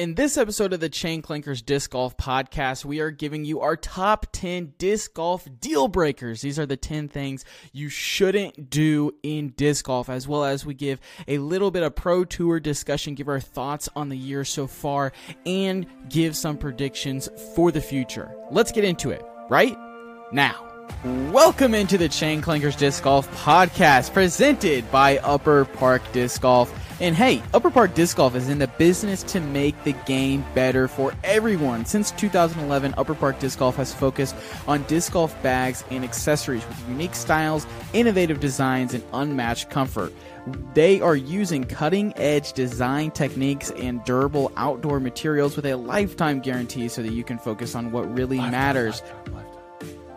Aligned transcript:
In 0.00 0.14
this 0.14 0.38
episode 0.38 0.72
of 0.72 0.80
the 0.80 0.88
Chain 0.88 1.20
Clankers 1.20 1.62
Disc 1.62 1.90
Golf 1.90 2.16
Podcast, 2.16 2.86
we 2.86 3.00
are 3.00 3.10
giving 3.10 3.44
you 3.44 3.60
our 3.60 3.76
top 3.76 4.28
10 4.32 4.72
disc 4.78 5.12
golf 5.12 5.46
deal 5.60 5.88
breakers. 5.88 6.40
These 6.40 6.58
are 6.58 6.64
the 6.64 6.78
10 6.78 7.08
things 7.08 7.44
you 7.74 7.90
shouldn't 7.90 8.70
do 8.70 9.14
in 9.22 9.50
disc 9.50 9.84
golf, 9.84 10.08
as 10.08 10.26
well 10.26 10.42
as 10.42 10.64
we 10.64 10.72
give 10.72 11.00
a 11.28 11.36
little 11.36 11.70
bit 11.70 11.82
of 11.82 11.94
pro 11.94 12.24
tour 12.24 12.58
discussion, 12.60 13.14
give 13.14 13.28
our 13.28 13.40
thoughts 13.40 13.90
on 13.94 14.08
the 14.08 14.16
year 14.16 14.42
so 14.42 14.66
far, 14.66 15.12
and 15.44 15.84
give 16.08 16.34
some 16.34 16.56
predictions 16.56 17.28
for 17.54 17.70
the 17.70 17.82
future. 17.82 18.34
Let's 18.50 18.72
get 18.72 18.84
into 18.84 19.10
it 19.10 19.22
right 19.50 19.76
now. 20.32 20.69
Welcome 21.32 21.74
into 21.74 21.96
the 21.96 22.08
Chain 22.08 22.42
Clankers 22.42 22.76
Disc 22.76 23.02
Golf 23.02 23.26
Podcast, 23.34 24.12
presented 24.12 24.90
by 24.90 25.16
Upper 25.18 25.64
Park 25.64 26.02
Disc 26.12 26.42
Golf. 26.42 26.70
And 27.00 27.16
hey, 27.16 27.42
Upper 27.54 27.70
Park 27.70 27.94
Disc 27.94 28.18
Golf 28.18 28.34
is 28.34 28.50
in 28.50 28.58
the 28.58 28.66
business 28.66 29.22
to 29.22 29.40
make 29.40 29.82
the 29.84 29.94
game 30.04 30.44
better 30.54 30.88
for 30.88 31.14
everyone. 31.24 31.86
Since 31.86 32.10
2011, 32.12 32.92
Upper 32.98 33.14
Park 33.14 33.38
Disc 33.38 33.58
Golf 33.58 33.76
has 33.76 33.94
focused 33.94 34.36
on 34.68 34.82
disc 34.82 35.12
golf 35.12 35.42
bags 35.42 35.84
and 35.90 36.04
accessories 36.04 36.66
with 36.68 36.88
unique 36.88 37.14
styles, 37.14 37.66
innovative 37.94 38.38
designs, 38.38 38.92
and 38.92 39.02
unmatched 39.14 39.70
comfort. 39.70 40.12
They 40.74 41.00
are 41.00 41.16
using 41.16 41.64
cutting 41.64 42.12
edge 42.16 42.52
design 42.52 43.10
techniques 43.12 43.70
and 43.70 44.04
durable 44.04 44.52
outdoor 44.58 45.00
materials 45.00 45.56
with 45.56 45.64
a 45.64 45.76
lifetime 45.76 46.40
guarantee 46.40 46.88
so 46.88 47.02
that 47.02 47.12
you 47.12 47.24
can 47.24 47.38
focus 47.38 47.74
on 47.74 47.90
what 47.90 48.12
really 48.14 48.36
lifetime, 48.36 48.50
matters. 48.50 49.00
Lifetime, 49.00 49.34
lifetime 49.34 49.59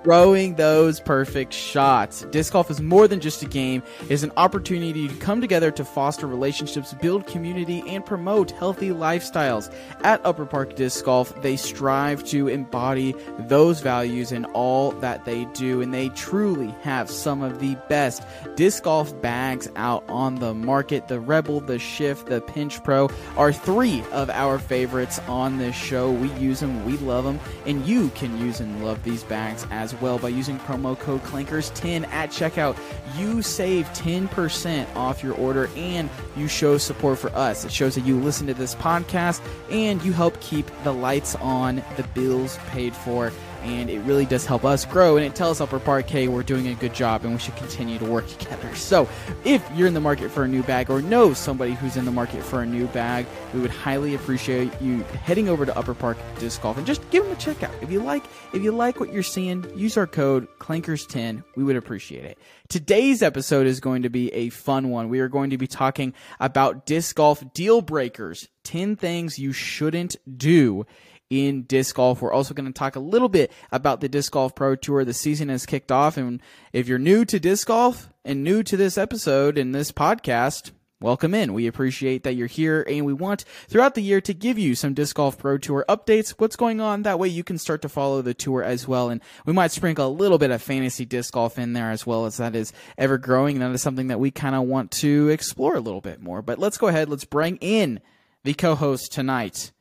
throwing 0.03 0.55
those 0.55 0.99
perfect 0.99 1.53
shots. 1.53 2.25
Disc 2.31 2.53
golf 2.53 2.69
is 2.69 2.81
more 2.81 3.07
than 3.07 3.19
just 3.19 3.41
a 3.41 3.45
game, 3.45 3.81
it 4.01 4.11
is 4.11 4.23
an 4.23 4.31
opportunity 4.37 5.07
to 5.07 5.15
come 5.15 5.41
together 5.41 5.71
to 5.71 5.85
foster 5.85 6.27
relationships, 6.27 6.93
build 6.95 7.25
community, 7.25 7.83
and 7.87 8.05
promote 8.05 8.51
healthy 8.51 8.89
lifestyles. 8.89 9.73
At 10.03 10.23
Upper 10.25 10.45
Park 10.45 10.75
Disc 10.75 11.03
Golf, 11.05 11.41
they 11.41 11.55
strive 11.55 12.23
to 12.25 12.47
embody 12.47 13.15
those 13.39 13.79
values 13.79 14.31
in 14.31 14.45
all 14.45 14.91
that 14.93 15.25
they 15.25 15.45
do, 15.53 15.81
and 15.81 15.93
they 15.93 16.09
truly 16.09 16.75
have 16.81 17.09
some 17.09 17.41
of 17.41 17.59
the 17.59 17.77
best 17.87 18.23
disc 18.55 18.83
golf 18.83 19.19
bags 19.21 19.69
out 19.75 20.03
on 20.09 20.35
the 20.35 20.53
market. 20.53 21.07
The 21.07 21.19
Rebel, 21.19 21.61
the 21.61 21.79
Shift, 21.79 22.27
the 22.27 22.41
Pinch 22.41 22.83
Pro 22.83 23.09
are 23.37 23.53
three 23.53 24.03
of 24.11 24.29
our 24.29 24.59
favorites 24.59 25.19
on 25.27 25.57
this 25.57 25.75
show. 25.75 26.11
We 26.11 26.31
use 26.33 26.59
them, 26.59 26.85
we 26.85 26.97
love 26.97 27.23
them, 27.23 27.39
and 27.65 27.85
you 27.85 28.09
can 28.09 28.37
use 28.37 28.59
and 28.59 28.83
love 28.83 29.03
these 29.03 29.23
bags 29.23 29.65
as 29.71 29.92
well 30.01 30.19
by 30.19 30.29
using 30.29 30.57
promo 30.59 30.97
code 30.97 31.23
CLANKERS10 31.23 32.07
at 32.07 32.29
checkout. 32.29 32.77
You 33.17 33.41
save 33.41 33.87
10% 33.89 34.95
off 34.95 35.23
your 35.23 35.35
order 35.35 35.69
and 35.75 36.09
you 36.35 36.47
show 36.47 36.77
support 36.77 37.19
for 37.19 37.29
us. 37.35 37.65
It 37.65 37.71
shows 37.71 37.95
that 37.95 38.05
you 38.05 38.19
listen 38.19 38.47
to 38.47 38.53
this 38.53 38.75
podcast 38.75 39.41
and 39.69 40.03
you 40.03 40.13
help 40.13 40.39
keep 40.41 40.69
the 40.83 40.93
lights 40.93 41.35
on, 41.35 41.83
the 41.97 42.03
bills 42.13 42.57
paid 42.69 42.95
for 42.95 43.31
and 43.63 43.89
it 43.89 43.99
really 44.01 44.25
does 44.25 44.45
help 44.45 44.65
us 44.65 44.85
grow 44.85 45.17
and 45.17 45.25
it 45.25 45.35
tells 45.35 45.61
Upper 45.61 45.79
Park, 45.79 46.09
hey, 46.09 46.27
we're 46.27 46.43
doing 46.43 46.67
a 46.67 46.75
good 46.75 46.93
job 46.93 47.23
and 47.23 47.33
we 47.33 47.39
should 47.39 47.55
continue 47.55 47.97
to 47.97 48.05
work 48.05 48.27
together. 48.37 48.75
So 48.75 49.07
if 49.45 49.65
you're 49.73 49.87
in 49.87 49.93
the 49.93 50.01
market 50.01 50.29
for 50.29 50.43
a 50.43 50.47
new 50.47 50.63
bag 50.63 50.89
or 50.89 51.01
know 51.01 51.33
somebody 51.33 51.73
who's 51.73 51.95
in 51.95 52.05
the 52.05 52.11
market 52.11 52.43
for 52.43 52.61
a 52.61 52.65
new 52.65 52.87
bag, 52.87 53.25
we 53.53 53.61
would 53.61 53.71
highly 53.71 54.15
appreciate 54.15 54.71
you 54.81 55.03
heading 55.23 55.47
over 55.47 55.65
to 55.65 55.77
Upper 55.77 55.93
Park 55.93 56.17
Disc 56.39 56.61
Golf 56.61 56.77
and 56.77 56.85
just 56.85 57.09
give 57.09 57.23
them 57.23 57.31
a 57.31 57.35
check 57.37 57.63
out. 57.63 57.73
If 57.81 57.89
you 57.89 58.01
like, 58.01 58.23
if 58.53 58.61
you 58.61 58.71
like 58.71 58.99
what 58.99 59.13
you're 59.13 59.23
seeing, 59.23 59.65
use 59.77 59.97
our 59.97 60.07
code 60.07 60.47
Clankers10. 60.59 61.43
We 61.55 61.63
would 61.63 61.75
appreciate 61.75 62.25
it. 62.25 62.37
Today's 62.67 63.21
episode 63.21 63.67
is 63.67 63.79
going 63.79 64.03
to 64.03 64.09
be 64.09 64.33
a 64.33 64.49
fun 64.49 64.89
one. 64.89 65.09
We 65.09 65.19
are 65.19 65.29
going 65.29 65.51
to 65.51 65.57
be 65.57 65.67
talking 65.67 66.13
about 66.39 66.85
disc 66.85 67.15
golf 67.15 67.43
deal 67.53 67.81
breakers, 67.81 68.47
10 68.63 68.95
things 68.95 69.39
you 69.39 69.53
shouldn't 69.53 70.15
do 70.37 70.85
in 71.33 71.63
disc 71.63 71.95
golf. 71.95 72.21
We're 72.21 72.31
also 72.31 72.53
going 72.53 72.67
to 72.67 72.71
talk 72.71 72.95
a 72.95 72.99
little 72.99 73.29
bit 73.29 73.51
about 73.71 74.01
the 74.01 74.09
Disc 74.09 74.31
Golf 74.31 74.53
Pro 74.55 74.75
Tour. 74.75 75.03
The 75.03 75.13
season 75.13 75.49
has 75.49 75.65
kicked 75.65 75.91
off, 75.91 76.15
and 76.17 76.41
if 76.71 76.87
you're 76.87 76.99
new 76.99 77.25
to 77.25 77.39
disc 77.39 77.67
golf 77.67 78.09
and 78.23 78.43
new 78.43 78.61
to 78.63 78.77
this 78.77 78.97
episode 78.97 79.57
and 79.57 79.73
this 79.73 79.91
podcast, 79.91 80.71
welcome 81.01 81.33
in. 81.33 81.53
We 81.53 81.67
appreciate 81.67 82.23
that 82.23 82.35
you're 82.35 82.47
here, 82.47 82.85
and 82.87 83.05
we 83.05 83.13
want 83.13 83.45
throughout 83.67 83.95
the 83.95 84.01
year 84.01 84.21
to 84.21 84.33
give 84.33 84.57
you 84.57 84.75
some 84.75 84.93
Disc 84.93 85.15
Golf 85.15 85.37
Pro 85.37 85.57
Tour 85.57 85.83
updates. 85.89 86.29
What's 86.37 86.55
going 86.55 86.79
on? 86.79 87.01
That 87.01 87.19
way 87.19 87.27
you 87.27 87.43
can 87.43 87.57
start 87.57 87.81
to 87.81 87.89
follow 87.89 88.21
the 88.21 88.33
tour 88.33 88.63
as 88.63 88.87
well. 88.87 89.09
And 89.09 89.19
we 89.45 89.53
might 89.53 89.71
sprinkle 89.71 90.07
a 90.07 90.09
little 90.09 90.37
bit 90.37 90.51
of 90.51 90.61
fantasy 90.61 91.03
disc 91.03 91.33
golf 91.33 91.57
in 91.57 91.73
there 91.73 91.91
as 91.91 92.05
well 92.05 92.25
as 92.25 92.37
that 92.37 92.55
is 92.55 92.71
ever 92.97 93.17
growing. 93.17 93.59
That 93.59 93.71
is 93.71 93.81
something 93.81 94.07
that 94.07 94.19
we 94.19 94.31
kind 94.31 94.55
of 94.55 94.63
want 94.63 94.91
to 94.91 95.29
explore 95.29 95.75
a 95.75 95.81
little 95.81 96.01
bit 96.01 96.21
more. 96.21 96.41
But 96.41 96.59
let's 96.59 96.77
go 96.77 96.87
ahead. 96.87 97.09
Let's 97.09 97.25
bring 97.25 97.57
in 97.57 97.99
the 98.43 98.53
co-host 98.53 99.11
tonight. 99.11 99.71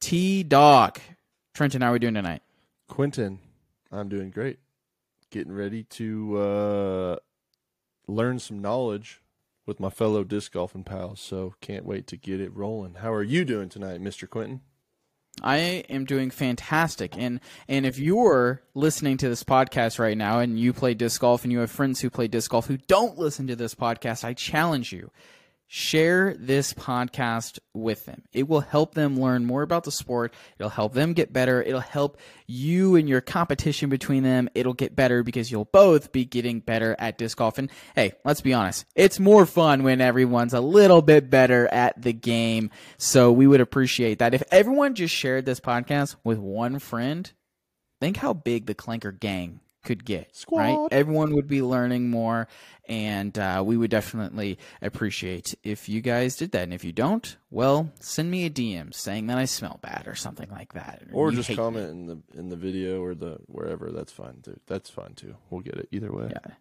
T 0.00 0.42
Dog. 0.42 0.98
Trenton, 1.54 1.82
how 1.82 1.90
are 1.90 1.92
we 1.92 1.98
doing 1.98 2.14
tonight? 2.14 2.42
Quentin, 2.88 3.38
I'm 3.90 4.08
doing 4.08 4.30
great. 4.30 4.58
Getting 5.30 5.52
ready 5.52 5.84
to 5.84 6.38
uh, 6.38 7.16
learn 8.06 8.38
some 8.38 8.60
knowledge 8.60 9.20
with 9.66 9.80
my 9.80 9.90
fellow 9.90 10.24
disc 10.24 10.52
golfing 10.52 10.84
pals. 10.84 11.20
So 11.20 11.54
can't 11.60 11.84
wait 11.84 12.06
to 12.08 12.16
get 12.16 12.40
it 12.40 12.54
rolling. 12.54 12.94
How 12.94 13.12
are 13.12 13.22
you 13.22 13.44
doing 13.44 13.68
tonight, 13.68 14.00
Mr. 14.00 14.28
Quentin? 14.28 14.60
I 15.42 15.56
am 15.88 16.04
doing 16.04 16.30
fantastic. 16.30 17.16
And 17.18 17.40
and 17.68 17.84
if 17.84 17.98
you're 17.98 18.62
listening 18.74 19.16
to 19.18 19.28
this 19.28 19.42
podcast 19.42 19.98
right 19.98 20.16
now 20.16 20.38
and 20.38 20.58
you 20.58 20.72
play 20.72 20.94
disc 20.94 21.20
golf 21.20 21.42
and 21.42 21.52
you 21.52 21.58
have 21.58 21.70
friends 21.70 22.00
who 22.00 22.10
play 22.10 22.28
disc 22.28 22.50
golf 22.50 22.66
who 22.66 22.76
don't 22.76 23.18
listen 23.18 23.48
to 23.48 23.56
this 23.56 23.74
podcast, 23.74 24.24
I 24.24 24.34
challenge 24.34 24.92
you 24.92 25.10
share 25.66 26.34
this 26.38 26.72
podcast 26.72 27.58
with 27.72 28.04
them. 28.04 28.22
It 28.32 28.48
will 28.48 28.60
help 28.60 28.94
them 28.94 29.18
learn 29.18 29.44
more 29.44 29.62
about 29.62 29.84
the 29.84 29.90
sport. 29.90 30.32
It'll 30.58 30.70
help 30.70 30.92
them 30.92 31.12
get 31.14 31.32
better. 31.32 31.62
It'll 31.62 31.80
help 31.80 32.18
you 32.46 32.96
and 32.96 33.08
your 33.08 33.20
competition 33.20 33.88
between 33.88 34.22
them. 34.22 34.48
It'll 34.54 34.74
get 34.74 34.94
better 34.94 35.22
because 35.22 35.50
you'll 35.50 35.64
both 35.64 36.12
be 36.12 36.24
getting 36.24 36.60
better 36.60 36.94
at 36.98 37.18
disc 37.18 37.38
golf. 37.38 37.58
And 37.58 37.70
hey, 37.94 38.12
let's 38.24 38.40
be 38.40 38.54
honest. 38.54 38.84
It's 38.94 39.18
more 39.18 39.46
fun 39.46 39.82
when 39.82 40.00
everyone's 40.00 40.54
a 40.54 40.60
little 40.60 41.02
bit 41.02 41.30
better 41.30 41.66
at 41.68 42.00
the 42.00 42.12
game. 42.12 42.70
So 42.98 43.32
we 43.32 43.46
would 43.46 43.60
appreciate 43.60 44.18
that. 44.20 44.34
If 44.34 44.42
everyone 44.50 44.94
just 44.94 45.14
shared 45.14 45.46
this 45.46 45.60
podcast 45.60 46.16
with 46.24 46.38
one 46.38 46.78
friend, 46.78 47.30
think 48.00 48.18
how 48.18 48.32
big 48.32 48.66
the 48.66 48.74
Clanker 48.74 49.18
gang 49.18 49.60
could 49.84 50.04
get. 50.04 50.34
Squad. 50.34 50.58
Right? 50.58 50.88
Everyone 50.90 51.34
would 51.34 51.46
be 51.46 51.62
learning 51.62 52.10
more, 52.10 52.48
and 52.88 53.38
uh, 53.38 53.62
we 53.64 53.76
would 53.76 53.90
definitely 53.90 54.58
appreciate 54.82 55.54
if 55.62 55.88
you 55.88 56.00
guys 56.00 56.36
did 56.36 56.52
that. 56.52 56.64
And 56.64 56.74
if 56.74 56.84
you 56.84 56.92
don't, 56.92 57.36
well, 57.50 57.92
send 58.00 58.30
me 58.30 58.46
a 58.46 58.50
DM 58.50 58.92
saying 58.92 59.28
that 59.28 59.38
I 59.38 59.44
smell 59.44 59.78
bad 59.82 60.04
or 60.06 60.14
something 60.14 60.50
like 60.50 60.72
that, 60.72 61.02
or, 61.12 61.28
or 61.28 61.32
just 61.32 61.54
comment 61.54 61.86
me. 61.86 61.90
in 61.90 62.06
the 62.06 62.38
in 62.38 62.48
the 62.48 62.56
video 62.56 63.02
or 63.02 63.14
the 63.14 63.38
wherever. 63.46 63.90
That's 63.90 64.12
fine 64.12 64.40
too. 64.42 64.58
That's 64.66 64.90
fine 64.90 65.14
too. 65.14 65.36
We'll 65.50 65.60
get 65.60 65.74
it 65.74 65.88
either 65.92 66.12
way. 66.12 66.28
Yeah. 66.30 66.54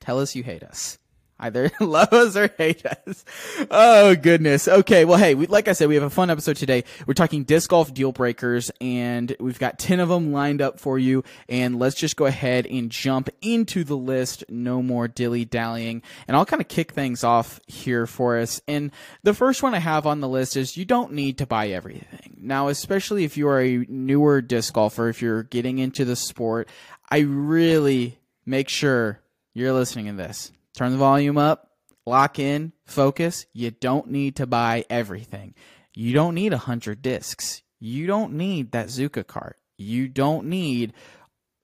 Tell 0.00 0.18
us 0.20 0.34
you 0.34 0.42
hate 0.42 0.62
us. 0.62 0.98
Either 1.44 1.70
love 1.80 2.10
us 2.10 2.36
or 2.36 2.48
hate 2.56 2.86
us. 2.86 3.22
Oh 3.70 4.16
goodness. 4.16 4.66
Okay. 4.66 5.04
Well, 5.04 5.18
hey, 5.18 5.34
we, 5.34 5.46
like 5.46 5.68
I 5.68 5.72
said, 5.72 5.90
we 5.90 5.94
have 5.94 6.02
a 6.02 6.08
fun 6.08 6.30
episode 6.30 6.56
today. 6.56 6.84
We're 7.06 7.12
talking 7.12 7.44
disc 7.44 7.68
golf 7.68 7.92
deal 7.92 8.12
breakers 8.12 8.70
and 8.80 9.36
we've 9.38 9.58
got 9.58 9.78
10 9.78 10.00
of 10.00 10.08
them 10.08 10.32
lined 10.32 10.62
up 10.62 10.80
for 10.80 10.98
you. 10.98 11.22
And 11.50 11.78
let's 11.78 11.96
just 11.96 12.16
go 12.16 12.24
ahead 12.24 12.64
and 12.64 12.90
jump 12.90 13.28
into 13.42 13.84
the 13.84 13.96
list. 13.96 14.44
No 14.48 14.80
more 14.80 15.06
dilly 15.06 15.44
dallying. 15.44 16.00
And 16.26 16.34
I'll 16.34 16.46
kind 16.46 16.62
of 16.62 16.68
kick 16.68 16.92
things 16.92 17.22
off 17.22 17.60
here 17.66 18.06
for 18.06 18.38
us. 18.38 18.62
And 18.66 18.90
the 19.22 19.34
first 19.34 19.62
one 19.62 19.74
I 19.74 19.80
have 19.80 20.06
on 20.06 20.20
the 20.20 20.28
list 20.28 20.56
is 20.56 20.78
you 20.78 20.86
don't 20.86 21.12
need 21.12 21.36
to 21.38 21.46
buy 21.46 21.68
everything. 21.68 22.38
Now, 22.40 22.68
especially 22.68 23.24
if 23.24 23.36
you 23.36 23.48
are 23.48 23.60
a 23.60 23.84
newer 23.86 24.40
disc 24.40 24.72
golfer, 24.72 25.10
if 25.10 25.20
you're 25.20 25.42
getting 25.42 25.78
into 25.78 26.06
the 26.06 26.16
sport, 26.16 26.70
I 27.10 27.18
really 27.18 28.18
make 28.46 28.70
sure 28.70 29.20
you're 29.52 29.74
listening 29.74 30.06
to 30.06 30.14
this 30.14 30.50
turn 30.76 30.92
the 30.92 30.98
volume 30.98 31.38
up, 31.38 31.70
lock 32.06 32.38
in, 32.38 32.72
focus. 32.86 33.46
You 33.52 33.70
don't 33.70 34.10
need 34.10 34.36
to 34.36 34.46
buy 34.46 34.84
everything. 34.90 35.54
You 35.94 36.12
don't 36.12 36.34
need 36.34 36.52
a 36.52 36.58
hundred 36.58 37.02
discs. 37.02 37.62
You 37.80 38.06
don't 38.06 38.34
need 38.34 38.72
that 38.72 38.88
Zuca 38.88 39.26
cart. 39.26 39.56
You 39.76 40.08
don't 40.08 40.46
need 40.46 40.92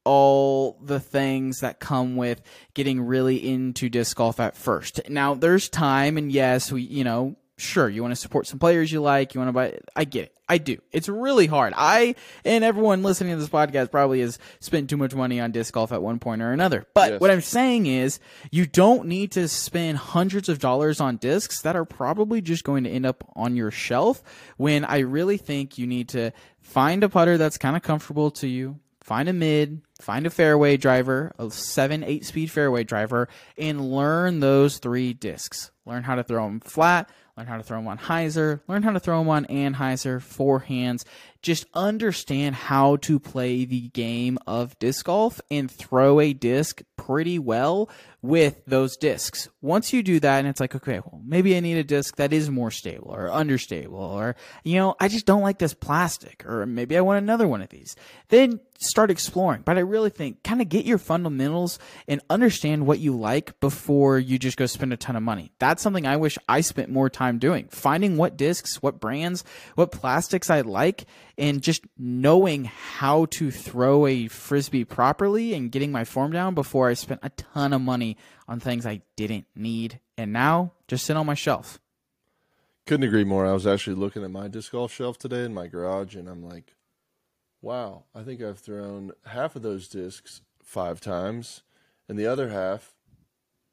all 0.04 0.78
the 0.82 1.00
things 1.00 1.60
that 1.60 1.80
come 1.80 2.16
with 2.16 2.42
getting 2.74 3.02
really 3.02 3.36
into 3.36 3.88
disc 3.88 4.16
golf 4.16 4.40
at 4.40 4.56
first. 4.56 5.00
Now, 5.08 5.34
there's 5.34 5.68
time, 5.68 6.16
and 6.16 6.32
yes, 6.32 6.72
we, 6.72 6.82
you 6.82 7.04
know, 7.04 7.36
sure, 7.60 7.88
you 7.88 8.02
want 8.02 8.12
to 8.12 8.16
support 8.16 8.46
some 8.46 8.58
players 8.58 8.90
you 8.90 9.00
like, 9.00 9.34
you 9.34 9.40
want 9.40 9.48
to 9.48 9.52
buy, 9.52 9.78
I 9.94 10.04
get 10.04 10.24
it. 10.24 10.36
I 10.50 10.58
do. 10.58 10.78
It's 10.90 11.08
really 11.08 11.46
hard. 11.46 11.74
I 11.76 12.16
and 12.44 12.64
everyone 12.64 13.04
listening 13.04 13.34
to 13.34 13.38
this 13.38 13.48
podcast 13.48 13.92
probably 13.92 14.20
has 14.20 14.36
spent 14.58 14.90
too 14.90 14.96
much 14.96 15.14
money 15.14 15.38
on 15.38 15.52
disc 15.52 15.72
golf 15.72 15.92
at 15.92 16.02
one 16.02 16.18
point 16.18 16.42
or 16.42 16.52
another. 16.52 16.88
But 16.92 17.12
yes. 17.12 17.20
what 17.20 17.30
I'm 17.30 17.40
saying 17.40 17.86
is, 17.86 18.18
you 18.50 18.66
don't 18.66 19.06
need 19.06 19.30
to 19.32 19.46
spend 19.46 19.98
hundreds 19.98 20.48
of 20.48 20.58
dollars 20.58 21.00
on 21.00 21.18
discs 21.18 21.62
that 21.62 21.76
are 21.76 21.84
probably 21.84 22.40
just 22.40 22.64
going 22.64 22.82
to 22.82 22.90
end 22.90 23.06
up 23.06 23.22
on 23.36 23.54
your 23.54 23.70
shelf. 23.70 24.24
When 24.56 24.84
I 24.84 24.98
really 24.98 25.36
think 25.36 25.78
you 25.78 25.86
need 25.86 26.08
to 26.10 26.32
find 26.62 27.04
a 27.04 27.08
putter 27.08 27.38
that's 27.38 27.56
kind 27.56 27.76
of 27.76 27.82
comfortable 27.82 28.32
to 28.32 28.48
you, 28.48 28.80
find 29.04 29.28
a 29.28 29.32
mid, 29.32 29.82
find 30.00 30.26
a 30.26 30.30
fairway 30.30 30.76
driver, 30.76 31.32
a 31.38 31.48
seven, 31.52 32.02
eight 32.02 32.24
speed 32.24 32.50
fairway 32.50 32.82
driver, 32.82 33.28
and 33.56 33.92
learn 33.92 34.40
those 34.40 34.78
three 34.78 35.12
discs. 35.12 35.70
Learn 35.86 36.02
how 36.02 36.16
to 36.16 36.24
throw 36.24 36.44
them 36.44 36.58
flat 36.58 37.08
learn 37.40 37.46
how 37.46 37.56
to 37.56 37.62
throw 37.62 37.78
them 37.78 37.88
on 37.88 37.96
hyzer, 37.96 38.60
learn 38.68 38.82
how 38.82 38.92
to 38.92 39.00
throw 39.00 39.18
them 39.18 39.30
on 39.30 39.46
anhyzer, 39.46 40.20
forehands. 40.20 41.04
Just 41.40 41.64
understand 41.72 42.54
how 42.54 42.96
to 42.96 43.18
play 43.18 43.64
the 43.64 43.88
game 43.88 44.38
of 44.46 44.78
disc 44.78 45.06
golf 45.06 45.40
and 45.50 45.70
throw 45.70 46.20
a 46.20 46.34
disc 46.34 46.82
pretty 47.06 47.38
well 47.38 47.88
with 48.22 48.62
those 48.66 48.96
discs. 48.96 49.48
Once 49.62 49.92
you 49.92 50.02
do 50.02 50.20
that, 50.20 50.38
and 50.38 50.48
it's 50.48 50.60
like, 50.60 50.74
okay, 50.74 51.00
well, 51.00 51.20
maybe 51.24 51.56
I 51.56 51.60
need 51.60 51.78
a 51.78 51.84
disc 51.84 52.16
that 52.16 52.32
is 52.32 52.50
more 52.50 52.70
stable 52.70 53.10
or 53.10 53.30
understable, 53.30 53.98
or, 53.98 54.36
you 54.64 54.76
know, 54.76 54.94
I 55.00 55.08
just 55.08 55.26
don't 55.26 55.42
like 55.42 55.58
this 55.58 55.74
plastic, 55.74 56.44
or 56.46 56.66
maybe 56.66 56.96
I 56.96 57.00
want 57.00 57.22
another 57.22 57.48
one 57.48 57.62
of 57.62 57.70
these. 57.70 57.96
Then 58.28 58.60
start 58.80 59.10
exploring. 59.10 59.62
But 59.64 59.76
I 59.76 59.80
really 59.80 60.10
think 60.10 60.42
kind 60.42 60.60
of 60.60 60.68
get 60.68 60.86
your 60.86 60.98
fundamentals 60.98 61.78
and 62.08 62.20
understand 62.30 62.86
what 62.86 62.98
you 62.98 63.16
like 63.16 63.60
before 63.60 64.18
you 64.18 64.38
just 64.38 64.56
go 64.56 64.66
spend 64.66 64.92
a 64.92 64.96
ton 64.96 65.16
of 65.16 65.22
money. 65.22 65.52
That's 65.58 65.82
something 65.82 66.06
I 66.06 66.16
wish 66.16 66.38
I 66.48 66.62
spent 66.62 66.88
more 66.88 67.10
time 67.10 67.38
doing. 67.38 67.68
Finding 67.70 68.16
what 68.16 68.36
discs, 68.36 68.82
what 68.82 68.98
brands, 68.98 69.44
what 69.74 69.92
plastics 69.92 70.50
I 70.50 70.62
like, 70.62 71.04
and 71.36 71.62
just 71.62 71.82
knowing 71.98 72.64
how 72.64 73.26
to 73.26 73.50
throw 73.50 74.06
a 74.06 74.28
frisbee 74.28 74.84
properly 74.84 75.54
and 75.54 75.70
getting 75.70 75.92
my 75.92 76.04
form 76.04 76.32
down 76.32 76.54
before 76.54 76.88
I 76.88 76.89
spent 76.94 77.20
a 77.22 77.30
ton 77.30 77.72
of 77.72 77.80
money 77.80 78.16
on 78.48 78.60
things 78.60 78.86
I 78.86 79.02
didn't 79.16 79.46
need. 79.54 80.00
And 80.16 80.32
now 80.32 80.72
just 80.88 81.04
sit 81.04 81.16
on 81.16 81.26
my 81.26 81.34
shelf. 81.34 81.78
Couldn't 82.86 83.06
agree 83.06 83.24
more. 83.24 83.46
I 83.46 83.52
was 83.52 83.66
actually 83.66 83.96
looking 83.96 84.24
at 84.24 84.30
my 84.30 84.48
disc 84.48 84.72
golf 84.72 84.92
shelf 84.92 85.18
today 85.18 85.44
in 85.44 85.54
my 85.54 85.66
garage, 85.66 86.16
and 86.16 86.28
I'm 86.28 86.42
like, 86.42 86.74
wow, 87.62 88.04
I 88.14 88.22
think 88.22 88.42
I've 88.42 88.58
thrown 88.58 89.12
half 89.26 89.54
of 89.54 89.62
those 89.62 89.88
discs 89.88 90.40
five 90.62 91.00
times, 91.00 91.62
and 92.08 92.18
the 92.18 92.26
other 92.26 92.48
half, 92.48 92.94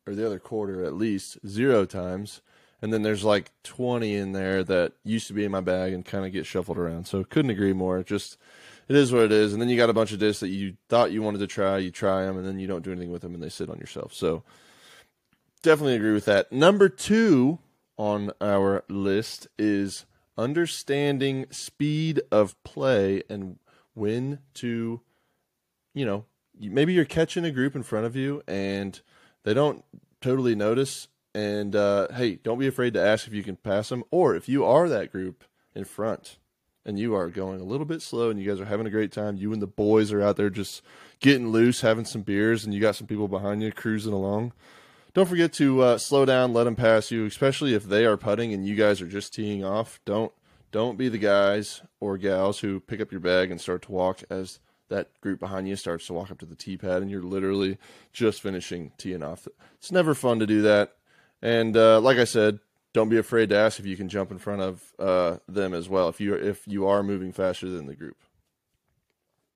or 0.06 0.14
the 0.14 0.26
other 0.26 0.40
quarter 0.40 0.84
at 0.84 0.94
least, 0.94 1.38
zero 1.48 1.86
times. 1.86 2.42
And 2.82 2.94
then 2.94 3.02
there's 3.02 3.24
like 3.24 3.52
20 3.64 4.14
in 4.14 4.34
there 4.34 4.64
that 4.64 4.94
used 5.04 5.28
to 5.28 5.34
be 5.34 5.44
in 5.44 5.52
my 5.52 5.62
bag 5.62 5.94
and 5.94 6.06
kind 6.06 6.26
of 6.26 6.32
get 6.32 6.46
shuffled 6.46 6.78
around. 6.78 7.08
So 7.08 7.24
couldn't 7.24 7.52
agree 7.52 7.74
more. 7.74 8.04
Just 8.04 8.38
it 8.88 8.96
is 8.96 9.12
what 9.12 9.24
it 9.24 9.32
is. 9.32 9.54
And 9.54 9.62
then 9.62 9.70
you 9.70 9.78
got 9.78 9.90
a 9.90 9.94
bunch 9.94 10.12
of 10.12 10.20
discs 10.20 10.40
that 10.40 10.50
you 10.50 10.78
thought 10.90 11.12
you 11.12 11.22
wanted 11.22 11.40
to 11.40 11.48
try, 11.48 11.78
you 11.78 11.92
try 11.92 12.26
them, 12.26 12.38
and 12.38 12.48
then 12.48 12.60
you 12.60 12.68
don't 12.68 12.84
do 12.84 12.92
anything 12.92 13.12
with 13.12 13.22
them, 13.22 13.34
and 13.34 13.44
they 13.44 13.50
sit 13.50 13.70
on 13.70 13.80
yourself. 13.80 14.14
So 14.14 14.44
definitely 15.62 15.96
agree 15.96 16.14
with 16.14 16.26
that. 16.26 16.52
Number 16.52 16.90
two 16.90 17.60
on 17.98 18.32
our 18.40 18.84
list 18.90 19.48
is 19.58 20.06
understanding 20.38 21.48
speed 21.50 22.22
of 22.32 22.62
play 22.64 23.24
and 23.30 23.58
when 23.94 24.40
to, 24.54 25.02
you 25.94 26.06
know, 26.06 26.26
maybe 26.60 26.94
you're 26.94 27.06
catching 27.06 27.44
a 27.44 27.52
group 27.52 27.76
in 27.76 27.84
front 27.84 28.06
of 28.06 28.16
you 28.16 28.44
and 28.48 29.02
they 29.44 29.54
don't 29.54 29.84
totally 30.22 30.56
notice. 30.56 31.08
And 31.34 31.76
uh, 31.76 32.08
hey, 32.14 32.36
don't 32.36 32.60
be 32.60 32.68
afraid 32.68 32.94
to 32.94 33.02
ask 33.02 33.28
if 33.28 33.34
you 33.34 33.44
can 33.44 33.58
pass 33.58 33.90
them, 33.90 34.04
or 34.10 34.36
if 34.36 34.48
you 34.48 34.66
are 34.66 34.90
that 34.90 35.12
group 35.12 35.44
in 35.76 35.84
front 35.84 36.38
and 36.88 36.98
you 36.98 37.14
are 37.14 37.28
going 37.28 37.60
a 37.60 37.66
little 37.66 37.86
bit 37.86 38.02
slow 38.02 38.30
and 38.30 38.40
you 38.40 38.50
guys 38.50 38.62
are 38.62 38.66
having 38.66 38.88
a 38.88 38.90
great 38.90 39.12
time. 39.12 39.36
You 39.36 39.52
and 39.52 39.62
the 39.62 39.68
boys 39.68 40.14
are 40.14 40.22
out 40.22 40.38
there 40.38 40.50
just 40.50 40.82
getting 41.20 41.50
loose, 41.50 41.82
having 41.82 42.06
some 42.06 42.22
beers, 42.22 42.64
and 42.64 42.74
you 42.74 42.80
got 42.80 42.96
some 42.96 43.08
people 43.08 43.28
behind 43.28 43.62
you 43.62 43.72
cruising 43.74 44.14
along. 44.14 44.54
Don't 45.14 45.28
forget 45.28 45.52
to 45.54 45.82
uh, 45.82 45.98
slow 45.98 46.26
down, 46.26 46.54
let 46.54 46.64
them 46.64 46.76
pass 46.76 47.12
you, 47.12 47.26
especially 47.26 47.74
if 47.74 47.84
they 47.84 48.06
are 48.06 48.18
putting 48.18 48.54
and 48.54 48.66
you 48.66 48.76
guys 48.76 49.02
are 49.02 49.08
just 49.08 49.34
teeing 49.34 49.64
off. 49.64 50.00
Don't 50.06 50.32
don't 50.72 50.98
be 50.98 51.10
the 51.10 51.18
guys 51.18 51.82
or 52.00 52.18
gals 52.18 52.60
who 52.60 52.80
pick 52.80 53.02
up 53.02 53.12
your 53.12 53.22
bag 53.22 53.52
and 53.52 53.60
start 53.60 53.82
to 53.84 53.92
walk 53.92 54.22
as 54.30 54.60
that 54.90 55.10
group 55.22 55.40
behind 55.40 55.68
you 55.68 55.76
starts 55.76 56.08
to 56.08 56.14
walk 56.14 56.32
up 56.32 56.40
to 56.40 56.46
the 56.46 56.56
tee 56.56 56.78
pad 56.78 57.02
and 57.02 57.12
you're 57.12 57.22
literally 57.22 57.78
just 58.14 58.42
finishing 58.42 58.92
teeing 58.98 59.24
off. 59.24 59.48
It's 59.78 59.92
never 59.92 60.14
fun 60.14 60.40
to 60.40 60.48
do 60.48 60.62
that. 60.62 60.96
And 61.42 61.76
uh, 61.76 62.00
like 62.00 62.18
I 62.18 62.24
said, 62.24 62.60
don't 62.98 63.10
be 63.10 63.18
afraid 63.20 63.50
to 63.50 63.56
ask 63.56 63.80
if 63.80 63.86
you 63.86 63.96
can 63.96 64.10
jump 64.10 64.32
in 64.32 64.40
front 64.40 64.60
of 64.60 64.82
uh, 64.98 65.38
them 65.48 65.76
as 65.76 65.88
well 65.88 66.10
if 66.10 66.20
you 66.20 66.34
if 66.34 66.68
you 66.68 66.88
are 66.88 67.04
moving 67.04 67.32
faster 67.32 67.70
than 67.70 67.86
the 67.86 67.96
group. 67.96 68.18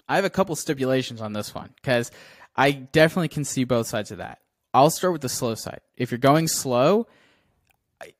I 0.07 0.15
have 0.15 0.25
a 0.25 0.29
couple 0.29 0.55
stipulations 0.55 1.21
on 1.21 1.33
this 1.33 1.55
one 1.55 1.71
because 1.75 2.11
I 2.55 2.69
definitely 2.69 3.29
can 3.29 3.43
see 3.43 3.63
both 3.63 3.87
sides 3.87 4.11
of 4.11 4.19
that. 4.19 4.41
I'll 4.75 4.91
start 4.91 5.11
with 5.11 5.23
the 5.23 5.29
slow 5.29 5.55
side. 5.55 5.81
If 5.97 6.11
you're 6.11 6.19
going 6.19 6.47
slow, 6.47 7.07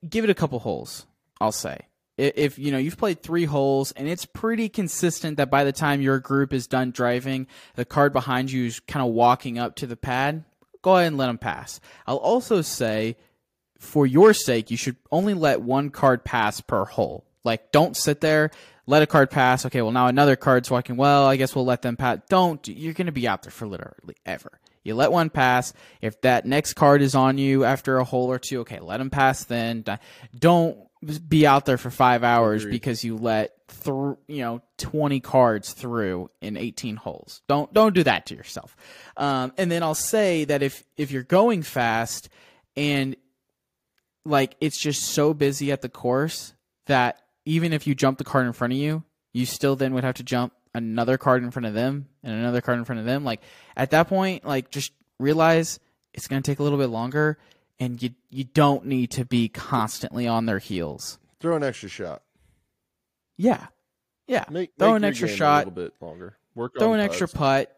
give 0.09 0.23
it 0.23 0.31
a 0.31 0.33
couple 0.33 0.57
holes. 0.57 1.06
I'll 1.39 1.51
say 1.51 1.81
if 2.18 2.57
you 2.57 2.71
know 2.71 2.79
you've 2.79 2.97
played 2.97 3.21
three 3.21 3.45
holes 3.45 3.91
and 3.91 4.07
it's 4.07 4.25
pretty 4.25 4.69
consistent 4.69 5.38
that 5.38 5.51
by 5.51 5.63
the 5.63 5.71
time 5.71 6.01
your 6.01 6.18
group 6.18 6.51
is 6.51 6.65
done 6.65 6.89
driving, 6.89 7.45
the 7.75 7.85
card 7.85 8.12
behind 8.12 8.51
you 8.51 8.65
is 8.65 8.79
kind 8.79 9.06
of 9.06 9.13
walking 9.13 9.59
up 9.59 9.75
to 9.75 9.85
the 9.85 9.95
pad, 9.95 10.45
go 10.81 10.95
ahead 10.95 11.09
and 11.09 11.18
let 11.18 11.27
them 11.27 11.38
pass. 11.38 11.79
I'll 12.07 12.18
also 12.18 12.63
say, 12.63 13.18
for 13.81 14.06
your 14.06 14.33
sake, 14.33 14.69
you 14.69 14.78
should 14.78 14.95
only 15.12 15.33
let 15.33 15.62
one 15.62 15.89
card 15.89 16.24
pass 16.24 16.62
per 16.62 16.86
hole. 16.86 17.25
Like, 17.44 17.72
don't 17.72 17.98
sit 17.98 18.22
there, 18.22 18.51
let 18.86 19.01
a 19.01 19.07
card 19.07 19.31
pass. 19.31 19.66
Okay, 19.66 19.81
well 19.81 19.92
now 19.92 20.06
another 20.06 20.36
card's 20.36 20.69
walking. 20.69 20.98
Well, 20.98 21.25
I 21.25 21.36
guess 21.36 21.56
we'll 21.56 21.66
let 21.66 21.81
them 21.81 21.98
pass. 21.98 22.19
Don't. 22.30 22.66
You're 22.68 22.94
going 22.94 23.07
to 23.07 23.12
be 23.12 23.28
out 23.28 23.42
there 23.42 23.51
for 23.51 23.68
literally 23.68 24.16
ever. 24.24 24.60
You 24.83 24.94
let 24.95 25.12
one 25.12 25.31
pass. 25.31 25.74
If 26.00 26.22
that 26.22 26.45
next 26.45 26.74
card 26.74 27.01
is 27.01 27.16
on 27.16 27.39
you 27.39 27.63
after 27.63 27.98
a 27.98 28.04
hole 28.04 28.31
or 28.31 28.38
two, 28.39 28.62
okay, 28.62 28.80
let 28.80 28.98
them 28.98 29.10
pass 29.10 29.45
then. 29.45 29.83
Don't 30.38 30.78
be 31.28 31.48
out 31.48 31.66
there 31.66 31.80
for 31.80 31.89
five 31.89 32.24
hours 32.24 32.62
Agreed. 32.62 32.74
because 32.74 33.04
you 33.04 33.18
let 33.18 33.56
through 33.68 34.19
you 34.28 34.42
know 34.42 34.62
20 34.78 35.19
cards 35.22 35.74
through 35.74 36.30
in 36.42 36.57
18 36.57 36.98
holes 36.98 37.42
don't 37.48 37.74
don't 37.74 37.95
do 37.95 38.04
that 38.04 38.28
to 38.28 38.36
yourself 38.36 38.75
um, 39.18 39.51
and 39.57 39.72
then 39.72 39.81
i'll 39.81 39.95
say 39.95 40.44
that 40.44 40.62
if 40.62 40.83
if 40.98 41.10
you're 41.10 41.24
going 41.24 41.63
fast 41.63 42.30
and 42.75 43.16
like 44.25 44.56
it's 44.59 44.79
just 44.79 45.03
so 45.03 45.33
busy 45.33 45.71
at 45.71 45.81
the 45.81 45.89
course 45.89 46.53
that 46.88 47.21
even 47.45 47.73
if 47.73 47.88
you 47.88 47.95
jump 47.95 48.18
the 48.18 48.23
card 48.23 48.45
in 48.45 48.53
front 48.53 48.73
of 48.73 48.79
you 48.79 49.03
you 49.33 49.45
still 49.45 49.75
then 49.75 49.94
would 49.94 50.03
have 50.03 50.15
to 50.15 50.23
jump 50.23 50.53
another 50.73 51.18
card 51.18 51.44
in 51.44 51.51
front 51.51 51.65
of 51.65 51.73
them 51.73 52.07
and 52.23 52.33
another 52.33 52.62
card 52.62 52.77
in 52.77 52.85
front 52.85 53.00
of 53.00 53.06
them 53.06 53.23
like 53.23 53.41
at 53.75 53.91
that 53.91 54.07
point 54.07 54.45
like 54.45 54.69
just 54.69 54.91
realize 55.19 55.79
it's 56.13 56.27
going 56.27 56.41
to 56.41 56.51
take 56.51 56.59
a 56.59 56.63
little 56.63 56.77
bit 56.77 56.89
longer 56.89 57.38
and 57.81 58.01
you 58.01 58.12
you 58.29 58.44
don't 58.44 58.85
need 58.85 59.12
to 59.12 59.25
be 59.25 59.50
constantly 59.50 60.27
on 60.27 60.45
their 60.45 60.59
heels. 60.59 61.18
Throw 61.39 61.56
an 61.56 61.63
extra 61.63 61.89
shot. 61.89 62.21
Yeah, 63.38 63.68
yeah. 64.27 64.45
Make, 64.50 64.71
throw 64.77 64.94
make 64.94 64.97
an 64.97 65.03
extra 65.06 65.27
shot. 65.27 65.65
A 65.65 65.69
little 65.69 65.83
bit 65.83 65.94
longer. 66.00 66.38
Work. 66.53 66.73
Throw 66.77 66.94
an 66.94 67.00
putts. 67.00 67.12
extra 67.12 67.27
putt. 67.27 67.75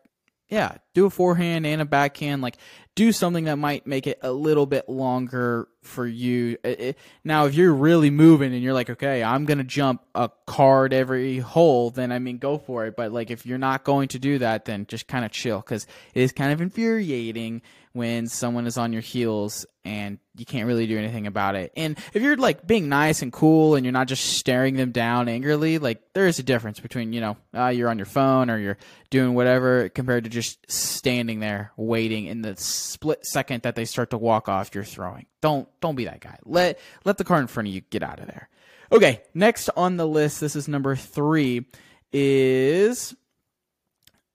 Yeah, 0.49 0.75
do 0.93 1.05
a 1.05 1.09
forehand 1.09 1.65
and 1.65 1.81
a 1.81 1.85
backhand. 1.85 2.41
Like 2.41 2.57
do 2.95 3.11
something 3.11 3.45
that 3.45 3.57
might 3.57 3.87
make 3.87 4.05
it 4.05 4.19
a 4.21 4.31
little 4.31 4.65
bit 4.65 4.87
longer 4.87 5.67
for 5.81 6.05
you. 6.05 6.57
It, 6.63 6.79
it, 6.79 6.97
now, 7.23 7.45
if 7.45 7.55
you're 7.55 7.73
really 7.73 8.11
moving 8.11 8.53
and 8.53 8.61
you're 8.61 8.73
like, 8.73 8.89
okay, 8.89 9.23
I'm 9.23 9.45
gonna 9.45 9.63
jump 9.63 10.03
a 10.13 10.29
card 10.45 10.93
every 10.93 11.39
hole, 11.39 11.89
then 11.89 12.11
I 12.11 12.19
mean, 12.19 12.37
go 12.37 12.57
for 12.57 12.85
it. 12.85 12.95
But 12.95 13.11
like, 13.11 13.31
if 13.31 13.45
you're 13.45 13.57
not 13.57 13.83
going 13.83 14.09
to 14.09 14.19
do 14.19 14.39
that, 14.39 14.65
then 14.65 14.85
just 14.85 15.07
kind 15.07 15.25
of 15.25 15.31
chill 15.31 15.57
because 15.57 15.87
it 16.13 16.21
is 16.21 16.31
kind 16.31 16.53
of 16.53 16.61
infuriating 16.61 17.61
when 17.93 18.27
someone 18.27 18.65
is 18.65 18.77
on 18.77 18.91
your 18.91 19.03
heels 19.03 19.67
and 19.85 20.17
you 20.35 20.45
can't 20.45 20.65
really 20.65 20.87
do 20.87 20.97
anything 20.97 21.27
about 21.27 21.55
it. 21.55 21.71
And 21.77 21.97
if 22.13 22.23
you're 22.23 22.37
like 22.37 22.65
being 22.65 22.89
nice 22.89 23.21
and 23.21 23.31
cool 23.31 23.75
and 23.75 23.85
you're 23.85 23.91
not 23.91 24.07
just 24.07 24.37
staring 24.37 24.75
them 24.75 24.91
down 24.91 25.29
angrily, 25.29 25.77
like 25.77 26.01
there 26.13 26.25
is 26.25 26.39
a 26.39 26.43
difference 26.43 26.79
between, 26.79 27.13
you 27.13 27.21
know, 27.21 27.37
uh, 27.55 27.67
you're 27.67 27.89
on 27.89 27.99
your 27.99 28.07
phone 28.07 28.49
or 28.49 28.57
you're 28.57 28.77
doing 29.11 29.35
whatever 29.35 29.89
compared 29.89 30.23
to 30.23 30.29
just 30.29 30.69
standing 30.83 31.39
there 31.39 31.71
waiting 31.77 32.25
in 32.25 32.41
the 32.41 32.55
split 32.55 33.25
second 33.25 33.63
that 33.63 33.75
they 33.75 33.85
start 33.85 34.09
to 34.11 34.17
walk 34.17 34.49
off 34.49 34.73
you're 34.73 34.83
throwing. 34.83 35.25
Don't 35.41 35.67
don't 35.81 35.95
be 35.95 36.05
that 36.05 36.19
guy. 36.19 36.37
Let 36.45 36.79
let 37.05 37.17
the 37.17 37.23
car 37.23 37.39
in 37.39 37.47
front 37.47 37.69
of 37.69 37.73
you 37.73 37.81
get 37.81 38.03
out 38.03 38.19
of 38.19 38.27
there. 38.27 38.49
Okay, 38.91 39.21
next 39.33 39.69
on 39.75 39.97
the 39.97 40.07
list, 40.07 40.39
this 40.39 40.55
is 40.55 40.67
number 40.67 40.95
3 40.95 41.65
is 42.11 43.15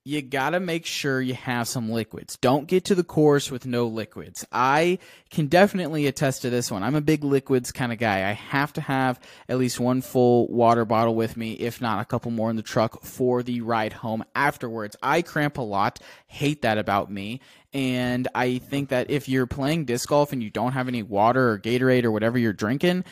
you 0.08 0.22
got 0.22 0.50
to 0.50 0.60
make 0.60 0.86
sure 0.86 1.20
you 1.20 1.34
have 1.34 1.68
some 1.68 1.90
liquids. 1.90 2.38
Don't 2.38 2.66
get 2.66 2.86
to 2.86 2.94
the 2.94 3.04
course 3.04 3.50
with 3.50 3.66
no 3.66 3.86
liquids. 3.86 4.42
I 4.50 5.00
can 5.28 5.48
definitely 5.48 6.06
attest 6.06 6.40
to 6.42 6.50
this 6.50 6.70
one. 6.70 6.82
I'm 6.82 6.94
a 6.94 7.02
big 7.02 7.24
liquids 7.24 7.72
kind 7.72 7.92
of 7.92 7.98
guy. 7.98 8.26
I 8.26 8.32
have 8.32 8.72
to 8.72 8.80
have 8.80 9.20
at 9.50 9.58
least 9.58 9.78
one 9.78 10.00
full 10.00 10.48
water 10.48 10.86
bottle 10.86 11.14
with 11.14 11.36
me, 11.36 11.52
if 11.52 11.82
not 11.82 12.00
a 12.00 12.06
couple 12.06 12.30
more 12.30 12.48
in 12.48 12.56
the 12.56 12.62
truck 12.62 13.02
for 13.02 13.42
the 13.42 13.60
ride 13.60 13.92
home 13.92 14.24
afterwards. 14.34 14.96
I 15.02 15.20
cramp 15.20 15.58
a 15.58 15.62
lot, 15.62 15.98
hate 16.26 16.62
that 16.62 16.78
about 16.78 17.12
me. 17.12 17.42
And 17.74 18.28
I 18.34 18.56
think 18.56 18.88
that 18.88 19.10
if 19.10 19.28
you're 19.28 19.46
playing 19.46 19.84
disc 19.84 20.08
golf 20.08 20.32
and 20.32 20.42
you 20.42 20.48
don't 20.48 20.72
have 20.72 20.88
any 20.88 21.02
water 21.02 21.50
or 21.50 21.58
Gatorade 21.58 22.04
or 22.04 22.10
whatever 22.10 22.38
you're 22.38 22.54
drinking, 22.54 23.04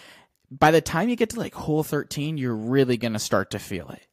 by 0.50 0.70
the 0.70 0.80
time 0.80 1.10
you 1.10 1.16
get 1.16 1.28
to 1.30 1.40
like 1.40 1.52
hole 1.52 1.82
13, 1.82 2.38
you're 2.38 2.56
really 2.56 2.96
going 2.96 3.12
to 3.12 3.18
start 3.18 3.50
to 3.50 3.58
feel 3.58 3.90
it 3.90 4.06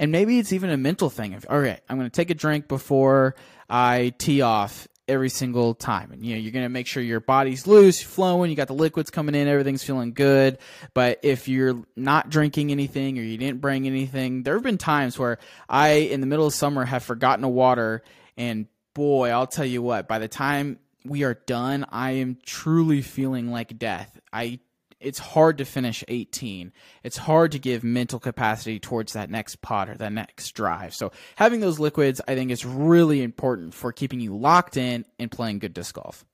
and 0.00 0.10
maybe 0.10 0.38
it's 0.38 0.54
even 0.54 0.70
a 0.70 0.78
mental 0.78 1.10
thing. 1.10 1.34
Of, 1.34 1.46
all 1.48 1.60
right, 1.60 1.78
I'm 1.86 1.98
going 1.98 2.08
to 2.08 2.14
take 2.14 2.30
a 2.30 2.34
drink 2.34 2.68
before 2.68 3.36
I 3.68 4.14
tee 4.16 4.40
off 4.40 4.88
every 5.06 5.28
single 5.28 5.74
time. 5.74 6.10
And 6.10 6.24
you 6.24 6.34
know, 6.34 6.40
you're 6.40 6.52
going 6.52 6.64
to 6.64 6.70
make 6.70 6.86
sure 6.86 7.02
your 7.02 7.20
body's 7.20 7.66
loose, 7.66 8.00
flowing, 8.00 8.48
you 8.50 8.56
got 8.56 8.68
the 8.68 8.74
liquids 8.74 9.10
coming 9.10 9.34
in, 9.34 9.46
everything's 9.46 9.84
feeling 9.84 10.14
good. 10.14 10.56
But 10.94 11.20
if 11.22 11.48
you're 11.48 11.84
not 11.96 12.30
drinking 12.30 12.70
anything 12.70 13.18
or 13.18 13.22
you 13.22 13.36
didn't 13.36 13.60
bring 13.60 13.86
anything, 13.86 14.42
there 14.42 14.54
have 14.54 14.62
been 14.62 14.78
times 14.78 15.18
where 15.18 15.38
I 15.68 15.88
in 15.90 16.22
the 16.22 16.26
middle 16.26 16.46
of 16.46 16.54
summer 16.54 16.86
have 16.86 17.02
forgotten 17.02 17.44
a 17.44 17.50
water 17.50 18.02
and 18.38 18.68
boy, 18.94 19.28
I'll 19.28 19.46
tell 19.46 19.66
you 19.66 19.82
what, 19.82 20.08
by 20.08 20.18
the 20.18 20.28
time 20.28 20.78
we 21.04 21.24
are 21.24 21.34
done, 21.34 21.84
I 21.90 22.12
am 22.12 22.38
truly 22.46 23.02
feeling 23.02 23.50
like 23.50 23.78
death. 23.78 24.18
I 24.32 24.60
it's 25.00 25.18
hard 25.18 25.58
to 25.58 25.64
finish 25.64 26.04
18. 26.08 26.72
It's 27.02 27.16
hard 27.16 27.52
to 27.52 27.58
give 27.58 27.82
mental 27.82 28.20
capacity 28.20 28.78
towards 28.78 29.14
that 29.14 29.30
next 29.30 29.62
pot 29.62 29.88
or 29.88 29.94
that 29.96 30.12
next 30.12 30.52
drive. 30.52 30.94
So 30.94 31.12
having 31.36 31.60
those 31.60 31.78
liquids, 31.78 32.20
I 32.28 32.34
think, 32.34 32.50
is 32.50 32.66
really 32.66 33.22
important 33.22 33.74
for 33.74 33.92
keeping 33.92 34.20
you 34.20 34.36
locked 34.36 34.76
in 34.76 35.06
and 35.18 35.30
playing 35.30 35.60
good 35.60 35.74
disc 35.74 35.94
golf. 35.94 36.24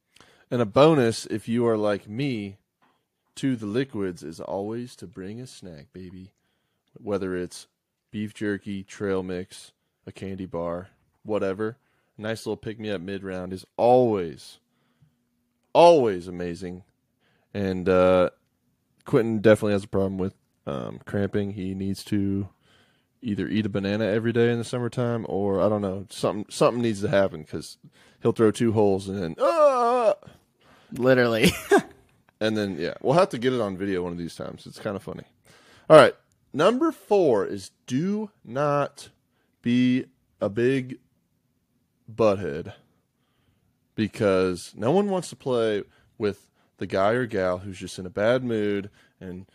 And 0.51 0.61
a 0.61 0.67
bonus, 0.67 1.27
if 1.27 1.49
you 1.49 1.67
are 1.67 1.77
like 1.77 2.09
me, 2.09 2.59
to 3.37 3.55
the 3.55 3.67
liquids 3.67 4.23
is 4.23 4.41
always 4.41 4.97
to 4.97 5.07
bring 5.07 5.41
a 5.41 5.47
snack, 5.47 5.93
baby. 5.93 6.33
Whether 6.99 7.37
it's 7.37 7.67
beef 8.11 8.35
jerky, 8.35 8.83
trail 8.83 9.23
mix, 9.23 9.73
a 10.07 10.13
candy 10.13 10.47
bar, 10.47 10.89
whatever. 11.23 11.77
A 12.17 12.23
nice 12.23 12.47
little 12.47 12.57
pick 12.57 12.81
me 12.81 12.91
up 12.91 13.01
mid 13.01 13.23
round 13.23 13.53
is 13.53 13.67
always, 13.77 14.59
always 15.73 16.27
amazing. 16.27 16.83
And 17.53 17.89
uh, 17.89 18.31
Quentin 19.07 19.39
definitely 19.39 19.73
has 19.73 19.85
a 19.85 19.89
problem 19.89 20.19
with 20.19 20.35
um, 20.67 21.01
cramping. 21.07 21.53
He 21.53 21.75
needs 21.75 22.05
to 22.05 22.49
either 23.23 23.49
eat 23.49 23.65
a 23.65 23.69
banana 23.71 24.05
every 24.05 24.33
day 24.33 24.51
in 24.51 24.59
the 24.59 24.65
summertime, 24.65 25.25
or 25.29 25.61
I 25.61 25.69
don't 25.69 25.81
know, 25.81 26.07
something 26.11 26.45
something 26.51 26.83
needs 26.83 27.01
to 27.01 27.09
happen 27.09 27.43
because 27.43 27.79
he'll 28.21 28.33
throw 28.33 28.51
two 28.51 28.73
holes 28.73 29.09
and 29.09 29.23
then 29.23 29.37
ah! 29.41 30.15
literally. 30.93 31.53
and 32.41 32.57
then 32.57 32.77
yeah, 32.79 32.95
we'll 33.01 33.15
have 33.15 33.31
to 33.31 33.39
get 33.39 33.53
it 33.53 33.61
on 33.61 33.77
video 33.77 34.03
one 34.03 34.13
of 34.13 34.19
these 34.19 34.37
times. 34.37 34.67
It's 34.67 34.79
kind 34.79 34.97
of 34.97 35.03
funny. 35.03 35.25
All 35.89 35.97
right, 35.97 36.15
number 36.53 36.93
four 36.93 37.47
is 37.47 37.71
do 37.87 38.31
not 38.45 39.09
be 39.63 40.07
a 40.41 40.49
big 40.49 40.99
butthead 42.13 42.75
because 43.95 44.73
no 44.77 44.91
one 44.91 45.09
wants 45.09 45.29
to 45.31 45.37
play 45.37 45.83
with 46.19 46.49
the 46.79 46.87
guy 46.87 47.13
or 47.13 47.27
gal 47.27 47.59
who's 47.59 47.79
just 47.79 47.99
in 47.99 48.07
a 48.07 48.11
bad 48.11 48.45
mood 48.45 48.91
and 49.21 49.47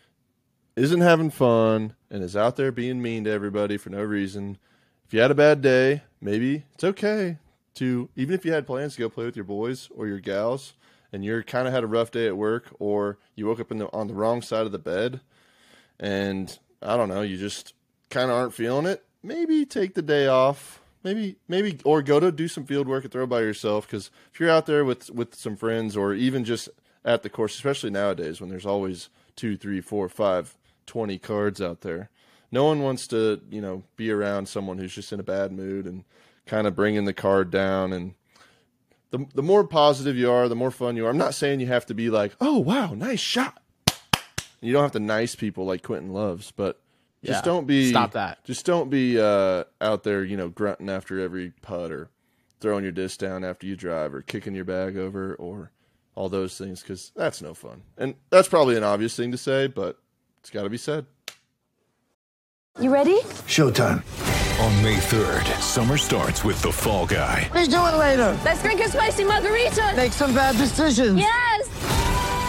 isn't 0.76 1.00
having 1.00 1.30
fun 1.30 1.94
and 2.10 2.22
is 2.22 2.36
out 2.36 2.56
there 2.56 2.72
being 2.72 3.02
mean 3.02 3.24
to 3.24 3.30
everybody 3.30 3.76
for 3.76 3.90
no 3.90 4.02
reason. 4.02 4.58
If 5.06 5.14
you 5.14 5.20
had 5.20 5.30
a 5.30 5.34
bad 5.36 5.60
day, 5.60 6.02
maybe 6.20 6.64
it's 6.74 6.84
okay 6.84 7.38
to 7.74 8.08
even 8.16 8.34
if 8.34 8.44
you 8.44 8.52
had 8.52 8.66
plans 8.66 8.94
to 8.94 9.00
go 9.00 9.08
play 9.08 9.24
with 9.24 9.36
your 9.36 9.44
boys 9.44 9.88
or 9.94 10.06
your 10.06 10.20
gals 10.20 10.74
and 11.12 11.24
you're 11.24 11.42
kind 11.42 11.66
of 11.66 11.74
had 11.74 11.84
a 11.84 11.86
rough 11.86 12.10
day 12.10 12.26
at 12.26 12.36
work 12.36 12.68
or 12.78 13.18
you 13.34 13.46
woke 13.46 13.60
up 13.60 13.70
in 13.70 13.78
the 13.78 13.92
on 13.92 14.08
the 14.08 14.14
wrong 14.14 14.42
side 14.42 14.66
of 14.66 14.72
the 14.72 14.78
bed 14.78 15.20
and 16.00 16.58
I 16.82 16.96
don't 16.96 17.08
know, 17.08 17.22
you 17.22 17.36
just 17.36 17.74
kind 18.10 18.30
of 18.30 18.36
aren't 18.36 18.54
feeling 18.54 18.86
it, 18.86 19.04
maybe 19.22 19.64
take 19.64 19.94
the 19.94 20.02
day 20.02 20.26
off. 20.26 20.80
Maybe, 21.04 21.34
maybe, 21.48 21.80
or 21.84 22.00
go 22.00 22.20
to 22.20 22.30
do 22.30 22.46
some 22.46 22.64
field 22.64 22.86
work 22.86 23.02
and 23.02 23.12
throw 23.12 23.26
by 23.26 23.40
yourself. 23.40 23.88
Because 23.88 24.12
if 24.32 24.38
you're 24.38 24.48
out 24.48 24.66
there 24.66 24.84
with 24.84 25.10
with 25.10 25.34
some 25.34 25.56
friends, 25.56 25.96
or 25.96 26.14
even 26.14 26.44
just 26.44 26.68
at 27.04 27.22
the 27.22 27.30
course, 27.30 27.54
especially 27.54 27.90
nowadays 27.90 28.40
when 28.40 28.50
there's 28.50 28.66
always 28.66 29.08
two, 29.36 29.56
three, 29.56 29.80
four, 29.80 30.08
five, 30.08 30.56
twenty 30.86 31.18
cards 31.18 31.60
out 31.60 31.80
there, 31.80 32.10
no 32.50 32.64
one 32.64 32.80
wants 32.82 33.06
to, 33.08 33.40
you 33.50 33.60
know, 33.60 33.82
be 33.96 34.10
around 34.10 34.48
someone 34.48 34.78
who's 34.78 34.94
just 34.94 35.12
in 35.12 35.20
a 35.20 35.24
bad 35.24 35.52
mood 35.52 35.86
and 35.86 36.04
kind 36.46 36.66
of 36.66 36.76
bringing 36.76 37.04
the 37.04 37.12
card 37.12 37.50
down. 37.50 37.92
And 37.92 38.14
the 39.10 39.26
the 39.34 39.42
more 39.42 39.64
positive 39.64 40.16
you 40.16 40.30
are, 40.30 40.48
the 40.48 40.56
more 40.56 40.70
fun 40.70 40.96
you 40.96 41.06
are. 41.06 41.10
I'm 41.10 41.18
not 41.18 41.34
saying 41.34 41.60
you 41.60 41.66
have 41.66 41.86
to 41.86 41.94
be 41.94 42.10
like, 42.10 42.34
oh 42.40 42.58
wow, 42.58 42.94
nice 42.94 43.20
shot. 43.20 43.60
You 44.60 44.72
don't 44.72 44.82
have 44.82 44.92
to 44.92 45.00
nice 45.00 45.34
people 45.34 45.64
like 45.64 45.82
Quentin 45.82 46.12
loves, 46.12 46.52
but 46.52 46.80
just 47.24 47.44
Yeah. 47.44 47.52
don't 47.52 47.66
be 47.66 47.90
Stop 47.90 48.12
that. 48.12 48.44
Just 48.44 48.64
don't 48.64 48.90
be 48.90 49.18
uh, 49.20 49.64
out 49.80 50.04
there, 50.04 50.24
you 50.24 50.36
know, 50.36 50.48
grunting 50.48 50.88
after 50.88 51.18
every 51.18 51.50
putt 51.62 51.90
or 51.90 52.10
throwing 52.60 52.84
your 52.84 52.92
disc 52.92 53.18
down 53.18 53.44
after 53.44 53.66
you 53.66 53.74
drive 53.74 54.14
or 54.14 54.22
kicking 54.22 54.54
your 54.54 54.64
bag 54.64 54.96
over 54.96 55.34
or 55.34 55.72
all 56.14 56.28
those 56.28 56.58
things 56.58 56.82
because 56.82 57.12
that's 57.14 57.42
no 57.42 57.54
fun. 57.54 57.82
And 57.98 58.14
that's 58.30 58.48
probably 58.48 58.76
an 58.76 58.84
obvious 58.84 59.16
thing 59.16 59.32
to 59.32 59.38
say, 59.38 59.66
but 59.66 59.98
it's 60.40 60.50
got 60.50 60.62
to 60.62 60.70
be 60.70 60.78
said. 60.78 61.06
You 62.80 62.92
ready? 62.92 63.20
Showtime. 63.48 64.02
On 64.60 64.82
May 64.82 64.96
3rd, 64.96 65.60
summer 65.60 65.96
starts 65.96 66.44
with 66.44 66.60
The 66.62 66.72
Fall 66.72 67.06
Guy. 67.06 67.50
Let's 67.52 67.68
do 67.68 67.76
it 67.76 67.96
later. 67.96 68.38
Let's 68.44 68.62
drink 68.62 68.80
a 68.80 68.88
spicy 68.88 69.24
margarita. 69.24 69.92
Make 69.96 70.12
some 70.12 70.34
bad 70.34 70.56
decisions. 70.56 71.18
Yes. 71.18 71.51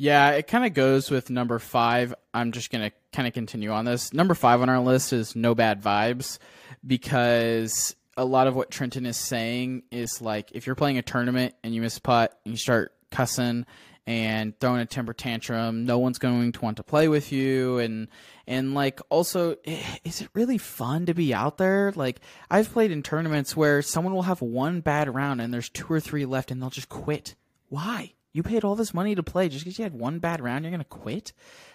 Yeah, 0.00 0.30
it 0.30 0.46
kind 0.46 0.64
of 0.64 0.74
goes 0.74 1.10
with 1.10 1.28
number 1.28 1.58
five. 1.58 2.14
I'm 2.32 2.52
just 2.52 2.70
going 2.70 2.88
to 2.88 2.96
kind 3.12 3.26
of 3.26 3.34
continue 3.34 3.70
on 3.70 3.84
this. 3.84 4.12
Number 4.12 4.34
five 4.34 4.60
on 4.62 4.68
our 4.68 4.78
list 4.78 5.12
is 5.12 5.34
No 5.34 5.56
Bad 5.56 5.82
Vibes 5.82 6.38
because 6.86 7.96
a 8.16 8.24
lot 8.24 8.46
of 8.46 8.54
what 8.54 8.70
Trenton 8.70 9.06
is 9.06 9.16
saying 9.16 9.82
is 9.90 10.22
like 10.22 10.52
if 10.52 10.66
you're 10.66 10.76
playing 10.76 10.98
a 10.98 11.02
tournament 11.02 11.54
and 11.64 11.74
you 11.74 11.80
miss 11.80 11.98
a 11.98 12.00
putt 12.00 12.38
and 12.44 12.54
you 12.54 12.58
start 12.58 12.92
cussing 13.10 13.66
and 14.06 14.58
throwing 14.60 14.80
a 14.80 14.86
temper 14.86 15.12
tantrum, 15.12 15.84
no 15.84 15.98
one's 15.98 16.18
going 16.18 16.52
to 16.52 16.60
want 16.60 16.76
to 16.76 16.84
play 16.84 17.08
with 17.08 17.32
you. 17.32 17.78
And, 17.78 18.06
and 18.46 18.74
like 18.74 19.00
also, 19.10 19.56
is 20.04 20.20
it 20.20 20.28
really 20.32 20.58
fun 20.58 21.06
to 21.06 21.14
be 21.14 21.34
out 21.34 21.58
there? 21.58 21.92
Like 21.96 22.20
I've 22.48 22.72
played 22.72 22.92
in 22.92 23.02
tournaments 23.02 23.56
where 23.56 23.82
someone 23.82 24.14
will 24.14 24.22
have 24.22 24.42
one 24.42 24.80
bad 24.80 25.12
round 25.12 25.40
and 25.40 25.52
there's 25.52 25.68
two 25.68 25.92
or 25.92 25.98
three 25.98 26.24
left 26.24 26.52
and 26.52 26.62
they'll 26.62 26.70
just 26.70 26.88
quit. 26.88 27.34
Why? 27.68 28.14
You 28.38 28.44
paid 28.44 28.62
all 28.62 28.76
this 28.76 28.94
money 28.94 29.16
to 29.16 29.22
play 29.24 29.48
just 29.48 29.64
because 29.64 29.80
you 29.80 29.82
had 29.82 29.98
one 29.98 30.20
bad 30.20 30.40
round, 30.40 30.64
you're 30.64 30.70
gonna 30.70 30.84
quit? 30.84 31.32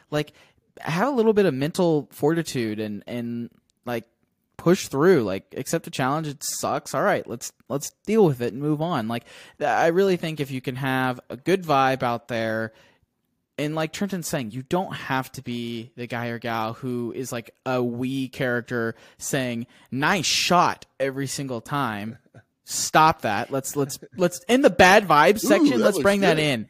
Like, 0.10 0.32
have 0.79 1.10
a 1.10 1.12
little 1.12 1.34
bit 1.34 1.46
of 1.46 1.53
mental 1.53 2.08
fortitude 2.10 2.79
and 2.79 3.03
and 3.05 3.50
like 3.86 4.05
push 4.55 4.88
through. 4.88 5.24
Like, 5.24 5.53
accept 5.58 5.88
a 5.88 5.91
challenge. 5.91 6.29
It 6.29 6.41
sucks. 6.41 6.96
All 6.96 7.01
right, 7.01 7.27
let's 7.27 7.51
let's 7.67 7.89
deal 8.05 8.24
with 8.24 8.39
it 8.39 8.53
and 8.53 8.62
move 8.62 8.82
on. 8.82 9.10
Like, 9.10 9.25
I 9.60 9.88
really 9.88 10.15
think 10.15 10.39
if 10.39 10.51
you 10.51 10.62
can 10.62 10.77
have 10.77 11.20
a 11.29 11.36
good 11.36 11.63
vibe 11.63 12.01
out 12.01 12.29
there, 12.29 12.72
and 13.58 13.75
like 13.75 13.91
Trenton's 13.91 14.29
saying, 14.29 14.51
you 14.51 14.63
don't 14.63 14.93
have 14.93 15.29
to 15.34 15.41
be 15.41 15.91
the 15.98 16.08
guy 16.08 16.27
or 16.27 16.39
gal 16.39 16.75
who 16.75 17.12
is 17.13 17.34
like 17.34 17.53
a 17.65 17.84
wee 17.84 18.29
character 18.29 18.96
saying 19.17 19.67
"nice 19.91 20.25
shot" 20.25 20.86
every 20.98 21.27
single 21.27 21.60
time. 21.60 22.20
Stop 22.65 23.22
that. 23.22 23.51
Let's 23.51 23.75
let's 23.75 24.00
let's 24.17 24.39
in 24.48 24.62
the 24.62 24.70
bad 24.70 25.08
vibes 25.08 25.39
section. 25.39 25.79
let's 25.82 26.00
bring 26.00 26.22
that 26.22 26.39
in. 26.39 26.70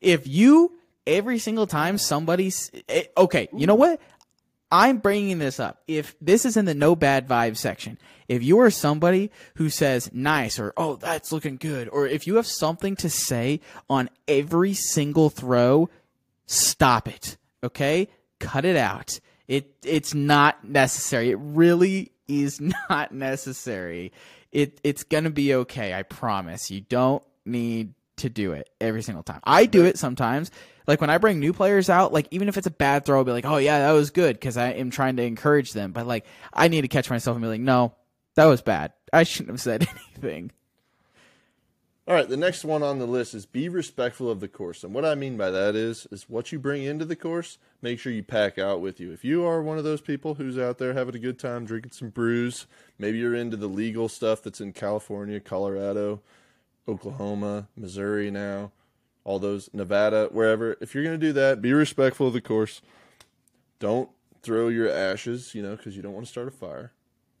If 0.00 0.26
you 0.26 0.72
every 1.06 1.38
single 1.38 1.66
time 1.66 1.98
somebody's 1.98 2.70
eh, 2.88 3.04
okay, 3.16 3.48
you 3.52 3.66
know 3.66 3.74
what? 3.74 4.00
I'm 4.70 4.98
bringing 4.98 5.38
this 5.38 5.60
up. 5.60 5.82
If 5.86 6.16
this 6.20 6.44
is 6.44 6.56
in 6.56 6.64
the 6.64 6.74
no 6.74 6.96
bad 6.96 7.28
vibe 7.28 7.56
section, 7.56 7.98
if 8.28 8.42
you 8.42 8.58
are 8.60 8.70
somebody 8.70 9.30
who 9.56 9.70
says 9.70 10.10
nice 10.12 10.58
or 10.58 10.72
oh 10.76 10.96
that's 10.96 11.32
looking 11.32 11.56
good, 11.56 11.88
or 11.88 12.06
if 12.06 12.26
you 12.26 12.36
have 12.36 12.46
something 12.46 12.96
to 12.96 13.10
say 13.10 13.60
on 13.88 14.10
every 14.26 14.74
single 14.74 15.30
throw, 15.30 15.88
stop 16.46 17.08
it. 17.08 17.36
Okay? 17.62 18.08
Cut 18.38 18.64
it 18.64 18.76
out. 18.76 19.20
It 19.46 19.72
it's 19.84 20.14
not 20.14 20.64
necessary. 20.68 21.30
It 21.30 21.38
really 21.40 22.10
is 22.26 22.60
not 22.90 23.12
necessary. 23.12 24.12
It 24.56 24.80
it's 24.82 25.04
gonna 25.04 25.28
be 25.28 25.54
okay, 25.54 25.92
I 25.92 26.02
promise. 26.02 26.70
You 26.70 26.80
don't 26.80 27.22
need 27.44 27.92
to 28.16 28.30
do 28.30 28.52
it 28.52 28.70
every 28.80 29.02
single 29.02 29.22
time. 29.22 29.40
I 29.44 29.66
do 29.66 29.84
it 29.84 29.98
sometimes. 29.98 30.50
Like 30.86 31.02
when 31.02 31.10
I 31.10 31.18
bring 31.18 31.40
new 31.40 31.52
players 31.52 31.90
out, 31.90 32.10
like 32.10 32.26
even 32.30 32.48
if 32.48 32.56
it's 32.56 32.66
a 32.66 32.70
bad 32.70 33.04
throw, 33.04 33.18
I'll 33.18 33.24
be 33.24 33.32
like, 33.32 33.44
"Oh 33.44 33.58
yeah, 33.58 33.80
that 33.80 33.92
was 33.92 34.10
good," 34.10 34.34
because 34.36 34.56
I 34.56 34.70
am 34.70 34.88
trying 34.88 35.16
to 35.16 35.24
encourage 35.24 35.74
them. 35.74 35.92
But 35.92 36.06
like, 36.06 36.24
I 36.54 36.68
need 36.68 36.80
to 36.80 36.88
catch 36.88 37.10
myself 37.10 37.34
and 37.34 37.42
be 37.42 37.48
like, 37.48 37.60
"No, 37.60 37.96
that 38.36 38.46
was 38.46 38.62
bad. 38.62 38.94
I 39.12 39.24
shouldn't 39.24 39.50
have 39.50 39.60
said 39.60 39.86
anything." 40.16 40.52
All 42.08 42.14
right, 42.14 42.28
the 42.28 42.36
next 42.36 42.64
one 42.64 42.84
on 42.84 43.00
the 43.00 43.06
list 43.06 43.34
is 43.34 43.46
be 43.46 43.68
respectful 43.68 44.30
of 44.30 44.38
the 44.38 44.46
course. 44.46 44.84
And 44.84 44.94
what 44.94 45.04
I 45.04 45.16
mean 45.16 45.36
by 45.36 45.50
that 45.50 45.74
is 45.74 46.06
is 46.12 46.28
what 46.28 46.52
you 46.52 46.58
bring 46.60 46.84
into 46.84 47.04
the 47.04 47.16
course, 47.16 47.58
make 47.82 47.98
sure 47.98 48.12
you 48.12 48.22
pack 48.22 48.58
out 48.58 48.80
with 48.80 49.00
you. 49.00 49.10
If 49.10 49.24
you 49.24 49.44
are 49.44 49.60
one 49.60 49.76
of 49.76 49.82
those 49.82 50.00
people 50.00 50.34
who's 50.34 50.56
out 50.56 50.78
there 50.78 50.94
having 50.94 51.16
a 51.16 51.18
good 51.18 51.36
time 51.36 51.64
drinking 51.64 51.90
some 51.90 52.10
brews, 52.10 52.68
maybe 52.96 53.18
you're 53.18 53.34
into 53.34 53.56
the 53.56 53.66
legal 53.66 54.08
stuff 54.08 54.40
that's 54.40 54.60
in 54.60 54.72
California, 54.72 55.40
Colorado, 55.40 56.20
Oklahoma, 56.86 57.66
Missouri 57.76 58.30
now, 58.30 58.70
all 59.24 59.40
those 59.40 59.68
Nevada, 59.72 60.28
wherever. 60.30 60.76
If 60.80 60.94
you're 60.94 61.02
going 61.02 61.18
to 61.18 61.26
do 61.26 61.32
that, 61.32 61.60
be 61.60 61.72
respectful 61.72 62.28
of 62.28 62.34
the 62.34 62.40
course. 62.40 62.82
Don't 63.80 64.10
throw 64.42 64.68
your 64.68 64.88
ashes, 64.88 65.56
you 65.56 65.62
know, 65.62 65.76
cuz 65.76 65.96
you 65.96 66.02
don't 66.02 66.14
want 66.14 66.26
to 66.26 66.30
start 66.30 66.46
a 66.46 66.52
fire. 66.52 66.92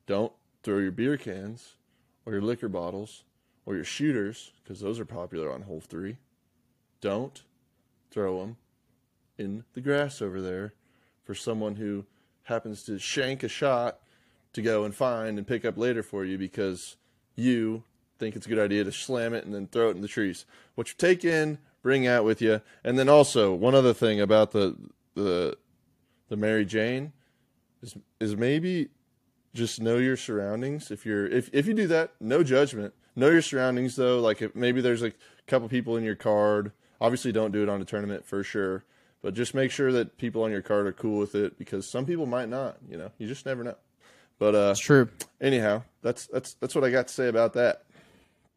Don't 0.08 0.32
throw 0.64 0.78
your 0.78 0.90
beer 0.90 1.16
cans 1.16 1.76
or 2.24 2.32
your 2.32 2.42
liquor 2.42 2.68
bottles 2.68 3.22
or 3.66 3.74
your 3.74 3.84
shooters, 3.84 4.52
because 4.62 4.80
those 4.80 4.98
are 4.98 5.04
popular 5.04 5.52
on 5.52 5.62
hole 5.62 5.80
three, 5.80 6.16
don't 7.00 7.42
throw 8.10 8.40
them 8.40 8.56
in 9.36 9.64
the 9.74 9.80
grass 9.80 10.22
over 10.22 10.40
there 10.40 10.72
for 11.24 11.34
someone 11.34 11.76
who 11.76 12.06
happens 12.44 12.84
to 12.84 12.98
shank 12.98 13.42
a 13.42 13.48
shot 13.48 13.98
to 14.52 14.62
go 14.62 14.84
and 14.84 14.94
find 14.94 15.36
and 15.36 15.46
pick 15.46 15.64
up 15.64 15.76
later 15.76 16.02
for 16.02 16.24
you 16.24 16.38
because 16.38 16.96
you 17.34 17.82
think 18.18 18.36
it's 18.36 18.46
a 18.46 18.48
good 18.48 18.58
idea 18.58 18.84
to 18.84 18.92
slam 18.92 19.34
it 19.34 19.44
and 19.44 19.54
then 19.54 19.66
throw 19.66 19.90
it 19.90 19.96
in 19.96 20.00
the 20.00 20.08
trees. 20.08 20.46
What 20.74 20.88
you 20.88 20.94
take 20.96 21.24
in, 21.24 21.58
bring 21.82 22.06
out 22.06 22.24
with 22.24 22.40
you, 22.40 22.62
and 22.82 22.98
then 22.98 23.08
also 23.08 23.52
one 23.52 23.74
other 23.74 23.92
thing 23.92 24.20
about 24.20 24.52
the 24.52 24.76
the 25.14 25.56
the 26.28 26.36
Mary 26.36 26.64
Jane 26.64 27.12
is 27.82 27.96
is 28.20 28.36
maybe 28.36 28.88
just 29.54 29.80
know 29.80 29.98
your 29.98 30.16
surroundings. 30.16 30.90
If 30.90 31.04
you're 31.04 31.26
if 31.26 31.50
if 31.52 31.66
you 31.66 31.74
do 31.74 31.86
that, 31.88 32.12
no 32.20 32.42
judgment. 32.42 32.94
Know 33.16 33.30
your 33.30 33.42
surroundings 33.42 33.96
though. 33.96 34.20
Like 34.20 34.42
if 34.42 34.54
maybe 34.54 34.80
there's 34.80 35.02
a 35.02 35.12
couple 35.46 35.68
people 35.68 35.96
in 35.96 36.04
your 36.04 36.14
card. 36.16 36.72
Obviously, 37.00 37.32
don't 37.32 37.50
do 37.52 37.62
it 37.62 37.68
on 37.68 37.80
a 37.80 37.84
tournament 37.84 38.24
for 38.26 38.42
sure. 38.44 38.84
But 39.22 39.34
just 39.34 39.54
make 39.54 39.70
sure 39.70 39.90
that 39.92 40.18
people 40.18 40.42
on 40.44 40.50
your 40.52 40.62
card 40.62 40.86
are 40.86 40.92
cool 40.92 41.18
with 41.18 41.34
it 41.34 41.58
because 41.58 41.88
some 41.90 42.06
people 42.06 42.26
might 42.26 42.48
not. 42.48 42.76
You 42.88 42.96
know, 42.98 43.10
you 43.18 43.26
just 43.26 43.44
never 43.46 43.64
know. 43.64 43.74
But 44.38 44.54
uh, 44.54 44.68
It's 44.72 44.80
true. 44.80 45.08
anyhow, 45.40 45.82
that's 46.02 46.26
that's 46.26 46.54
that's 46.54 46.74
what 46.74 46.84
I 46.84 46.90
got 46.90 47.08
to 47.08 47.14
say 47.14 47.28
about 47.28 47.54
that. 47.54 47.82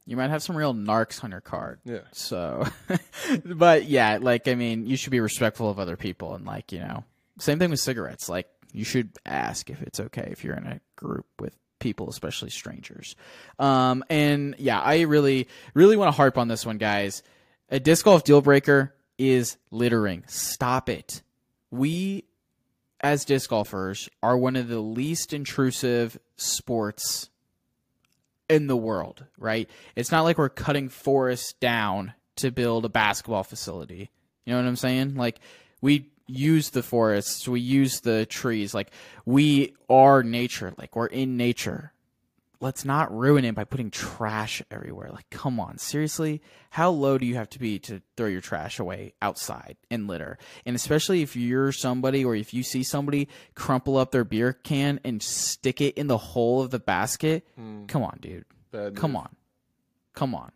You 0.05 0.17
might 0.17 0.29
have 0.29 0.41
some 0.43 0.57
real 0.57 0.73
narcs 0.73 1.23
on 1.23 1.31
your 1.31 1.41
card. 1.41 1.79
Yeah. 1.85 1.99
So, 2.11 2.65
but 3.45 3.85
yeah, 3.85 4.17
like 4.21 4.47
I 4.47 4.55
mean, 4.55 4.85
you 4.87 4.97
should 4.97 5.11
be 5.11 5.19
respectful 5.21 5.69
of 5.69 5.79
other 5.79 5.95
people, 5.95 6.35
and 6.35 6.45
like 6.45 6.71
you 6.71 6.79
know, 6.79 7.03
same 7.39 7.59
thing 7.59 7.69
with 7.69 7.79
cigarettes. 7.79 8.27
Like 8.27 8.47
you 8.73 8.83
should 8.83 9.09
ask 9.25 9.69
if 9.69 9.81
it's 9.81 9.99
okay 9.99 10.27
if 10.31 10.43
you're 10.43 10.55
in 10.55 10.65
a 10.67 10.81
group 10.95 11.25
with 11.39 11.55
people, 11.79 12.09
especially 12.09 12.49
strangers. 12.49 13.15
Um, 13.57 14.03
and 14.09 14.55
yeah, 14.57 14.79
I 14.79 15.01
really, 15.01 15.47
really 15.73 15.97
want 15.97 16.09
to 16.09 16.15
harp 16.15 16.37
on 16.37 16.47
this 16.47 16.65
one, 16.65 16.77
guys. 16.77 17.23
A 17.69 17.79
disc 17.79 18.05
golf 18.05 18.23
deal 18.23 18.41
breaker 18.41 18.93
is 19.17 19.57
littering. 19.71 20.23
Stop 20.27 20.89
it. 20.89 21.21
We, 21.71 22.25
as 23.01 23.25
disc 23.25 23.49
golfers, 23.49 24.09
are 24.23 24.37
one 24.37 24.55
of 24.55 24.67
the 24.67 24.79
least 24.79 25.33
intrusive 25.33 26.19
sports 26.35 27.29
in 28.49 28.67
the 28.67 28.77
world, 28.77 29.25
right? 29.37 29.69
It's 29.95 30.11
not 30.11 30.23
like 30.23 30.37
we're 30.37 30.49
cutting 30.49 30.89
forests 30.89 31.53
down 31.59 32.13
to 32.37 32.51
build 32.51 32.85
a 32.85 32.89
basketball 32.89 33.43
facility. 33.43 34.09
You 34.45 34.53
know 34.53 34.61
what 34.61 34.67
I'm 34.67 34.75
saying? 34.75 35.15
Like 35.15 35.39
we 35.81 36.09
use 36.29 36.69
the 36.69 36.83
forests, 36.83 37.47
we 37.47 37.59
use 37.59 38.01
the 38.01 38.25
trees, 38.25 38.73
like 38.73 38.91
we 39.25 39.75
are 39.89 40.23
nature, 40.23 40.73
like 40.77 40.95
we're 40.95 41.07
in 41.07 41.37
nature. 41.37 41.93
Let's 42.61 42.83
not 42.83 43.17
ruin 43.17 43.45
it 43.45 43.55
by 43.55 43.63
putting 43.63 43.89
trash 43.89 44.61
everywhere. 44.69 45.11
Like, 45.13 45.29
come 45.29 45.61
on, 45.61 45.77
seriously? 45.77 46.41
How 46.71 46.89
low 46.89 47.17
do 47.17 47.25
you 47.25 47.35
have 47.35 47.49
to 47.51 47.59
be 47.59 47.79
to 47.79 48.01
throw 48.17 48.27
your 48.27 48.41
trash 48.41 48.79
away 48.79 49.13
outside 49.21 49.77
in 49.89 50.07
litter? 50.07 50.37
And 50.65 50.75
especially 50.75 51.21
if 51.21 51.37
you're 51.37 51.71
somebody 51.71 52.25
or 52.25 52.35
if 52.35 52.53
you 52.53 52.63
see 52.63 52.83
somebody 52.83 53.29
crumple 53.55 53.95
up 53.95 54.11
their 54.11 54.25
beer 54.25 54.51
can 54.51 54.99
and 55.05 55.23
stick 55.23 55.79
it 55.79 55.97
in 55.97 56.07
the 56.07 56.17
hole 56.17 56.61
of 56.61 56.69
the 56.69 56.79
basket, 56.79 57.47
hmm. 57.55 57.85
come 57.85 58.03
on, 58.03 58.17
dude. 58.19 58.43
Bad 58.71 58.97
Come 58.97 59.13
move. 59.13 59.21
on. 59.21 59.35
Come 60.13 60.35
on. 60.35 60.51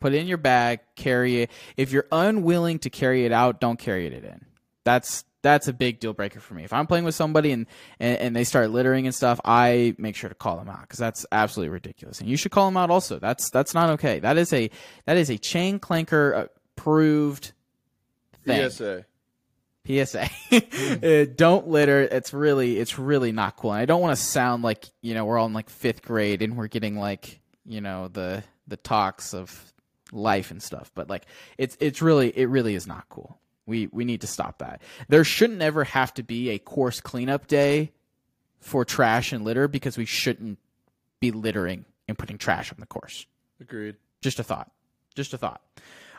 Put 0.00 0.14
it 0.14 0.18
in 0.18 0.26
your 0.26 0.38
bag, 0.38 0.80
carry 0.96 1.42
it. 1.42 1.50
If 1.76 1.92
you're 1.92 2.06
unwilling 2.10 2.80
to 2.80 2.90
carry 2.90 3.24
it 3.24 3.32
out, 3.32 3.60
don't 3.60 3.78
carry 3.78 4.06
it 4.06 4.24
in. 4.24 4.46
That's 4.90 5.24
that's 5.42 5.68
a 5.68 5.72
big 5.72 6.00
deal 6.00 6.12
breaker 6.12 6.40
for 6.40 6.54
me. 6.54 6.64
If 6.64 6.72
I'm 6.72 6.86
playing 6.86 7.04
with 7.04 7.14
somebody 7.14 7.52
and 7.52 7.66
and, 8.00 8.18
and 8.18 8.36
they 8.36 8.44
start 8.44 8.70
littering 8.70 9.06
and 9.06 9.14
stuff, 9.14 9.40
I 9.44 9.94
make 9.98 10.16
sure 10.16 10.28
to 10.28 10.34
call 10.34 10.56
them 10.56 10.68
out 10.68 10.82
because 10.82 10.98
that's 10.98 11.24
absolutely 11.30 11.70
ridiculous. 11.70 12.20
And 12.20 12.28
you 12.28 12.36
should 12.36 12.50
call 12.50 12.66
them 12.66 12.76
out 12.76 12.90
also. 12.90 13.18
That's 13.20 13.50
that's 13.50 13.72
not 13.72 13.90
okay. 13.90 14.18
That 14.18 14.36
is 14.36 14.52
a 14.52 14.68
that 15.06 15.16
is 15.16 15.30
a 15.30 15.38
chain 15.38 15.78
clanker 15.78 16.48
approved 16.76 17.52
thing. 18.44 18.68
PSA. 18.68 19.06
PSA. 19.86 20.28
Uh, 21.02 21.24
don't 21.34 21.68
litter. 21.68 22.00
It's 22.02 22.34
really 22.34 22.78
it's 22.78 22.98
really 22.98 23.32
not 23.32 23.56
cool. 23.56 23.72
And 23.72 23.80
I 23.80 23.84
don't 23.84 24.00
want 24.00 24.16
to 24.16 24.22
sound 24.22 24.64
like, 24.64 24.86
you 25.02 25.14
know, 25.14 25.24
we're 25.24 25.38
all 25.38 25.46
in 25.46 25.52
like 25.52 25.70
5th 25.70 26.02
grade 26.02 26.42
and 26.42 26.56
we're 26.56 26.66
getting 26.66 26.98
like, 26.98 27.40
you 27.64 27.80
know, 27.80 28.08
the 28.08 28.42
the 28.66 28.76
talks 28.76 29.32
of 29.32 29.72
life 30.12 30.50
and 30.50 30.62
stuff, 30.62 30.90
but 30.94 31.08
like 31.08 31.26
it's 31.58 31.76
it's 31.80 32.02
really 32.02 32.36
it 32.36 32.46
really 32.46 32.74
is 32.74 32.86
not 32.86 33.08
cool. 33.08 33.38
We 33.70 33.86
we 33.86 34.04
need 34.04 34.20
to 34.20 34.26
stop 34.26 34.58
that. 34.58 34.82
There 35.08 35.24
shouldn't 35.24 35.62
ever 35.62 35.84
have 35.84 36.12
to 36.14 36.22
be 36.22 36.50
a 36.50 36.58
course 36.58 37.00
cleanup 37.00 37.46
day 37.46 37.92
for 38.60 38.84
trash 38.84 39.32
and 39.32 39.44
litter 39.44 39.68
because 39.68 39.96
we 39.96 40.04
shouldn't 40.04 40.58
be 41.20 41.30
littering 41.30 41.86
and 42.06 42.18
putting 42.18 42.36
trash 42.36 42.70
on 42.72 42.80
the 42.80 42.86
course. 42.86 43.24
Agreed. 43.60 43.96
Just 44.20 44.38
a 44.38 44.42
thought. 44.42 44.70
Just 45.14 45.32
a 45.32 45.38
thought. 45.38 45.62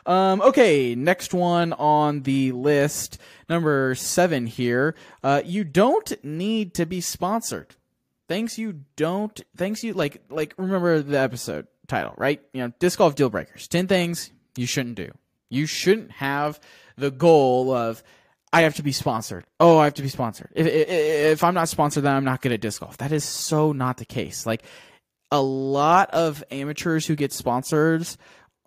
Um, 0.04 0.40
okay, 0.40 0.96
next 0.96 1.32
one 1.32 1.72
on 1.74 2.22
the 2.22 2.50
list, 2.52 3.18
number 3.48 3.94
seven 3.94 4.46
here. 4.46 4.96
Uh, 5.22 5.42
you 5.44 5.62
don't 5.62 6.12
need 6.24 6.74
to 6.74 6.86
be 6.86 7.00
sponsored. 7.00 7.76
Things 8.28 8.58
you 8.58 8.80
don't, 8.96 9.40
things 9.56 9.84
you 9.84 9.92
like, 9.92 10.22
like 10.28 10.54
remember 10.56 11.02
the 11.02 11.20
episode 11.20 11.68
title, 11.86 12.14
right? 12.16 12.42
You 12.52 12.62
know, 12.62 12.72
disc 12.80 12.98
golf 12.98 13.14
deal 13.14 13.30
breakers. 13.30 13.68
Ten 13.68 13.86
things 13.86 14.32
you 14.56 14.66
shouldn't 14.66 14.96
do. 14.96 15.12
You 15.52 15.66
shouldn't 15.66 16.12
have 16.12 16.58
the 16.96 17.10
goal 17.10 17.72
of 17.72 18.02
I 18.54 18.62
have 18.62 18.76
to 18.76 18.82
be 18.82 18.92
sponsored. 18.92 19.44
Oh, 19.60 19.78
I 19.78 19.84
have 19.84 19.94
to 19.94 20.02
be 20.02 20.08
sponsored. 20.08 20.50
If 20.54 20.66
if, 20.66 20.88
if 20.88 21.44
I'm 21.44 21.54
not 21.54 21.68
sponsored, 21.68 22.04
then 22.04 22.14
I'm 22.14 22.24
not 22.24 22.40
good 22.40 22.52
at 22.52 22.60
disc 22.60 22.80
golf. 22.80 22.96
That 22.96 23.12
is 23.12 23.24
so 23.24 23.72
not 23.72 23.98
the 23.98 24.06
case. 24.06 24.46
Like 24.46 24.62
a 25.30 25.42
lot 25.42 26.10
of 26.10 26.42
amateurs 26.50 27.06
who 27.06 27.16
get 27.16 27.32
sponsors 27.32 28.16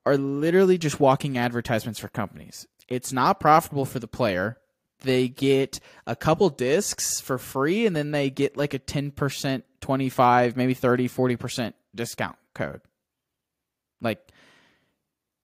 are 0.06 0.18
literally 0.18 0.78
just 0.78 1.00
walking 1.00 1.38
advertisements 1.40 2.00
for 2.00 2.08
companies. 2.08 2.68
It's 2.88 3.12
not 3.12 3.40
profitable 3.40 3.86
for 3.86 4.00
the 4.00 4.08
player. 4.08 4.58
They 5.02 5.28
get 5.28 5.80
a 6.06 6.16
couple 6.16 6.50
discs 6.50 7.20
for 7.20 7.40
free 7.40 7.88
and 7.88 7.96
then 7.96 8.12
they 8.12 8.30
get 8.30 8.58
like 8.58 8.76
a 8.76 8.80
10%, 8.80 9.64
25, 9.82 10.56
maybe 10.58 10.74
30, 10.76 11.10
40% 11.10 11.74
discount 11.96 12.38
code. 12.54 12.82
Like 14.02 14.20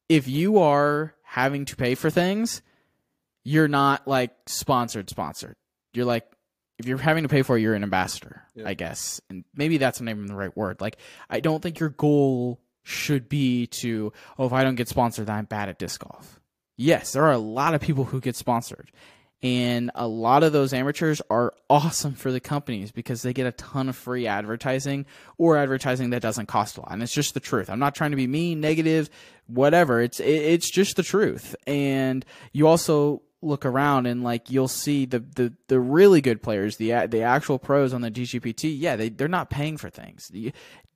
if 0.08 0.28
you 0.28 0.60
are 0.60 1.14
having 1.32 1.64
to 1.64 1.78
pay 1.78 1.96
for 1.96 2.10
things, 2.10 2.62
you're 3.46 3.70
not 3.70 4.06
like 4.06 4.32
sponsored 4.48 5.10
sponsored. 5.10 5.56
You're 5.94 6.06
like 6.06 6.30
if 6.78 6.88
you're 6.88 6.98
having 6.98 7.24
to 7.24 7.30
pay 7.30 7.42
for 7.42 7.58
it, 7.58 7.62
you're 7.62 7.74
an 7.74 7.84
ambassador, 7.84 8.42
I 8.66 8.74
guess. 8.74 9.22
And 9.30 9.46
maybe 9.56 9.78
that's 9.78 10.02
not 10.02 10.12
even 10.12 10.26
the 10.26 10.36
right 10.36 10.56
word. 10.58 10.82
Like 10.82 10.98
I 11.30 11.40
don't 11.40 11.64
think 11.64 11.80
your 11.80 11.88
goal 11.88 12.60
should 12.84 13.30
be 13.30 13.68
to, 13.68 14.12
oh, 14.38 14.46
if 14.46 14.52
I 14.52 14.66
don't 14.66 14.76
get 14.76 14.90
sponsored, 14.90 15.28
then 15.28 15.38
I'm 15.38 15.46
bad 15.46 15.70
at 15.70 15.80
disc 15.80 16.04
golf. 16.04 16.42
Yes, 16.76 17.14
there 17.14 17.24
are 17.24 17.32
a 17.32 17.38
lot 17.38 17.76
of 17.76 17.82
people 17.82 18.04
who 18.04 18.20
get 18.20 18.36
sponsored. 18.36 18.92
And 19.44 19.90
a 19.96 20.08
lot 20.08 20.44
of 20.44 20.54
those 20.54 20.72
amateurs 20.72 21.22
are 21.30 21.54
awesome 21.70 22.14
for 22.14 22.32
the 22.32 22.40
companies 22.40 22.92
because 22.92 23.24
they 23.24 23.34
get 23.34 23.48
a 23.48 23.52
ton 23.52 23.90
of 23.90 23.96
free 23.96 24.28
advertising 24.28 25.08
or 25.38 25.58
advertising 25.58 26.12
that 26.12 26.22
doesn't 26.22 26.46
cost 26.46 26.78
a 26.78 26.82
lot. 26.82 26.92
And 26.92 27.02
it's 27.02 27.14
just 27.14 27.34
the 27.34 27.40
truth. 27.40 27.70
I'm 27.70 27.80
not 27.80 27.96
trying 27.96 28.12
to 28.12 28.18
be 28.18 28.28
mean, 28.28 28.62
negative, 28.62 29.10
whatever. 29.48 30.00
It's 30.00 30.20
it, 30.20 30.26
it's 30.26 30.70
just 30.70 30.96
the 30.96 31.04
truth. 31.04 31.56
And 31.66 32.24
you 32.52 32.68
also 32.68 33.24
look 33.42 33.66
around 33.66 34.06
and 34.06 34.24
like 34.24 34.52
you'll 34.52 34.68
see 34.68 35.06
the 35.06 35.20
the, 35.20 35.54
the 35.68 35.80
really 35.80 36.22
good 36.22 36.44
players, 36.44 36.78
the 36.78 37.08
the 37.08 37.22
actual 37.24 37.58
pros 37.58 37.94
on 37.94 38.02
the 38.02 38.12
DGPT. 38.12 38.76
Yeah, 38.78 38.96
they 38.96 39.10
they're 39.10 39.28
not 39.28 39.50
paying 39.50 39.78
for 39.78 39.90
things. 39.90 40.32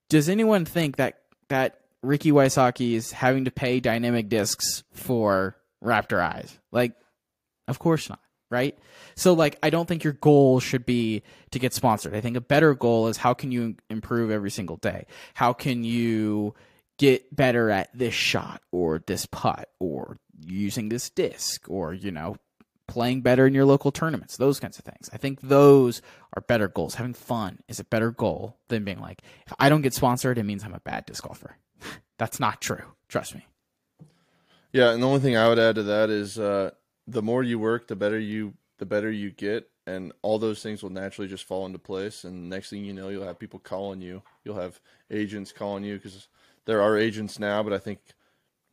Does 0.10 0.30
anyone 0.30 0.66
think 0.66 0.98
that 0.98 1.22
that 1.50 1.80
Ricky 2.04 2.32
Wysocki 2.32 2.94
is 2.94 3.12
having 3.12 3.46
to 3.46 3.52
pay 3.52 3.80
dynamic 3.80 4.30
discs 4.30 4.84
for 4.94 5.58
Raptor 5.84 6.20
Eyes? 6.20 6.60
Like, 6.72 6.94
of 7.68 7.80
course 7.80 8.10
not, 8.10 8.20
right? 8.50 8.78
So 9.16 9.34
like 9.34 9.58
I 9.64 9.70
don't 9.70 9.88
think 9.88 10.04
your 10.04 10.14
goal 10.14 10.60
should 10.60 10.86
be 10.86 11.24
to 11.52 11.60
get 11.60 11.74
sponsored. 11.74 12.16
I 12.16 12.22
think 12.22 12.38
a 12.38 12.42
better 12.42 12.74
goal 12.74 13.08
is 13.08 13.18
how 13.18 13.34
can 13.34 13.52
you 13.52 13.76
improve 13.90 14.32
every 14.32 14.52
single 14.52 14.78
day? 14.78 15.06
How 15.34 15.54
can 15.54 15.84
you 15.84 16.54
get 16.98 17.36
better 17.36 17.70
at 17.70 17.90
this 17.98 18.14
shot 18.14 18.62
or 18.72 19.04
this 19.06 19.26
putt 19.26 19.70
or 19.80 20.18
using 20.46 20.90
this 20.90 21.10
disc 21.10 21.70
or 21.70 21.94
you 21.94 22.12
know 22.12 22.38
playing 22.88 23.22
better 23.22 23.48
in 23.48 23.54
your 23.54 23.66
local 23.66 23.92
tournaments 23.92 24.38
those 24.38 24.60
kinds 24.60 24.78
of 24.78 24.86
things 24.86 25.10
i 25.12 25.18
think 25.18 25.42
those 25.42 26.02
are 26.36 26.42
better 26.42 26.68
goals 26.68 26.96
having 26.96 27.14
fun 27.14 27.58
is 27.68 27.80
a 27.80 27.84
better 27.86 28.12
goal 28.12 28.58
than 28.68 28.84
being 28.84 29.00
like 29.00 29.22
if 29.48 29.54
i 29.60 29.70
don't 29.70 29.82
get 29.82 29.94
sponsored 29.94 30.38
it 30.38 30.44
means 30.44 30.64
i'm 30.64 30.74
a 30.74 30.80
bad 30.82 31.06
disc 31.06 31.24
golfer 31.24 31.58
That's 32.18 32.40
not 32.40 32.62
true. 32.62 32.84
Trust 33.08 33.36
me. 33.36 33.46
Yeah, 34.72 34.92
and 34.92 35.02
the 35.02 35.08
only 35.08 35.20
thing 35.20 35.38
I 35.38 35.48
would 35.48 35.60
add 35.60 35.76
to 35.76 35.84
that 35.84 36.10
is 36.10 36.38
uh, 36.38 36.72
the 37.08 37.22
more 37.22 37.44
you 37.44 37.60
work, 37.60 37.88
the 37.88 37.96
better 37.96 38.20
you 38.20 38.54
the 38.78 38.86
better 38.86 39.10
you 39.10 39.32
get, 39.32 39.70
and 39.88 40.12
all 40.22 40.40
those 40.40 40.62
things 40.62 40.84
will 40.84 40.90
naturally 40.90 41.28
just 41.28 41.46
fall 41.46 41.66
into 41.66 41.80
place. 41.80 42.24
And 42.24 42.50
next 42.50 42.70
thing 42.70 42.84
you 42.84 42.94
know, 42.94 43.10
you'll 43.10 43.26
have 43.26 43.40
people 43.40 43.60
calling 43.60 44.02
you. 44.02 44.22
You'll 44.44 44.60
have 44.60 44.80
agents 45.10 45.52
calling 45.52 45.84
you 45.84 45.96
because 45.96 46.28
there 46.66 46.82
are 46.82 46.98
agents 46.98 47.40
now, 47.40 47.64
but 47.64 47.74
I 47.74 47.78
think 47.78 48.00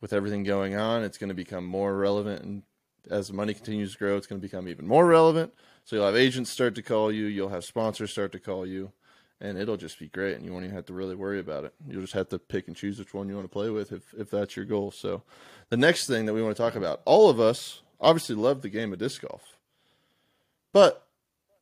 with 0.01 0.13
everything 0.13 0.43
going 0.43 0.75
on, 0.75 1.03
it's 1.03 1.17
going 1.17 1.29
to 1.29 1.35
become 1.35 1.65
more 1.65 1.95
relevant. 1.95 2.43
And 2.43 2.63
as 3.09 3.31
money 3.31 3.53
continues 3.53 3.93
to 3.93 3.97
grow, 3.97 4.17
it's 4.17 4.27
going 4.27 4.41
to 4.41 4.45
become 4.45 4.67
even 4.67 4.87
more 4.87 5.05
relevant. 5.05 5.53
So 5.85 5.95
you'll 5.95 6.05
have 6.05 6.15
agents 6.15 6.49
start 6.49 6.75
to 6.75 6.81
call 6.81 7.11
you. 7.11 7.25
You'll 7.25 7.49
have 7.49 7.63
sponsors 7.63 8.11
start 8.11 8.31
to 8.33 8.39
call 8.39 8.65
you. 8.65 8.91
And 9.39 9.57
it'll 9.57 9.77
just 9.77 9.99
be 9.99 10.07
great, 10.07 10.37
and 10.37 10.45
you 10.45 10.53
won't 10.53 10.63
even 10.63 10.75
have 10.75 10.85
to 10.85 10.93
really 10.93 11.15
worry 11.15 11.39
about 11.39 11.65
it. 11.65 11.73
You'll 11.87 12.01
just 12.01 12.13
have 12.13 12.29
to 12.29 12.39
pick 12.39 12.67
and 12.67 12.75
choose 12.77 12.97
which 12.97 13.13
one 13.13 13.27
you 13.27 13.35
want 13.35 13.45
to 13.45 13.51
play 13.51 13.69
with 13.69 13.91
if, 13.91 14.13
if 14.17 14.29
that's 14.29 14.55
your 14.55 14.63
goal. 14.63 14.89
So, 14.89 15.23
the 15.69 15.75
next 15.75 16.07
thing 16.07 16.25
that 16.27 16.33
we 16.33 16.41
want 16.41 16.55
to 16.55 16.61
talk 16.61 16.75
about, 16.75 17.01
all 17.03 17.29
of 17.29 17.41
us 17.41 17.81
obviously 18.03 18.35
love 18.35 18.61
the 18.61 18.69
game 18.69 18.93
of 18.93 18.99
disc 18.99 19.21
golf, 19.21 19.57
but 20.71 21.07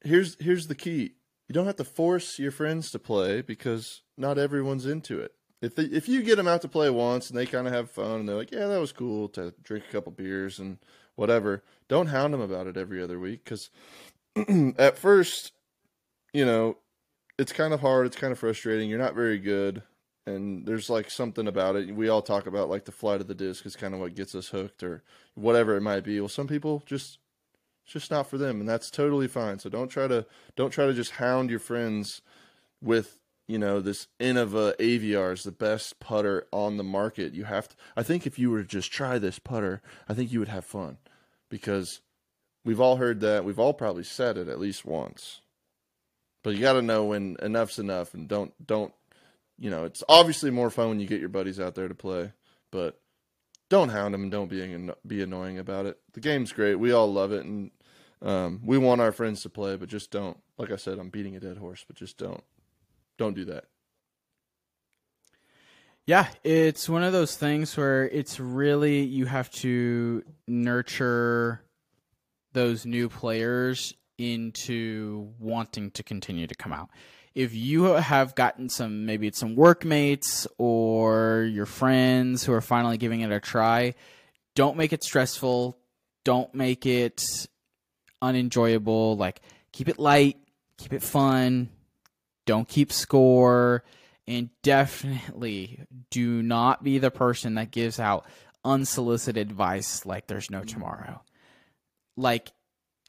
here's 0.03 0.35
here's 0.41 0.67
the 0.67 0.75
key: 0.75 1.13
you 1.47 1.53
don't 1.53 1.65
have 1.65 1.75
to 1.75 1.83
force 1.83 2.39
your 2.39 2.51
friends 2.51 2.91
to 2.91 2.99
play 2.99 3.41
because 3.41 4.01
not 4.17 4.37
everyone's 4.37 4.85
into 4.85 5.19
it. 5.19 5.33
If 5.61 5.75
they, 5.75 5.83
if 5.83 6.09
you 6.09 6.23
get 6.23 6.37
them 6.37 6.47
out 6.47 6.61
to 6.61 6.67
play 6.67 6.89
once 6.89 7.29
and 7.29 7.37
they 7.37 7.45
kind 7.45 7.67
of 7.67 7.73
have 7.73 7.91
fun 7.91 8.21
and 8.21 8.29
they're 8.29 8.37
like, 8.37 8.51
yeah, 8.51 8.67
that 8.67 8.79
was 8.79 8.91
cool 8.91 9.27
to 9.29 9.53
drink 9.61 9.83
a 9.87 9.91
couple 9.91 10.11
beers 10.11 10.59
and 10.59 10.77
whatever, 11.15 11.61
don't 11.87 12.07
hound 12.07 12.33
them 12.33 12.41
about 12.41 12.67
it 12.67 12.77
every 12.77 13.03
other 13.03 13.19
week 13.19 13.43
because 13.43 13.69
at 14.77 14.97
first, 14.97 15.51
you 16.33 16.45
know, 16.45 16.77
it's 17.37 17.51
kind 17.51 17.73
of 17.73 17.81
hard, 17.81 18.07
it's 18.07 18.15
kind 18.15 18.31
of 18.31 18.39
frustrating. 18.39 18.89
You're 18.89 18.97
not 18.97 19.13
very 19.13 19.37
good, 19.37 19.83
and 20.25 20.65
there's 20.65 20.89
like 20.89 21.09
something 21.09 21.47
about 21.47 21.75
it. 21.75 21.95
We 21.95 22.09
all 22.09 22.21
talk 22.21 22.45
about 22.45 22.69
like 22.69 22.85
the 22.85 22.91
flight 22.91 23.21
of 23.21 23.27
the 23.27 23.35
disc 23.35 23.65
is 23.65 23.75
kind 23.75 23.93
of 23.93 23.99
what 23.99 24.15
gets 24.15 24.35
us 24.35 24.49
hooked 24.49 24.83
or 24.83 25.03
whatever 25.35 25.75
it 25.75 25.81
might 25.81 26.03
be. 26.03 26.19
Well, 26.19 26.29
some 26.29 26.47
people 26.47 26.83
just 26.85 27.19
it's 27.83 27.93
just 27.93 28.11
not 28.11 28.29
for 28.29 28.37
them, 28.37 28.59
and 28.59 28.69
that's 28.69 28.91
totally 28.91 29.27
fine. 29.27 29.59
So 29.59 29.69
don't 29.69 29.89
try 29.89 30.07
to 30.07 30.25
don't 30.55 30.71
try 30.71 30.85
to 30.85 30.93
just 30.93 31.11
hound 31.11 31.49
your 31.49 31.59
friends 31.59 32.21
with 32.81 33.19
you 33.47 33.57
know 33.57 33.81
this 33.81 34.07
Innova 34.19 34.75
Aviar 34.77 35.33
is 35.33 35.43
the 35.43 35.51
best 35.51 35.99
putter 35.99 36.47
on 36.51 36.77
the 36.77 36.83
market. 36.83 37.33
You 37.33 37.45
have 37.45 37.67
to. 37.69 37.75
I 37.95 38.03
think 38.03 38.27
if 38.27 38.37
you 38.37 38.51
were 38.51 38.61
to 38.61 38.67
just 38.67 38.91
try 38.91 39.17
this 39.17 39.39
putter, 39.39 39.81
I 40.07 40.13
think 40.13 40.31
you 40.31 40.39
would 40.39 40.47
have 40.47 40.65
fun 40.65 40.97
because 41.49 42.01
we've 42.63 42.79
all 42.79 42.97
heard 42.97 43.19
that. 43.21 43.43
We've 43.43 43.59
all 43.59 43.73
probably 43.73 44.03
said 44.03 44.37
it 44.37 44.47
at 44.47 44.59
least 44.59 44.85
once. 44.85 45.41
But 46.43 46.55
you 46.55 46.61
got 46.61 46.73
to 46.73 46.81
know 46.81 47.05
when 47.05 47.37
enough's 47.41 47.77
enough, 47.77 48.13
and 48.13 48.27
don't 48.27 48.53
don't 48.65 48.93
you 49.61 49.69
know 49.69 49.85
it's 49.85 50.03
obviously 50.09 50.49
more 50.49 50.71
fun 50.71 50.89
when 50.89 50.99
you 50.99 51.07
get 51.07 51.19
your 51.19 51.29
buddies 51.29 51.59
out 51.59 51.75
there 51.75 51.87
to 51.87 51.93
play, 51.93 52.33
but 52.71 52.99
don't 53.69 53.89
hound 53.89 54.13
them 54.13 54.23
and 54.23 54.31
don't 54.31 54.49
be 54.49 54.89
be 55.05 55.21
annoying 55.21 55.59
about 55.59 55.85
it. 55.85 55.99
The 56.13 56.19
game's 56.19 56.51
great. 56.51 56.75
We 56.75 56.91
all 56.91 57.13
love 57.13 57.31
it, 57.31 57.45
and 57.45 57.69
um, 58.23 58.59
we 58.65 58.79
want 58.79 59.01
our 59.01 59.11
friends 59.11 59.43
to 59.43 59.49
play, 59.49 59.77
but 59.77 59.87
just 59.87 60.09
don't. 60.09 60.37
Like 60.57 60.71
I 60.71 60.77
said, 60.77 60.97
I'm 60.97 61.09
beating 61.09 61.35
a 61.35 61.39
dead 61.39 61.59
horse, 61.59 61.85
but 61.87 61.95
just 61.95 62.17
don't 62.17 62.43
don't 63.19 63.35
do 63.35 63.45
that. 63.45 63.65
Yeah, 66.07 66.27
it's 66.43 66.89
one 66.89 67.03
of 67.03 67.13
those 67.13 67.37
things 67.37 67.77
where 67.77 68.09
it's 68.09 68.39
really 68.39 69.03
you 69.03 69.27
have 69.27 69.51
to 69.51 70.23
nurture 70.47 71.61
those 72.53 72.83
new 72.83 73.09
players 73.09 73.93
into 74.17 75.29
wanting 75.39 75.91
to 75.91 76.03
continue 76.03 76.47
to 76.47 76.55
come 76.55 76.73
out. 76.73 76.89
If 77.33 77.55
you 77.55 77.83
have 77.83 78.35
gotten 78.35 78.69
some, 78.69 79.05
maybe 79.05 79.27
it's 79.27 79.39
some 79.39 79.55
workmates 79.55 80.47
or 80.57 81.49
your 81.51 81.65
friends 81.65 82.43
who 82.43 82.51
are 82.51 82.61
finally 82.61 82.97
giving 82.97 83.21
it 83.21 83.31
a 83.31 83.39
try, 83.39 83.95
don't 84.55 84.75
make 84.77 84.91
it 84.91 85.03
stressful. 85.03 85.77
Don't 86.23 86.53
make 86.53 86.85
it 86.85 87.23
unenjoyable. 88.21 89.15
Like, 89.15 89.41
keep 89.71 89.87
it 89.87 89.97
light, 89.97 90.37
keep 90.77 90.93
it 90.93 91.01
fun. 91.01 91.69
Don't 92.45 92.67
keep 92.67 92.91
score. 92.91 93.83
And 94.27 94.49
definitely 94.61 95.85
do 96.09 96.43
not 96.43 96.83
be 96.83 96.99
the 96.99 97.11
person 97.11 97.55
that 97.55 97.71
gives 97.71 97.99
out 97.99 98.25
unsolicited 98.63 99.49
advice 99.49 100.05
like 100.05 100.27
there's 100.27 100.51
no 100.51 100.63
tomorrow. 100.63 101.21
Like, 102.15 102.51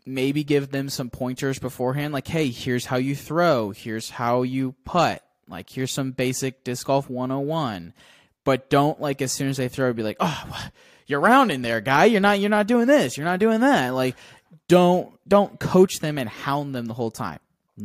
maybe 0.05 0.45
give 0.45 0.71
them 0.71 0.89
some 0.89 1.11
pointers 1.11 1.59
beforehand 1.59 2.13
like 2.13 2.27
hey 2.27 2.49
here's 2.49 2.87
how 2.87 2.97
you 2.97 3.15
throw 3.15 3.71
here's 3.71 4.11
how 4.11 4.43
you 4.43 4.75
putt 4.85 5.23
like 5.49 5.71
here's 5.71 5.93
some 5.93 6.11
basic 6.11 6.65
disc 6.65 6.87
golf 6.87 7.09
101 7.09 7.95
but 8.45 8.69
don't 8.69 9.01
like 9.01 9.23
as 9.23 9.33
soon 9.33 9.49
as 9.49 9.57
they 9.57 9.69
throw 9.69 9.93
be 9.93 10.03
like 10.03 10.17
oh 10.21 10.69
you're 11.07 11.21
rounding 11.21 11.63
there 11.63 11.81
guy. 11.81 12.07
You're 12.07 12.21
not 12.21 12.41
you're 12.41 12.51
not 12.51 12.67
doing 12.67 12.87
this. 12.87 13.17
You're 13.17 13.27
not 13.27 13.39
doing 13.39 13.61
that. 13.61 13.91
Like 13.91 14.17
don't 14.69 15.13
don't 15.29 15.61
coach 15.61 16.01
them 16.01 16.19
and 16.19 16.29
hound 16.29 16.75
them 16.75 16.87
the 16.87 16.95
whole 16.95 17.11
time 17.11 17.39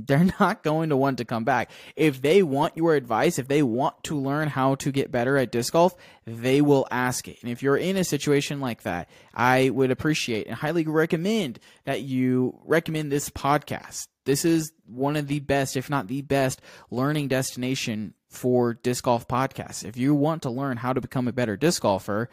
they're 0.05 0.27
not 0.39 0.63
going 0.63 0.89
to 0.89 0.97
want 0.97 1.17
to 1.19 1.25
come 1.25 1.43
back. 1.43 1.71
If 1.95 2.21
they 2.21 2.43
want 2.43 2.77
your 2.77 2.95
advice, 2.95 3.39
if 3.39 3.47
they 3.47 3.63
want 3.63 4.03
to 4.05 4.17
learn 4.17 4.49
how 4.49 4.75
to 4.75 4.91
get 4.91 5.11
better 5.11 5.37
at 5.37 5.51
disc 5.51 5.73
golf, 5.73 5.95
they 6.25 6.61
will 6.61 6.87
ask 6.91 7.27
it. 7.27 7.37
And 7.41 7.51
if 7.51 7.63
you're 7.63 7.77
in 7.77 7.97
a 7.97 8.03
situation 8.03 8.59
like 8.59 8.83
that, 8.83 9.09
I 9.33 9.69
would 9.69 9.91
appreciate 9.91 10.47
and 10.47 10.55
highly 10.55 10.83
recommend 10.85 11.59
that 11.85 12.01
you 12.01 12.59
recommend 12.65 13.11
this 13.11 13.29
podcast. 13.29 14.07
This 14.25 14.43
is 14.43 14.73
one 14.85 15.15
of 15.15 15.27
the 15.27 15.39
best, 15.39 15.77
if 15.77 15.89
not 15.89 16.07
the 16.07 16.21
best, 16.21 16.61
learning 16.91 17.29
destination 17.29 18.13
for 18.29 18.73
disc 18.73 19.05
golf 19.05 19.27
podcasts. 19.27 19.85
If 19.85 19.95
you 19.95 20.13
want 20.13 20.41
to 20.41 20.49
learn 20.49 20.77
how 20.77 20.91
to 20.91 20.99
become 20.99 21.27
a 21.27 21.33
better 21.33 21.55
disc 21.55 21.81
golfer, 21.81 22.29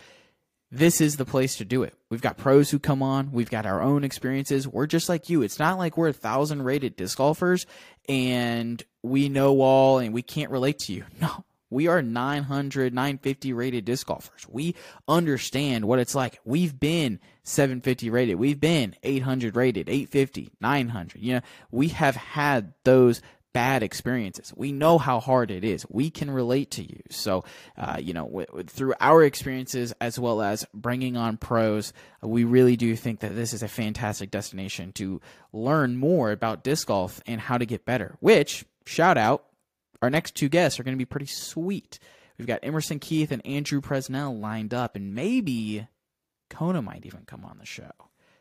this 0.75 1.01
is 1.01 1.17
the 1.17 1.25
place 1.25 1.57
to 1.57 1.65
do 1.65 1.85
it. 1.85 1.95
We've 2.11 2.21
got 2.21 2.37
pros 2.37 2.71
who 2.71 2.81
come 2.81 3.03
on. 3.03 3.31
We've 3.31 3.51
got 3.51 3.65
our 3.65 3.81
own 3.81 4.03
experiences. 4.03 4.67
We're 4.67 4.89
just 4.89 5.09
like 5.09 5.29
you. 5.29 5.43
It's 5.43 5.61
not 5.61 5.79
like 5.79 5.97
we're 5.97 6.09
a 6.09 6.13
thousand 6.13 6.63
rated 6.63 6.97
disc 6.97 7.17
golfers 7.17 7.65
and 8.09 8.83
we 9.03 9.29
know 9.29 9.61
all 9.61 9.99
and 9.99 10.13
we 10.13 10.23
can't 10.23 10.51
relate 10.51 10.81
to 10.81 10.93
you. 10.93 11.05
No, 11.21 11.45
we 11.71 11.89
are 11.89 12.03
900, 12.03 12.93
950 12.93 13.53
rated 13.53 13.85
disc 13.85 14.07
golfers. 14.07 14.47
We 14.49 14.75
understand 15.09 15.87
what 15.87 15.99
it's 15.99 16.15
like. 16.15 16.39
We've 16.45 16.79
been 16.79 17.19
750 17.45 18.11
rated. 18.11 18.37
We've 18.37 18.61
been 18.61 18.95
800 19.03 19.57
rated, 19.57 19.89
850, 19.89 20.53
900. 20.61 21.23
You 21.23 21.35
know, 21.35 21.41
we 21.71 21.89
have 21.89 22.17
had 22.17 22.75
those 22.85 23.23
bad 23.55 23.83
experiences. 23.83 24.53
We 24.55 24.73
know 24.73 24.99
how 24.99 25.21
hard 25.21 25.51
it 25.51 25.65
is. 25.65 25.87
We 25.89 26.11
can 26.11 26.31
relate 26.31 26.73
to 26.73 26.83
you. 26.83 27.01
So, 27.09 27.45
uh, 27.79 27.97
you 27.99 28.13
know, 28.13 28.25
w- 28.27 28.47
w- 28.47 28.65
through 28.65 28.95
our 29.01 29.23
experiences 29.23 29.95
as 30.01 30.19
well 30.19 30.43
as 30.43 30.67
bringing 30.75 31.17
on 31.17 31.39
pros, 31.39 31.95
we 32.21 32.45
really 32.45 32.77
do 32.77 32.95
think 32.97 33.21
that 33.21 33.35
this 33.35 33.55
is 33.55 33.63
a 33.63 33.69
fantastic 33.69 34.31
destination 34.31 34.93
to 34.95 35.23
learn 35.53 35.97
more 35.97 36.33
about 36.33 36.65
disc 36.65 36.89
golf 36.89 37.23
and 37.27 37.41
how 37.41 37.57
to 37.57 37.65
get 37.65 37.87
better. 37.87 38.17
Which, 38.21 38.67
shout 38.85 39.17
out, 39.17 39.45
our 40.03 40.11
next 40.11 40.35
two 40.35 40.51
guests 40.51 40.79
are 40.79 40.83
going 40.83 40.97
to 40.97 40.99
be 40.99 41.07
pretty 41.07 41.27
sweet. 41.27 41.99
We've 42.37 42.49
got 42.49 42.61
Emerson 42.65 42.99
Keith 42.99 43.31
and 43.31 43.47
Andrew 43.47 43.81
Presnell 43.81 44.39
lined 44.39 44.75
up, 44.75 44.97
and 44.97 45.15
maybe 45.15 45.87
Kona 46.51 46.83
might 46.83 47.07
even 47.07 47.23
come 47.25 47.45
on 47.45 47.59
the 47.59 47.65
show. 47.65 47.93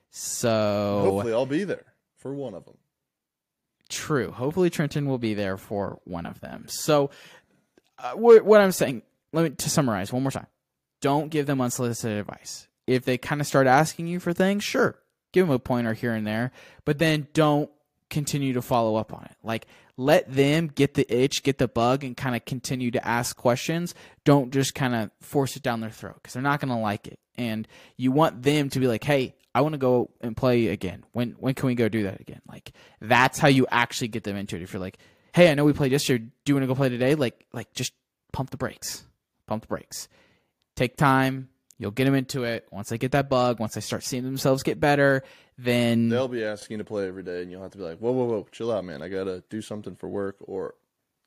So 0.09 1.01
hopefully, 1.03 1.33
I'll 1.33 1.45
be 1.45 1.63
there 1.63 1.93
for 2.17 2.33
one 2.33 2.55
of 2.55 2.65
them. 2.65 2.77
True. 3.89 4.31
Hopefully, 4.31 4.69
Trenton 4.69 5.07
will 5.07 5.17
be 5.17 5.33
there 5.33 5.57
for 5.57 5.99
one 6.05 6.25
of 6.25 6.39
them. 6.39 6.65
So, 6.67 7.11
uh, 7.99 8.13
what, 8.13 8.43
what 8.43 8.61
I'm 8.61 8.71
saying, 8.71 9.03
let 9.31 9.43
me 9.43 9.49
to 9.51 9.69
summarize 9.69 10.11
one 10.11 10.23
more 10.23 10.31
time. 10.31 10.47
Don't 11.01 11.29
give 11.29 11.45
them 11.45 11.61
unsolicited 11.61 12.17
advice. 12.17 12.67
If 12.87 13.05
they 13.05 13.17
kind 13.17 13.41
of 13.41 13.47
start 13.47 13.67
asking 13.67 14.07
you 14.07 14.19
for 14.19 14.33
things, 14.33 14.63
sure, 14.63 14.99
give 15.31 15.47
them 15.47 15.55
a 15.55 15.59
pointer 15.59 15.93
here 15.93 16.13
and 16.13 16.25
there, 16.25 16.51
but 16.85 16.97
then 16.97 17.27
don't 17.33 17.69
continue 18.09 18.53
to 18.53 18.61
follow 18.61 18.95
up 18.95 19.13
on 19.13 19.23
it. 19.25 19.35
Like, 19.43 19.67
let 19.97 20.31
them 20.31 20.67
get 20.67 20.93
the 20.93 21.05
itch, 21.13 21.43
get 21.43 21.57
the 21.57 21.67
bug, 21.67 22.03
and 22.03 22.17
kind 22.17 22.35
of 22.35 22.45
continue 22.45 22.91
to 22.91 23.07
ask 23.07 23.35
questions. 23.35 23.93
Don't 24.23 24.51
just 24.51 24.75
kind 24.75 24.95
of 24.95 25.11
force 25.21 25.55
it 25.55 25.63
down 25.63 25.81
their 25.81 25.89
throat 25.89 26.15
because 26.15 26.33
they're 26.33 26.41
not 26.41 26.59
going 26.59 26.73
to 26.73 26.77
like 26.77 27.07
it. 27.07 27.19
And 27.35 27.67
you 27.97 28.11
want 28.11 28.43
them 28.43 28.69
to 28.69 28.79
be 28.79 28.87
like, 28.87 29.03
hey, 29.03 29.35
I 29.55 29.61
want 29.61 29.73
to 29.73 29.79
go 29.79 30.09
and 30.21 30.35
play 30.35 30.67
again. 30.67 31.03
When 31.11 31.31
when 31.39 31.53
can 31.53 31.67
we 31.67 31.75
go 31.75 31.89
do 31.89 32.03
that 32.03 32.19
again? 32.19 32.41
Like 32.47 32.71
that's 33.01 33.39
how 33.39 33.47
you 33.47 33.67
actually 33.69 34.07
get 34.09 34.23
them 34.23 34.35
into 34.35 34.55
it. 34.55 34.61
If 34.61 34.73
you're 34.73 34.81
like, 34.81 34.97
hey, 35.33 35.51
I 35.51 35.53
know 35.53 35.65
we 35.65 35.73
played 35.73 35.91
yesterday. 35.91 36.25
Do 36.25 36.51
you 36.51 36.55
want 36.55 36.63
to 36.63 36.67
go 36.67 36.75
play 36.75 36.89
today? 36.89 37.15
Like 37.15 37.45
like 37.53 37.73
just 37.73 37.93
pump 38.31 38.49
the 38.49 38.57
brakes. 38.57 39.03
Pump 39.45 39.63
the 39.63 39.67
brakes. 39.67 40.07
Take 40.75 40.97
time. 40.97 41.49
You'll 41.77 41.91
get 41.91 42.05
them 42.05 42.15
into 42.15 42.43
it. 42.43 42.67
Once 42.71 42.89
they 42.89 42.97
get 42.97 43.11
that 43.11 43.29
bug, 43.29 43.59
once 43.59 43.73
they 43.73 43.81
start 43.81 44.03
seeing 44.03 44.23
themselves 44.23 44.63
get 44.63 44.79
better, 44.79 45.23
then 45.57 46.09
they'll 46.09 46.27
be 46.27 46.43
asking 46.43 46.77
to 46.77 46.83
play 46.83 47.07
every 47.07 47.23
day, 47.23 47.41
and 47.41 47.51
you'll 47.51 47.61
have 47.61 47.71
to 47.71 47.77
be 47.77 47.83
like, 47.83 47.97
whoa, 47.97 48.11
whoa, 48.11 48.25
whoa, 48.25 48.47
chill 48.51 48.71
out, 48.71 48.85
man. 48.85 49.01
I 49.01 49.09
gotta 49.09 49.43
do 49.49 49.61
something 49.61 49.95
for 49.95 50.07
work 50.07 50.37
or 50.39 50.75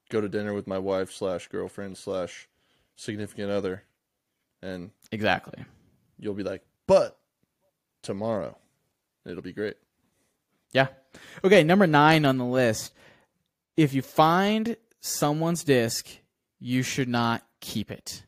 go 0.09 0.21
to 0.21 0.29
dinner 0.29 0.55
with 0.55 0.67
my 0.67 0.79
wife 0.79 1.12
slash 1.12 1.49
girlfriend 1.49 1.99
slash 1.99 2.49
significant 2.97 3.51
other, 3.51 3.83
and 4.62 4.91
exactly, 5.12 5.65
you'll 6.19 6.35
be 6.35 6.45
like, 6.45 6.62
but 6.87 7.19
tomorrow. 8.07 8.57
It'll 9.27 9.42
be 9.42 9.53
great. 9.53 9.77
Yeah. 10.73 10.88
Okay, 11.45 11.62
number 11.62 11.87
nine 11.87 12.25
on 12.25 12.38
the 12.38 12.45
list. 12.45 12.95
If 13.77 13.92
you 13.92 14.01
find 14.03 14.77
someone's 15.01 15.64
disc, 15.64 16.09
you 16.59 16.83
should 16.83 17.09
not 17.09 17.42
keep 17.61 17.90
it. 17.90 18.23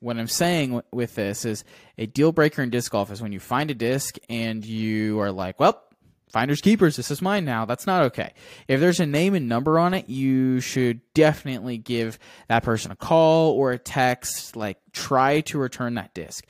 what 0.00 0.18
I'm 0.18 0.26
saying 0.28 0.82
with 0.90 1.14
this 1.14 1.44
is 1.44 1.62
a 1.98 2.06
deal 2.06 2.32
breaker 2.32 2.62
in 2.62 2.70
disc 2.70 2.90
golf 2.90 3.10
is 3.12 3.22
when 3.22 3.32
you 3.32 3.40
find 3.40 3.70
a 3.70 3.74
disc 3.74 4.16
and 4.28 4.64
you 4.64 5.20
are 5.20 5.30
like, 5.30 5.60
well, 5.60 5.82
finders 6.30 6.62
keepers, 6.62 6.96
this 6.96 7.10
is 7.10 7.20
mine 7.20 7.44
now. 7.44 7.66
That's 7.66 7.86
not 7.86 8.04
okay. 8.04 8.32
If 8.66 8.80
there's 8.80 9.00
a 9.00 9.06
name 9.06 9.34
and 9.34 9.48
number 9.48 9.78
on 9.78 9.92
it, 9.92 10.08
you 10.08 10.60
should 10.60 11.00
definitely 11.12 11.76
give 11.76 12.18
that 12.48 12.62
person 12.62 12.90
a 12.90 12.96
call 12.96 13.52
or 13.52 13.72
a 13.72 13.78
text. 13.78 14.56
Like, 14.56 14.78
try 14.92 15.42
to 15.42 15.58
return 15.58 15.94
that 15.94 16.14
disc. 16.14 16.46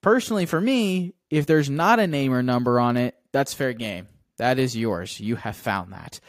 Personally, 0.00 0.46
for 0.46 0.60
me, 0.60 1.14
if 1.30 1.46
there's 1.46 1.70
not 1.70 2.00
a 2.00 2.06
name 2.06 2.32
or 2.32 2.42
number 2.42 2.78
on 2.80 2.96
it, 2.96 3.16
that's 3.32 3.54
fair 3.54 3.72
game. 3.72 4.08
That 4.38 4.58
is 4.58 4.76
yours. 4.76 5.20
You 5.20 5.36
have 5.36 5.56
found 5.56 5.92
that. 5.92 6.20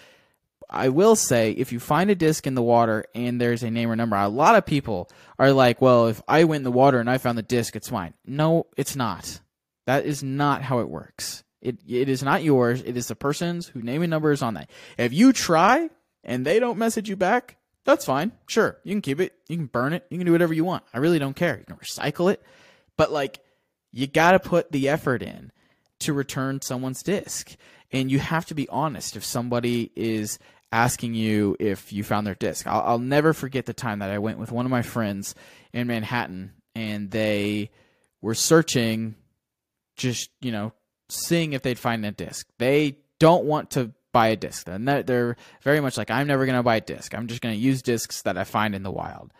I 0.70 0.90
will 0.90 1.18
say, 1.18 1.52
if 1.52 1.74
you 1.74 1.80
find 1.80 2.10
a 2.10 2.16
disc 2.16 2.48
in 2.48 2.56
the 2.56 2.62
water 2.62 3.06
and 3.14 3.42
there's 3.42 3.64
a 3.64 3.70
name 3.70 3.92
or 3.92 3.96
number, 3.96 4.16
a 4.16 4.30
lot 4.30 4.56
of 4.56 4.66
people 4.66 5.10
are 5.38 5.52
like, 5.52 5.82
well, 5.82 6.08
if 6.08 6.22
I 6.28 6.46
went 6.46 6.62
in 6.62 6.64
the 6.64 6.72
water 6.72 7.00
and 7.00 7.10
I 7.10 7.18
found 7.18 7.38
the 7.38 7.44
disc, 7.44 7.76
it's 7.76 7.92
mine. 7.92 8.14
No, 8.26 8.68
it's 8.78 8.96
not. 8.96 9.42
That 9.86 10.06
is 10.06 10.24
not 10.24 10.62
how 10.62 10.80
it 10.80 10.90
works. 10.90 11.44
It, 11.62 11.80
it 11.88 12.08
is 12.08 12.24
not 12.24 12.44
yours. 12.44 12.82
It 12.82 12.96
is 12.96 13.08
the 13.08 13.16
person's 13.16 13.68
whose 13.68 13.84
name 13.84 14.02
and 14.02 14.10
number 14.10 14.32
is 14.32 14.42
on 14.42 14.54
that. 14.54 14.70
If 14.98 15.12
you 15.12 15.34
try 15.34 15.90
and 16.24 16.46
they 16.46 16.60
don't 16.60 16.78
message 16.78 17.10
you 17.10 17.18
back, 17.18 17.58
that's 17.84 18.06
fine. 18.06 18.32
Sure, 18.48 18.78
you 18.84 18.94
can 18.94 19.02
keep 19.02 19.20
it. 19.20 19.34
You 19.50 19.58
can 19.58 19.66
burn 19.66 19.94
it. 19.94 20.06
You 20.10 20.18
can 20.18 20.26
do 20.26 20.32
whatever 20.32 20.54
you 20.54 20.64
want. 20.64 20.84
I 20.94 21.00
really 21.00 21.20
don't 21.20 21.36
care. 21.36 21.58
You 21.58 21.66
can 21.66 21.76
recycle 21.78 22.32
it. 22.32 22.42
But 22.96 23.12
like, 23.12 23.40
you 23.92 24.08
got 24.08 24.32
to 24.32 24.40
put 24.40 24.72
the 24.72 24.90
effort 24.90 25.22
in 25.22 25.52
to 26.00 26.14
return 26.14 26.62
someone's 26.62 27.04
disc. 27.04 27.56
And 27.92 28.10
you 28.10 28.20
have 28.20 28.46
to 28.48 28.56
be 28.56 28.70
honest 28.70 29.16
if 29.16 29.26
somebody 29.26 29.92
is 29.96 30.40
asking 30.72 31.14
you 31.14 31.58
if 31.60 31.92
you 31.92 32.04
found 32.04 32.26
their 32.26 32.36
disc. 32.36 32.66
I'll, 32.66 32.82
I'll 32.82 33.00
never 33.00 33.34
forget 33.34 33.66
the 33.66 33.74
time 33.74 34.00
that 34.00 34.10
I 34.10 34.20
went 34.20 34.40
with 34.40 34.52
one 34.52 34.66
of 34.66 34.72
my 34.72 34.82
friends 34.82 35.36
in 35.74 35.88
Manhattan 35.88 36.54
and 36.74 37.12
they 37.12 37.70
were 38.22 38.34
searching, 38.34 39.16
just, 39.98 40.30
you 40.40 40.52
know, 40.52 40.72
seeing 41.10 41.52
if 41.54 41.62
they'd 41.62 41.80
find 41.80 42.06
a 42.06 42.12
disc. 42.12 42.48
They 42.58 42.98
don't 43.20 43.44
want 43.44 43.72
to 43.72 43.92
buy 44.14 44.28
a 44.30 44.36
disc. 44.38 44.68
And 44.68 44.88
they're- 44.88 45.36
very 45.62 45.82
much 45.82 45.98
like, 45.98 46.10
I'm 46.10 46.28
never 46.28 46.46
going 46.46 46.58
to 46.58 46.64
buy 46.64 46.78
a 46.78 46.82
disc. 46.82 47.14
I'm 47.14 47.28
just 47.28 47.42
going 47.42 47.56
to 47.56 47.62
use 47.62 47.82
discs 47.82 48.22
that 48.22 48.38
I 48.38 48.46
find 48.46 48.74
in 48.74 48.84
the 48.84 48.92
wild. 48.92 49.34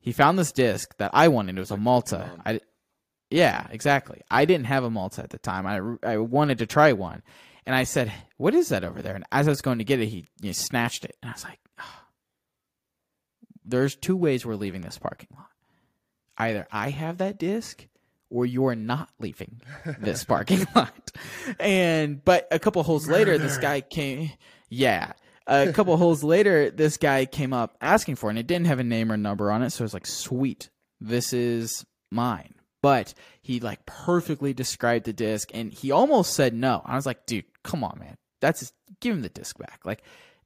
He 0.00 0.12
found 0.12 0.38
this 0.38 0.52
disc 0.52 0.94
that 0.98 1.10
I 1.14 1.28
wanted. 1.28 1.56
It 1.56 1.60
was 1.60 1.70
a 1.70 1.76
Malta. 1.76 2.30
I, 2.44 2.60
yeah, 3.30 3.66
exactly. 3.70 4.22
I 4.30 4.44
didn't 4.44 4.66
have 4.66 4.84
a 4.84 4.90
Malta 4.90 5.22
at 5.22 5.30
the 5.30 5.38
time. 5.38 5.66
I, 5.66 6.12
I 6.14 6.18
wanted 6.18 6.58
to 6.58 6.66
try 6.66 6.92
one. 6.92 7.22
And 7.64 7.74
I 7.74 7.82
said, 7.84 8.12
What 8.36 8.54
is 8.54 8.68
that 8.68 8.84
over 8.84 9.02
there? 9.02 9.14
And 9.14 9.24
as 9.32 9.48
I 9.48 9.50
was 9.50 9.62
going 9.62 9.78
to 9.78 9.84
get 9.84 10.00
it, 10.00 10.06
he 10.06 10.26
you 10.40 10.48
know, 10.48 10.52
snatched 10.52 11.04
it. 11.04 11.16
And 11.22 11.30
I 11.30 11.32
was 11.32 11.44
like, 11.44 11.58
"Ah." 11.78 12.04
There's 13.64 13.96
two 13.96 14.16
ways 14.16 14.46
we're 14.46 14.54
leaving 14.54 14.82
this 14.82 14.98
parking 14.98 15.28
lot. 15.36 15.48
Either 16.38 16.68
I 16.70 16.90
have 16.90 17.18
that 17.18 17.38
disc 17.38 17.84
or 18.30 18.46
you're 18.46 18.76
not 18.76 19.08
leaving 19.18 19.60
this 19.98 20.22
parking 20.24 20.66
lot. 20.74 21.10
And, 21.58 22.24
but 22.24 22.46
a 22.50 22.58
couple 22.58 22.82
holes 22.84 23.08
later, 23.08 23.38
this 23.38 23.58
guy 23.58 23.80
came, 23.80 24.30
yeah. 24.68 25.12
A 25.48 25.72
couple 25.72 25.96
holes 25.96 26.22
later, 26.22 26.70
this 26.70 26.96
guy 26.96 27.24
came 27.24 27.52
up 27.52 27.76
asking 27.80 28.16
for 28.16 28.28
it, 28.28 28.32
and 28.32 28.38
it 28.38 28.46
didn't 28.46 28.66
have 28.66 28.78
a 28.78 28.84
name 28.84 29.10
or 29.10 29.16
number 29.16 29.50
on 29.50 29.62
it. 29.62 29.70
So 29.70 29.82
I 29.82 29.86
was 29.86 29.94
like, 29.94 30.06
sweet, 30.06 30.70
this 31.00 31.32
is 31.32 31.84
mine. 32.10 32.54
But 32.82 33.14
he 33.42 33.60
like 33.60 33.84
perfectly 33.86 34.52
described 34.52 35.06
the 35.06 35.12
disc, 35.12 35.50
and 35.54 35.72
he 35.72 35.90
almost 35.90 36.34
said 36.34 36.54
no. 36.54 36.82
I 36.84 36.96
was 36.96 37.06
like, 37.06 37.26
dude, 37.26 37.44
come 37.62 37.82
on, 37.82 37.98
man. 37.98 38.16
That's 38.40 38.60
just, 38.60 38.74
give 39.00 39.14
him 39.14 39.22
the 39.22 39.28
disc 39.28 39.58
back. 39.58 39.80
Like, 39.84 40.02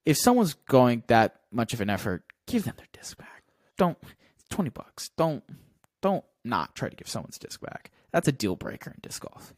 if 0.06 0.16
someone's 0.16 0.54
going 0.54 1.02
that 1.08 1.40
much 1.50 1.74
of 1.74 1.80
an 1.80 1.90
effort, 1.90 2.24
give 2.46 2.64
them 2.64 2.74
their 2.76 2.86
disc 2.92 3.18
back. 3.18 3.42
Don't 3.76 3.98
twenty 4.48 4.70
bucks. 4.70 5.10
Don't 5.16 5.42
don't 6.00 6.24
not 6.44 6.74
try 6.74 6.88
to 6.88 6.96
give 6.96 7.08
someone's 7.08 7.38
disc 7.38 7.60
back. 7.60 7.90
That's 8.12 8.28
a 8.28 8.32
deal 8.32 8.56
breaker 8.56 8.90
in 8.90 8.98
disc 9.02 9.22
golf. 9.22 9.54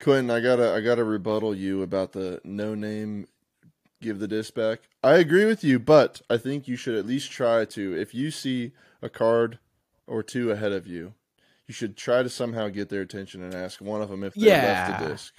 Quentin, 0.00 0.30
I 0.30 0.40
gotta 0.40 0.72
I 0.72 0.80
gotta 0.80 1.04
rebuttal 1.04 1.54
you 1.54 1.82
about 1.82 2.12
the 2.12 2.40
no 2.44 2.74
name 2.74 3.26
give 4.00 4.18
the 4.18 4.28
disc 4.28 4.54
back. 4.54 4.80
I 5.02 5.16
agree 5.16 5.44
with 5.44 5.62
you, 5.62 5.78
but 5.78 6.22
I 6.30 6.36
think 6.38 6.66
you 6.66 6.76
should 6.76 6.94
at 6.94 7.06
least 7.06 7.30
try 7.30 7.64
to 7.66 7.96
if 7.98 8.14
you 8.14 8.30
see 8.30 8.72
a 9.02 9.08
card 9.08 9.58
or 10.06 10.22
two 10.22 10.50
ahead 10.50 10.72
of 10.72 10.86
you, 10.86 11.14
you 11.70 11.72
should 11.72 11.96
try 11.96 12.20
to 12.20 12.28
somehow 12.28 12.66
get 12.68 12.88
their 12.88 13.00
attention 13.00 13.44
and 13.44 13.54
ask 13.54 13.80
one 13.80 14.02
of 14.02 14.08
them 14.08 14.24
if 14.24 14.34
they 14.34 14.46
left 14.50 14.90
Yeah. 14.90 15.00
the 15.04 15.08
disc. 15.08 15.34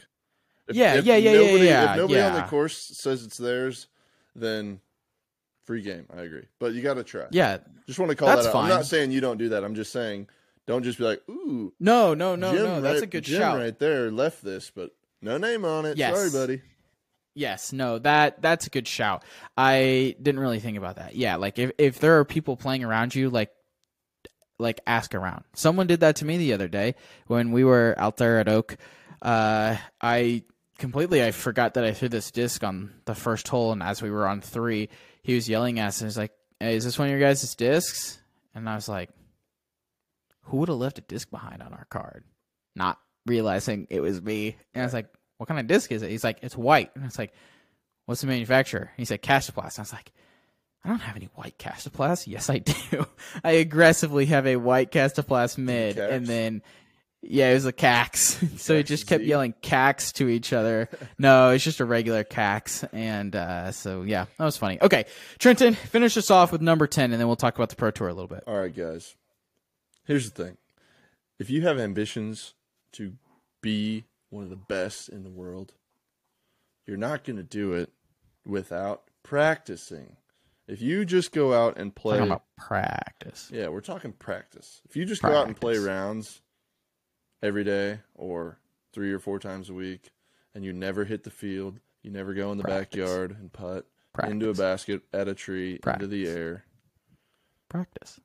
If, 0.70 0.76
Yeah, 0.78 0.94
if 0.94 1.04
yeah, 1.06 1.18
yeah, 1.18 1.32
yeah, 1.32 1.38
nobody, 1.46 1.66
yeah, 1.66 1.92
If 1.92 1.98
nobody 1.98 2.20
on 2.22 2.34
the 2.36 2.44
course 2.44 2.78
says 2.78 3.26
it's 3.26 3.36
theirs, 3.36 3.88
then 4.34 4.80
free 5.66 5.82
game. 5.82 6.06
I 6.16 6.22
agree, 6.22 6.46
but 6.58 6.72
you 6.74 6.82
got 6.82 6.94
to 6.94 7.04
try. 7.04 7.26
Yeah. 7.32 7.58
just 7.86 8.00
want 8.00 8.12
to 8.12 8.16
call 8.16 8.30
That's 8.30 8.46
that 8.46 8.56
out. 8.56 8.64
I'm 8.64 8.70
not 8.70 8.86
saying 8.86 9.12
you 9.12 9.20
don't 9.20 9.36
do 9.36 9.50
that. 9.50 9.66
I'm 9.66 9.76
just 9.76 9.92
saying 9.92 10.30
don't 10.68 10.84
just 10.84 11.00
be 11.00 11.04
like, 11.04 11.22
ooh, 11.30 11.74
No, 11.82 12.14
no, 12.14 12.38
no, 12.38 12.54
Jim 12.54 12.64
no. 12.64 12.80
That's 12.80 12.94
right- 12.96 13.04
a 13.04 13.08
good 13.08 13.26
Jim 13.26 13.42
shout. 13.42 13.58
right 13.58 13.78
there 13.78 14.10
left 14.10 14.42
this, 14.42 14.72
but 14.74 14.92
no 15.22 15.38
name 15.38 15.66
on 15.66 15.86
it. 15.86 15.98
Yes. 15.98 16.16
Sorry, 16.16 16.30
buddy. 16.30 16.62
Yes, 17.36 17.74
no, 17.74 18.00
that 18.00 18.42
that's 18.42 18.68
a 18.68 18.70
good 18.70 18.88
shout. 18.88 19.24
I 19.58 20.16
didn't 20.22 20.40
really 20.40 20.62
think 20.62 20.78
about 20.78 20.96
that. 20.96 21.14
Yeah, 21.18 21.36
like 21.36 21.60
if 21.60 21.72
if 21.78 22.00
there 22.00 22.20
are 22.20 22.26
people 22.26 22.56
playing 22.56 22.86
around 22.86 23.16
you, 23.16 23.30
like 23.30 23.52
like 24.62 24.80
ask 24.88 25.14
around. 25.14 25.44
Someone 25.54 25.88
did 25.88 26.00
that 26.02 26.18
to 26.18 26.26
me 26.26 26.38
the 26.38 26.54
other 26.54 26.68
day 26.68 26.96
when 27.28 27.52
we 27.52 27.64
were 27.64 27.96
out 27.98 28.18
there 28.18 28.40
at 28.40 28.48
Oak. 28.48 28.78
Uh, 29.22 29.78
I 30.00 30.44
completely 30.78 31.24
I 31.24 31.32
forgot 31.32 31.76
that 31.76 31.84
I 31.84 31.94
threw 31.94 32.10
this 32.10 32.32
disc 32.32 32.64
on 32.64 32.94
the 33.06 33.16
first 33.16 33.48
hole, 33.48 33.72
and 33.72 33.84
as 33.84 34.02
we 34.02 34.10
were 34.10 34.28
on 34.28 34.42
three, 34.42 34.90
he 35.24 35.36
was 35.36 35.50
yelling 35.50 35.80
at 35.80 35.90
us 35.90 36.02
and 36.02 36.10
he's 36.10 36.18
like, 36.18 36.32
hey, 36.60 36.76
"Is 36.76 36.84
this 36.84 36.98
one 36.98 37.08
of 37.08 37.12
your 37.12 37.20
guys' 37.20 37.56
discs?" 37.56 38.20
And 38.56 38.68
I 38.70 38.76
was 38.76 38.90
like, 38.90 39.10
"Who 40.44 40.58
would 40.58 40.70
have 40.70 40.78
left 40.78 40.98
a 40.98 41.02
disc 41.02 41.30
behind 41.30 41.62
on 41.62 41.74
our 41.74 41.86
card?" 41.86 42.24
Not 42.76 42.98
realizing 43.26 43.88
it 43.90 44.02
was 44.02 44.22
me, 44.22 44.56
and 44.74 44.82
I 44.82 44.86
was 44.86 44.94
like, 44.94 45.08
"What 45.38 45.48
kind 45.48 45.60
of 45.60 45.68
disc 45.68 45.92
is 45.92 46.02
it?" 46.02 46.10
He's 46.10 46.24
like, 46.24 46.40
"It's 46.42 46.58
white," 46.58 46.92
and 46.96 47.04
I 47.04 47.08
was 47.08 47.20
like, 47.20 47.34
"What's 48.06 48.22
the 48.22 48.28
manufacturer?" 48.28 48.92
He 48.98 49.06
said, 49.06 49.22
"Kastaplast." 49.22 49.78
I 49.78 49.84
was 49.84 49.94
like. 49.94 50.12
I 50.84 50.90
don't 50.90 51.00
have 51.00 51.16
any 51.16 51.30
white 51.36 51.58
Kastaplast. 51.60 52.26
Yes, 52.28 52.50
I 52.50 52.60
do. 52.60 53.06
I 53.44 53.52
aggressively 53.52 54.26
have 54.28 54.48
a 54.48 54.56
white 54.56 54.92
Kastaplast 54.92 55.58
mid, 55.58 55.96
Kaxe? 55.98 56.12
and 56.12 56.26
then 56.26 56.62
yeah, 57.22 57.52
it 57.52 57.54
was 57.54 57.66
a 57.66 57.74
Kaxe. 57.74 58.58
so 58.60 58.74
it 58.74 58.84
just 58.84 59.06
kept 59.06 59.24
yelling 59.24 59.54
Kaxe 59.62 60.12
to 60.14 60.28
each 60.28 60.54
other. 60.54 60.90
no, 61.20 61.52
it's 61.52 61.64
just 61.64 61.80
a 61.80 61.86
regular 61.86 62.24
Kaxe, 62.24 62.88
and 62.94 63.36
uh, 63.36 63.72
so 63.72 64.02
yeah, 64.02 64.26
that 64.38 64.44
was 64.44 64.58
funny. 64.58 64.80
Okay, 64.82 65.06
Trenton, 65.38 65.76
finish 65.76 66.18
us 66.18 66.32
off 66.32 66.52
with 66.52 66.62
number 66.62 66.88
ten, 66.88 67.12
and 67.12 67.20
then 67.20 67.28
we'll 67.28 67.36
talk 67.36 67.56
about 67.56 67.70
the 67.70 67.76
Pro 67.76 67.92
Tour 67.92 68.08
a 68.08 68.14
little 68.14 68.28
bit. 68.28 68.44
All 68.48 68.58
right, 68.58 68.76
guys. 68.76 69.16
Here's 70.06 70.30
the 70.30 70.44
thing. 70.44 70.58
If 71.40 71.50
you 71.50 71.62
have 71.62 71.80
ambitions 71.80 72.54
to 72.94 73.14
be 73.62 74.06
one 74.30 74.44
of 74.44 74.50
the 74.50 74.56
best 74.56 75.10
in 75.10 75.24
the 75.24 75.30
world, 75.30 75.74
you're 76.88 76.98
not 76.98 77.24
going 77.24 77.38
to 77.38 77.44
do 77.44 77.74
it 77.74 77.92
without 78.46 79.04
practicing. 79.24 80.18
If 80.72 80.82
you 80.82 81.04
just 81.04 81.34
go 81.34 81.54
out 81.54 81.78
and 81.78 81.94
play, 81.94 82.18
Talking 82.18 82.32
about 82.32 82.46
practice. 82.58 83.50
yeah, 83.54 83.68
we're 83.68 83.82
talking 83.82 84.14
practice. 84.14 84.82
If 84.90 84.96
you 84.96 85.04
just 85.04 85.22
go 85.22 85.36
out 85.36 85.48
and 85.48 85.60
play 85.60 85.78
rounds 85.78 86.40
every 87.44 87.66
day 87.66 88.00
or 88.16 88.58
three 88.94 89.12
or 89.12 89.20
four 89.20 89.38
times 89.38 89.70
a 89.70 89.74
week, 89.74 90.12
and 90.56 90.64
you 90.64 90.72
never 90.72 91.04
hit 91.04 91.24
the 91.24 91.30
field, 91.30 91.80
you 92.04 92.10
never 92.12 92.34
go 92.34 92.54
in 92.54 92.58
the 92.58 92.64
Practice. 92.64 93.00
backyard 93.00 93.32
and 93.38 93.52
putt 93.52 93.86
into 94.24 94.50
a 94.50 94.54
basket, 94.54 95.02
at 95.14 95.28
a 95.28 95.34
tree, 95.36 95.78
into 95.86 96.08
the 96.08 96.26
air, 96.28 96.64
Practice. 97.68 98.22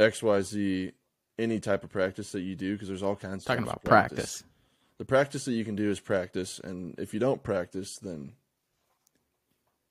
XYZ, 0.00 0.92
any 1.38 1.60
type 1.60 1.84
of 1.84 1.90
practice 1.90 2.32
that 2.32 2.40
you 2.40 2.56
do, 2.56 2.72
because 2.72 2.88
there's 2.88 3.02
all 3.04 3.14
kinds 3.16 3.44
of 3.44 3.46
Talking 3.46 3.62
about 3.62 3.84
practice. 3.84 4.42
The 4.98 5.04
practice 5.04 5.44
that 5.44 5.52
you 5.52 5.64
can 5.64 5.76
do 5.76 5.90
is 5.90 6.00
practice, 6.00 6.60
and 6.62 6.96
if 6.98 7.14
you 7.14 7.20
don't 7.20 7.42
practice, 7.42 7.98
then 8.02 8.32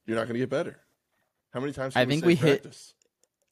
you're 0.05 0.17
not 0.17 0.23
going 0.23 0.33
to 0.33 0.39
get 0.39 0.49
better. 0.49 0.79
How 1.53 1.59
many 1.59 1.73
times? 1.73 1.95
I 1.95 2.05
think 2.05 2.21
say 2.23 2.27
we 2.27 2.35
hit- 2.35 2.61
practice? 2.63 2.93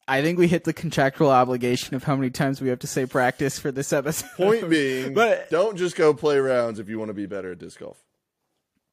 I 0.08 0.20
think 0.20 0.36
we 0.38 0.48
hit 0.48 0.64
the 0.64 0.72
contractual 0.72 1.30
obligation 1.30 1.94
of 1.94 2.02
how 2.02 2.16
many 2.16 2.30
times 2.30 2.60
we 2.60 2.68
have 2.70 2.80
to 2.80 2.88
say 2.88 3.06
practice 3.06 3.58
for 3.60 3.70
this 3.70 3.92
episode. 3.92 4.28
Point 4.36 4.68
being, 4.70 5.14
But- 5.14 5.48
don't 5.50 5.76
just 5.76 5.94
go 5.96 6.12
play 6.12 6.38
rounds 6.38 6.80
if 6.80 6.88
you 6.88 6.98
want 6.98 7.10
to 7.10 7.14
be 7.14 7.26
better 7.26 7.52
at 7.52 7.58
disc 7.58 7.78
golf. 7.78 8.02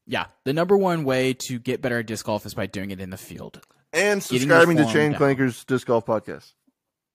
yeah, 0.06 0.28
the 0.46 0.54
number 0.54 0.78
one 0.78 1.04
way 1.04 1.34
to 1.34 1.58
get 1.60 1.82
better 1.82 1.98
at 2.00 2.06
disc 2.06 2.26
golf 2.26 2.46
is 2.46 2.54
by 2.54 2.68
doing 2.68 2.92
it 2.92 3.00
in 3.02 3.10
the 3.10 3.18
field. 3.18 3.60
And 3.92 4.22
subscribing 4.22 4.78
to 4.78 4.86
Chain 4.86 5.12
down. 5.14 5.20
Clankers 5.22 5.66
Disc 5.66 5.88
Golf 5.88 6.06
Podcast. 6.06 6.54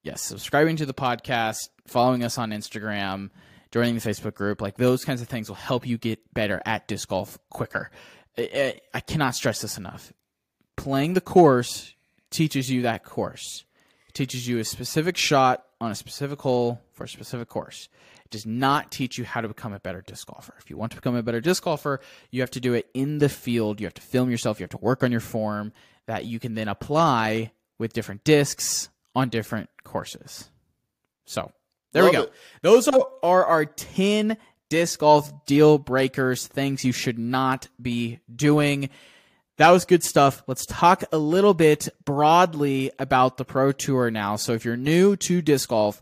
yes, 0.03 0.21
subscribing 0.23 0.75
to 0.77 0.87
the 0.87 0.93
podcast, 0.95 1.69
following 1.87 2.25
us 2.25 2.37
on 2.37 2.51
Instagram, 2.51 3.31
joining 3.71 3.95
the 3.95 4.01
Facebook 4.01 4.35
group, 4.35 4.61
like 4.61 4.77
those 4.77 5.05
kinds 5.05 5.23
of 5.23 5.29
things 5.29 5.49
will 5.49 5.55
help 5.55 5.87
you 5.87 5.99
get 5.99 6.19
better 6.35 6.61
at 6.67 6.89
disc 6.89 7.09
golf 7.09 7.39
quicker. 7.49 7.93
I 8.37 9.01
cannot 9.07 9.37
stress 9.37 9.61
this 9.61 9.79
enough. 9.79 10.13
Playing 10.77 11.15
the 11.15 11.21
course 11.21 11.95
teaches 12.31 12.71
you 12.71 12.83
that 12.83 13.05
course. 13.05 13.65
It 14.09 14.15
teaches 14.15 14.49
you 14.49 14.59
a 14.59 14.65
specific 14.65 15.17
shot 15.17 15.65
on 15.81 15.91
a 15.91 15.95
specific 15.95 16.41
hole 16.41 16.81
for 16.93 17.05
a 17.05 17.09
specific 17.09 17.49
course. 17.49 17.89
It 18.25 18.31
does 18.31 18.47
not 18.47 18.91
teach 18.91 19.19
you 19.19 19.25
how 19.25 19.41
to 19.41 19.49
become 19.49 19.73
a 19.73 19.81
better 19.81 20.03
disc 20.03 20.27
golfer. 20.27 20.55
If 20.59 20.71
you 20.71 20.77
want 20.77 20.93
to 20.93 20.97
become 20.97 21.15
a 21.15 21.23
better 21.23 21.41
disc 21.41 21.63
golfer, 21.63 22.01
you 22.31 22.41
have 22.41 22.51
to 22.53 22.61
do 22.61 22.75
it 22.75 22.89
in 22.95 23.19
the 23.19 23.29
field. 23.29 23.81
You 23.81 23.87
have 23.87 23.95
to 23.95 24.03
film 24.03 24.31
yourself. 24.31 24.59
You 24.59 24.65
have 24.65 24.71
to 24.71 24.79
work 24.79 25.03
on 25.03 25.13
your 25.13 25.21
form 25.21 25.73
that 26.07 26.25
you 26.25 26.39
can 26.39 26.55
then 26.55 26.69
apply 26.69 27.53
with 27.79 27.93
different 27.93 28.25
discs 28.25 28.89
on 29.15 29.29
different 29.29 29.69
courses. 29.85 30.51
So 31.25 31.53
there 31.93 32.05
we 32.05 32.13
go. 32.13 32.23
it. 32.23 32.33
Those 32.63 32.89
are, 32.89 33.07
are 33.23 33.45
our 33.45 33.65
10 33.65 34.37
disc 34.69 34.99
golf 34.99 35.47
deal 35.47 35.79
breakers, 35.79 36.47
things 36.47 36.85
you 36.85 36.93
should 36.93 37.19
not 37.19 37.69
be 37.81 38.21
doing. 38.35 38.91
That 39.57 39.71
was 39.71 39.85
good 39.85 40.03
stuff. 40.03 40.43
Let's 40.47 40.67
talk 40.67 41.05
a 41.13 41.19
little 41.19 41.55
bit 41.55 41.89
broadly 42.05 42.91
about 42.99 43.37
the 43.37 43.45
Pro 43.45 43.71
Tour 43.73 44.11
now. 44.11 44.37
So 44.37 44.53
if 44.53 44.65
you're 44.65 44.77
new 44.77 45.15
to 45.17 45.43
disc 45.43 45.69
golf, 45.69 46.01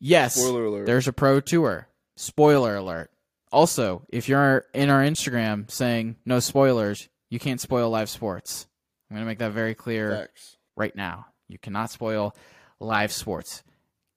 yes, 0.00 0.34
Spoiler 0.34 0.64
alert. 0.64 0.86
there's 0.86 1.06
a 1.06 1.12
Pro 1.12 1.40
Tour. 1.40 1.86
Spoiler 2.16 2.76
alert. 2.76 3.10
Also, 3.52 4.02
if 4.08 4.28
you're 4.28 4.64
in 4.74 4.90
our 4.90 5.02
Instagram 5.02 5.70
saying 5.70 6.16
no 6.24 6.40
spoilers, 6.40 7.08
you 7.30 7.38
can't 7.38 7.60
spoil 7.60 7.90
live 7.90 8.08
sports. 8.08 8.66
I'm 9.10 9.16
going 9.16 9.24
to 9.24 9.28
make 9.28 9.38
that 9.38 9.52
very 9.52 9.74
clear 9.74 10.10
Facts. 10.10 10.56
right 10.76 10.94
now. 10.94 11.26
You 11.48 11.58
cannot 11.58 11.90
spoil 11.90 12.34
live 12.80 13.12
sports. 13.12 13.62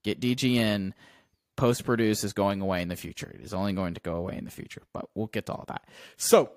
Get 0.04 0.20
DGN. 0.20 0.94
Post 1.56 1.86
produce 1.86 2.24
is 2.24 2.34
going 2.34 2.62
away 2.62 2.82
in 2.82 2.88
the 2.88 2.96
future. 2.96 3.32
It 3.34 3.42
is 3.42 3.54
only 3.54 3.74
going 3.74 3.94
to 3.94 4.02
go 4.02 4.16
away 4.16 4.36
in 4.38 4.46
the 4.46 4.52
future, 4.52 4.82
but 4.94 5.06
we'll 5.14 5.28
get 5.28 5.46
to 5.48 5.54
all 5.54 5.66
that. 5.68 5.84
So, 6.18 6.52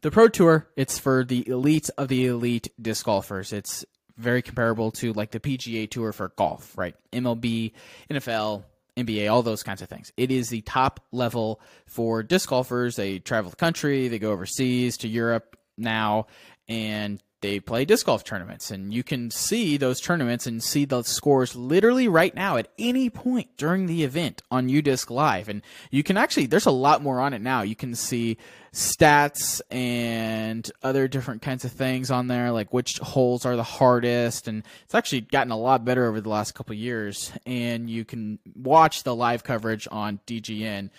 the 0.00 0.10
Pro 0.10 0.28
Tour, 0.28 0.68
it's 0.76 0.98
for 0.98 1.24
the 1.24 1.48
elite 1.48 1.90
of 1.98 2.08
the 2.08 2.26
elite 2.26 2.68
disc 2.80 3.04
golfers. 3.04 3.52
It's 3.52 3.84
very 4.16 4.42
comparable 4.42 4.90
to 4.92 5.12
like 5.12 5.30
the 5.30 5.40
PGA 5.40 5.88
Tour 5.90 6.12
for 6.12 6.28
golf, 6.36 6.76
right? 6.76 6.94
MLB, 7.12 7.72
NFL, 8.10 8.64
NBA, 8.96 9.30
all 9.30 9.42
those 9.42 9.62
kinds 9.62 9.80
of 9.80 9.88
things. 9.88 10.12
It 10.16 10.30
is 10.30 10.48
the 10.48 10.60
top 10.62 11.00
level 11.12 11.60
for 11.86 12.22
disc 12.22 12.48
golfers. 12.48 12.96
They 12.96 13.20
travel 13.20 13.50
the 13.50 13.56
country, 13.56 14.08
they 14.08 14.18
go 14.18 14.32
overseas 14.32 14.98
to 14.98 15.08
Europe 15.08 15.56
now, 15.76 16.26
and 16.68 17.22
they 17.40 17.60
play 17.60 17.84
disc 17.84 18.06
golf 18.06 18.24
tournaments. 18.24 18.70
And 18.70 18.92
you 18.92 19.02
can 19.02 19.30
see 19.30 19.76
those 19.76 20.00
tournaments 20.00 20.46
and 20.46 20.62
see 20.62 20.84
the 20.84 21.02
scores 21.02 21.54
literally 21.54 22.08
right 22.08 22.34
now 22.34 22.56
at 22.56 22.68
any 22.78 23.10
point 23.10 23.56
during 23.56 23.86
the 23.86 24.02
event 24.02 24.42
on 24.50 24.68
UDisc 24.68 25.08
Live. 25.10 25.48
And 25.48 25.62
you 25.90 26.02
can 26.02 26.16
actually, 26.16 26.46
there's 26.46 26.66
a 26.66 26.70
lot 26.70 27.02
more 27.02 27.20
on 27.20 27.32
it 27.34 27.40
now. 27.40 27.62
You 27.62 27.76
can 27.76 27.94
see 27.94 28.38
stats 28.72 29.60
and 29.70 30.70
other 30.82 31.06
different 31.06 31.42
kinds 31.42 31.64
of 31.64 31.72
things 31.72 32.10
on 32.10 32.26
there, 32.26 32.50
like 32.50 32.72
which 32.72 32.98
holes 32.98 33.46
are 33.46 33.56
the 33.56 33.62
hardest. 33.62 34.48
And 34.48 34.64
it's 34.84 34.94
actually 34.94 35.22
gotten 35.22 35.52
a 35.52 35.58
lot 35.58 35.84
better 35.84 36.06
over 36.06 36.20
the 36.20 36.28
last 36.28 36.54
couple 36.54 36.74
years. 36.74 37.32
And 37.46 37.88
you 37.88 38.04
can 38.04 38.40
watch 38.56 39.04
the 39.04 39.14
live 39.14 39.44
coverage 39.44 39.86
on 39.90 40.18
DGN, 40.26 40.90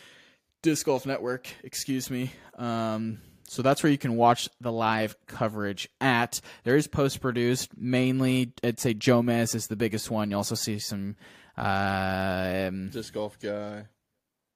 Disc 0.62 0.86
Golf 0.86 1.06
Network, 1.06 1.48
excuse 1.64 2.10
me. 2.10 2.32
Um, 2.58 3.20
so 3.50 3.62
that's 3.62 3.82
where 3.84 3.92
you 3.92 3.98
can 3.98 4.16
watch 4.16 4.48
the 4.62 4.72
live 4.72 5.16
coverage 5.28 5.90
at. 6.00 6.40
There 6.64 6.76
is 6.76 6.88
post 6.88 7.20
produced, 7.20 7.76
mainly, 7.76 8.54
I'd 8.64 8.80
say 8.80 8.94
Jomez 8.94 9.56
is 9.56 9.68
the 9.68 9.76
biggest 9.76 10.12
one. 10.12 10.30
You 10.32 10.38
also 10.38 10.56
see 10.56 10.78
some, 10.80 11.16
uh, 11.58 12.68
um, 12.68 12.90
Disc 12.92 13.14
golf 13.14 13.38
guy. 13.40 13.86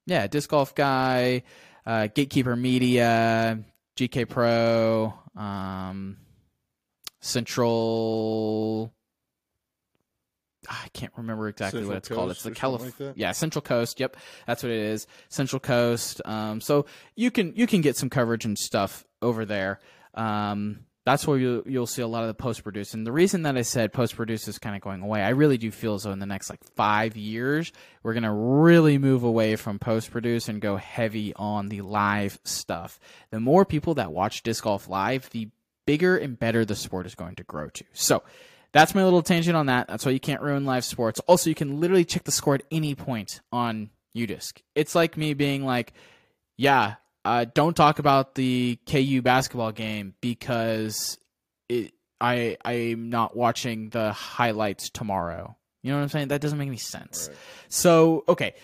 yeah, 0.06 0.26
disc 0.26 0.48
golf 0.48 0.74
guy, 0.74 1.42
uh, 1.84 2.06
gatekeeper 2.14 2.56
media, 2.56 3.58
GK 3.96 4.28
Pro, 4.28 5.12
um, 5.36 6.16
Central. 7.20 8.92
I 10.68 10.88
can't 10.92 11.12
remember 11.16 11.48
exactly 11.48 11.80
Central 11.80 11.88
what 11.88 11.98
it's 11.98 12.08
called. 12.08 12.30
It's 12.30 12.42
the 12.42 12.50
California, 12.50 12.94
like 12.98 13.14
yeah, 13.16 13.32
Central 13.32 13.62
Coast. 13.62 14.00
Yep, 14.00 14.16
that's 14.46 14.62
what 14.62 14.72
it 14.72 14.78
is. 14.78 15.06
Central 15.28 15.60
Coast. 15.60 16.20
Um, 16.24 16.60
so 16.60 16.86
you 17.16 17.30
can 17.30 17.54
you 17.56 17.66
can 17.66 17.80
get 17.80 17.96
some 17.96 18.10
coverage 18.10 18.44
and 18.44 18.58
stuff 18.58 19.04
over 19.22 19.44
there. 19.44 19.80
Um, 20.14 20.80
that's 21.04 21.26
where 21.26 21.36
you 21.36 21.62
you'll 21.66 21.86
see 21.86 22.02
a 22.02 22.06
lot 22.06 22.22
of 22.22 22.28
the 22.28 22.34
post 22.34 22.62
produce. 22.62 22.94
And 22.94 23.06
the 23.06 23.12
reason 23.12 23.42
that 23.42 23.56
I 23.56 23.62
said 23.62 23.92
post 23.92 24.16
produce 24.16 24.48
is 24.48 24.58
kind 24.58 24.74
of 24.74 24.80
going 24.80 25.02
away, 25.02 25.22
I 25.22 25.30
really 25.30 25.58
do 25.58 25.70
feel 25.70 25.94
as 25.94 26.04
though 26.04 26.12
in 26.12 26.18
the 26.18 26.26
next 26.26 26.48
like 26.48 26.64
five 26.76 27.16
years 27.16 27.72
we're 28.02 28.14
gonna 28.14 28.34
really 28.34 28.96
move 28.98 29.22
away 29.22 29.56
from 29.56 29.78
post 29.78 30.10
produce 30.10 30.48
and 30.48 30.60
go 30.60 30.76
heavy 30.76 31.34
on 31.34 31.68
the 31.68 31.82
live 31.82 32.38
stuff. 32.44 32.98
The 33.30 33.40
more 33.40 33.64
people 33.64 33.94
that 33.94 34.12
watch 34.12 34.42
disc 34.42 34.64
golf 34.64 34.88
live, 34.88 35.28
the 35.30 35.50
bigger 35.86 36.16
and 36.16 36.38
better 36.38 36.64
the 36.64 36.74
sport 36.74 37.06
is 37.06 37.14
going 37.14 37.34
to 37.36 37.44
grow 37.44 37.68
to. 37.68 37.84
So 37.92 38.22
that's 38.74 38.92
my 38.92 39.04
little 39.04 39.22
tangent 39.22 39.56
on 39.56 39.66
that. 39.66 39.86
That's 39.86 40.04
why 40.04 40.10
you 40.10 40.20
can't 40.20 40.42
ruin 40.42 40.66
live 40.66 40.84
sports. 40.84 41.20
Also, 41.20 41.48
you 41.48 41.54
can 41.54 41.80
literally 41.80 42.04
check 42.04 42.24
the 42.24 42.32
score 42.32 42.56
at 42.56 42.64
any 42.72 42.96
point 42.96 43.40
on 43.52 43.88
UDisc. 44.16 44.60
It's 44.74 44.96
like 44.96 45.16
me 45.16 45.32
being 45.32 45.64
like, 45.64 45.92
yeah, 46.56 46.96
uh, 47.24 47.46
don't 47.54 47.76
talk 47.76 48.00
about 48.00 48.34
the 48.34 48.76
KU 48.90 49.22
basketball 49.22 49.70
game 49.70 50.14
because 50.20 51.18
it, 51.68 51.94
I 52.20 52.56
I'm 52.64 53.10
not 53.10 53.36
watching 53.36 53.90
the 53.90 54.12
highlights 54.12 54.90
tomorrow. 54.90 55.56
You 55.84 55.92
know 55.92 55.98
what 55.98 56.02
I'm 56.02 56.08
saying? 56.08 56.28
That 56.28 56.40
doesn't 56.40 56.58
make 56.58 56.66
any 56.66 56.76
sense. 56.76 57.30
So 57.68 58.24
okay, 58.28 58.54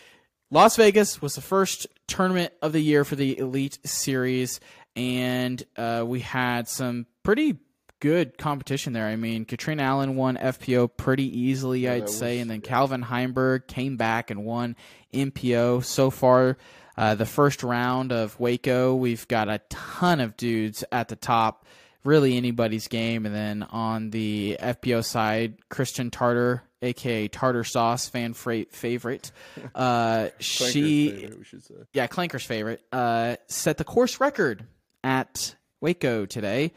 Las 0.50 0.74
Vegas 0.74 1.22
was 1.22 1.36
the 1.36 1.40
first 1.40 1.86
tournament 2.08 2.52
of 2.62 2.72
the 2.72 2.80
year 2.80 3.04
for 3.04 3.14
the 3.14 3.38
Elite 3.38 3.78
Series, 3.86 4.58
and 4.96 5.62
uh, 5.76 6.02
we 6.04 6.18
had 6.18 6.66
some 6.66 7.06
pretty 7.22 7.60
good 8.00 8.38
competition 8.38 8.92
there. 8.92 9.06
I 9.06 9.16
mean, 9.16 9.44
Katrina 9.44 9.82
Allen 9.82 10.16
won 10.16 10.36
FPO 10.36 10.88
pretty 10.96 11.38
easily, 11.38 11.88
I'd 11.88 12.08
say, 12.08 12.36
was- 12.36 12.42
and 12.42 12.50
then 12.50 12.60
Calvin 12.60 13.02
Heimburg 13.04 13.66
came 13.66 13.96
back 13.96 14.30
and 14.30 14.44
won 14.44 14.74
MPO. 15.14 15.84
So 15.84 16.10
far, 16.10 16.56
uh, 16.96 17.14
the 17.14 17.26
first 17.26 17.62
round 17.62 18.12
of 18.12 18.38
Waco, 18.40 18.94
we've 18.94 19.26
got 19.28 19.48
a 19.48 19.60
ton 19.68 20.20
of 20.20 20.36
dudes 20.36 20.82
at 20.90 21.08
the 21.08 21.16
top. 21.16 21.64
Really 22.02 22.38
anybody's 22.38 22.88
game, 22.88 23.26
and 23.26 23.34
then 23.34 23.62
on 23.62 24.08
the 24.08 24.56
FPO 24.58 25.04
side, 25.04 25.58
Kristin 25.70 26.10
Tattar, 26.10 26.62
aka 26.80 27.28
Tartar 27.28 27.62
Sauce, 27.62 28.08
fan 28.08 28.32
favorite. 28.32 29.30
Uh, 29.74 30.28
she 30.38 31.10
favorite, 31.10 31.86
yeah, 31.92 32.06
Clanker's 32.06 32.44
favorite, 32.46 32.80
uh, 32.90 33.36
set 33.48 33.76
the 33.76 33.84
course 33.84 34.18
record 34.18 34.64
at 35.04 35.54
Waco 35.82 36.24
today. 36.24 36.72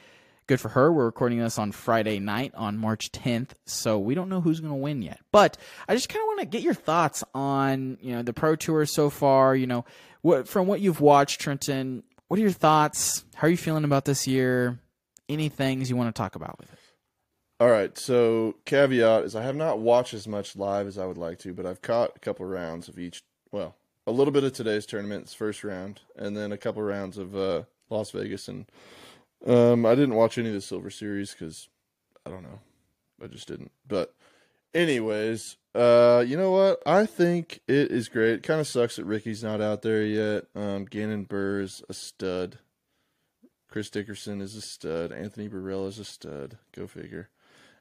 Good 0.45 0.60
for 0.60 0.69
her. 0.69 0.91
We're 0.91 1.06
recording 1.06 1.39
this 1.39 1.58
on 1.58 1.71
Friday 1.71 2.19
night 2.19 2.53
on 2.56 2.77
March 2.77 3.12
10th, 3.13 3.51
so 3.65 3.97
we 3.97 4.13
don't 4.13 4.27
know 4.27 4.41
who's 4.41 4.60
going 4.60 4.73
to 4.73 4.75
win 4.75 5.01
yet. 5.01 5.21
But 5.32 5.58
I 5.88 5.95
just 5.95 6.10
kind 6.10 6.21
of 6.21 6.27
want 6.27 6.39
to 6.41 6.45
get 6.45 6.62
your 6.62 6.73
thoughts 6.73 7.23
on 7.34 7.97
you 8.01 8.13
know 8.13 8.23
the 8.23 8.34
Pro 8.34 8.58
Tour 8.58 8.86
so 8.86 9.10
far. 9.10 9.56
You 9.56 9.67
know, 9.67 9.86
what 10.21 10.49
from 10.49 10.67
what 10.67 10.82
you've 10.82 10.99
watched, 10.99 11.39
Trenton. 11.39 12.03
What 12.27 12.39
are 12.39 12.41
your 12.41 12.51
thoughts? 12.51 13.23
How 13.36 13.47
are 13.47 13.49
you 13.49 13.58
feeling 13.58 13.86
about 13.86 14.03
this 14.03 14.27
year? 14.27 14.79
Any 15.29 15.47
things 15.47 15.89
you 15.89 15.95
want 15.95 16.13
to 16.13 16.19
talk 16.19 16.36
about 16.36 16.60
with 16.60 16.73
it? 16.73 16.79
All 17.62 17.69
right, 17.69 17.97
so 17.97 18.56
caveat 18.65 19.23
is 19.23 19.38
I 19.38 19.43
have 19.43 19.56
not 19.56 19.79
watched 19.79 20.13
as 20.13 20.27
much 20.27 20.58
live 20.58 20.88
as 20.88 20.97
I 20.97 21.06
would 21.06 21.17
like 21.17 21.39
to, 21.39 21.53
but 21.53 21.65
I've 21.65 21.82
caught 21.82 22.17
a 22.17 22.19
couple 22.19 22.45
rounds 22.45 22.89
of 22.89 22.99
each. 22.99 23.23
Well, 23.53 23.77
a 24.06 24.12
little 24.12 24.34
bit 24.34 24.43
of 24.43 24.51
today's 24.51 24.86
tournament's 24.86 25.34
first 25.34 25.63
round, 25.63 26.01
and 26.17 26.36
then 26.36 26.51
a 26.51 26.58
couple 26.58 26.82
rounds 26.82 27.17
of 27.17 27.34
uh, 27.34 27.63
Las 27.89 28.12
Vegas, 28.12 28.49
and 28.49 28.65
um, 29.45 29.86
I 29.86 29.95
didn't 29.95 30.15
watch 30.15 30.38
any 30.38 30.49
of 30.49 30.53
the 30.53 30.62
Silver 30.62 30.89
Series 30.89 31.32
because 31.32 31.69
I 32.25 32.29
don't 32.29 32.43
know, 32.43 32.60
I 33.21 33.27
just 33.27 33.47
didn't. 33.47 33.71
But 33.88 34.13
anyways, 34.73 35.58
uh, 35.75 36.23
you 36.25 36.38
know 36.38 36.51
what? 36.51 36.82
I 36.86 37.06
think 37.06 37.62
it 37.67 37.91
is 37.91 38.10
great. 38.10 38.36
It 38.36 38.43
kind 38.43 38.60
of 38.60 38.67
sucks 38.67 38.97
that 38.97 39.06
Ricky's 39.06 39.43
not 39.43 39.62
out 39.62 39.82
there 39.82 40.03
yet. 40.03 40.45
Um, 40.56 40.86
Gannon 40.86 41.25
Buhr 41.25 41.62
is 41.62 41.84
a 41.89 41.93
stud. 41.93 42.60
Chris 43.69 43.89
Dickerson 43.89 44.39
is 44.39 44.56
a 44.56 44.62
stud. 44.62 45.12
Anthony 45.12 45.49
Barela 45.49 45.88
is 45.88 45.97
a 45.97 46.06
stud. 46.06 46.58
Go 46.75 46.86
figure. 46.86 47.29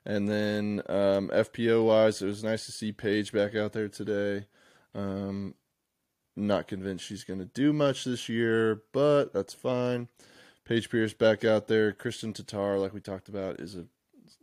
And 0.04 0.28
then 0.28 0.82
um, 0.88 1.28
FPO 1.28 1.84
wise, 1.84 2.22
it 2.22 2.26
was 2.26 2.42
nice 2.42 2.66
to 2.66 2.72
see 2.72 2.92
Paige 2.92 3.30
back 3.32 3.54
out 3.54 3.72
there 3.72 3.88
today. 3.88 4.46
Um, 4.94 5.54
not 6.34 6.66
convinced 6.66 7.04
she's 7.04 7.24
going 7.24 7.40
to 7.40 7.44
do 7.44 7.72
much 7.72 8.04
this 8.04 8.28
year, 8.28 8.82
but 8.92 9.32
that's 9.32 9.54
fine. 9.54 10.08
Paige 10.64 10.90
Pierce 10.90 11.12
back 11.12 11.44
out 11.44 11.66
there. 11.66 11.92
Kristin 11.92 12.34
Tattar, 12.34 12.80
like 12.80 12.94
we 12.94 13.00
talked 13.00 13.28
about, 13.28 13.60
is 13.60 13.74
a 13.74 13.84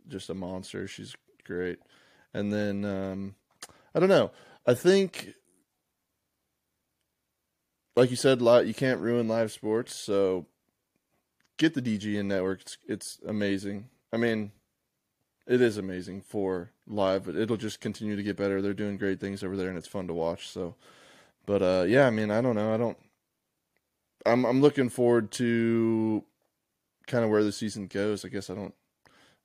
just 0.08 0.30
a 0.30 0.34
monster. 0.34 0.86
She's 0.86 1.14
great. 1.44 1.78
And 2.34 2.52
then 2.52 2.84
um, 2.84 3.34
I 3.94 4.00
don't 4.00 4.08
know. 4.08 4.30
I 4.66 4.74
think, 4.74 5.34
like 7.96 8.10
you 8.10 8.16
said, 8.16 8.40
you 8.40 8.74
can't 8.74 9.00
ruin 9.00 9.28
live 9.28 9.50
sports. 9.52 9.94
So 9.94 10.46
get 11.56 11.74
the 11.74 11.82
DGN 11.82 12.26
network. 12.26 12.60
It's, 12.60 12.78
it's 12.86 13.18
amazing. 13.26 13.88
I 14.12 14.16
mean, 14.16 14.52
it 15.46 15.60
is 15.60 15.76
amazing 15.76 16.22
for 16.22 16.70
live, 16.86 17.24
but 17.24 17.36
it'll 17.36 17.56
just 17.56 17.80
continue 17.80 18.16
to 18.16 18.22
get 18.22 18.36
better. 18.36 18.62
They're 18.62 18.74
doing 18.74 18.96
great 18.96 19.20
things 19.20 19.42
over 19.42 19.56
there, 19.56 19.68
and 19.68 19.76
it's 19.76 19.88
fun 19.88 20.06
to 20.06 20.14
watch. 20.14 20.48
So, 20.48 20.76
but 21.46 21.62
uh, 21.62 21.84
yeah, 21.88 22.06
I 22.06 22.10
mean, 22.10 22.30
I 22.30 22.40
don't 22.40 22.54
know. 22.54 22.72
I 22.72 22.76
don't. 22.76 22.98
I'm 24.26 24.44
I'm 24.44 24.60
looking 24.60 24.88
forward 24.88 25.30
to 25.32 26.24
kind 27.06 27.24
of 27.24 27.30
where 27.30 27.44
the 27.44 27.52
season 27.52 27.86
goes. 27.86 28.24
I 28.24 28.28
guess 28.28 28.50
I 28.50 28.54
don't. 28.54 28.74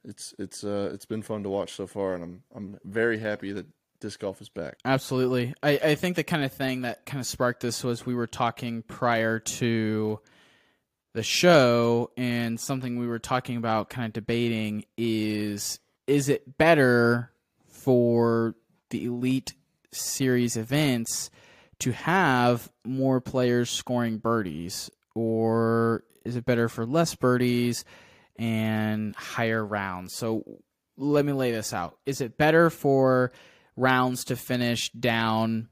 It's 0.03 0.34
it's 0.38 0.63
uh 0.63 0.91
it's 0.93 1.05
been 1.05 1.21
fun 1.21 1.43
to 1.43 1.49
watch 1.49 1.73
so 1.73 1.88
far, 1.88 2.13
and 2.13 2.23
I'm 2.23 2.43
I'm 2.55 2.80
very 2.84 3.19
happy 3.19 3.51
that 3.53 3.65
disc 3.99 4.19
golf 4.19 4.41
is 4.41 4.49
back. 4.49 4.78
Absolutely. 4.86 5.53
I, 5.63 5.80
I 5.84 5.95
think 5.95 6.15
the 6.15 6.23
kind 6.23 6.43
of 6.43 6.51
thing 6.51 6.82
that 6.82 7.05
kind 7.05 7.19
of 7.19 7.26
sparked 7.26 7.61
this 7.61 7.84
was 7.84 8.05
we 8.05 8.13
were 8.13 8.28
talking 8.28 8.84
prior 8.84 9.39
to 9.39 10.19
the 11.13 11.23
show, 11.23 12.11
and 12.17 12.59
something 12.59 12.99
we 12.99 13.07
were 13.07 13.19
talking 13.19 13.57
about, 13.57 13.89
kind 13.89 14.05
of 14.05 14.13
debating, 14.13 14.86
is 14.97 15.80
is 16.07 16.30
it 16.30 16.57
better 16.57 17.32
for 17.67 18.55
the 18.89 19.05
elite 19.05 19.53
series 19.91 20.57
events 20.57 21.32
to 21.80 21.91
have 21.91 22.71
more 22.84 23.21
players 23.21 23.69
scoring 23.69 24.17
birdies? 24.17 24.89
Or 25.13 26.03
is 26.23 26.36
it 26.36 26.45
better 26.45 26.69
for 26.69 26.86
less 26.86 27.15
birdies 27.15 27.86
and 28.38 29.15
higher 29.15 29.63
rounds? 29.65 30.15
So 30.15 30.43
let 30.97 31.26
me 31.26 31.34
lay 31.34 31.51
this 31.51 31.73
out. 31.73 31.97
Is 32.05 32.21
it 32.21 32.38
better 32.38 32.69
for 32.69 33.32
rounds 33.76 34.26
to 34.26 34.36
finish 34.36 34.91
down 34.91 35.69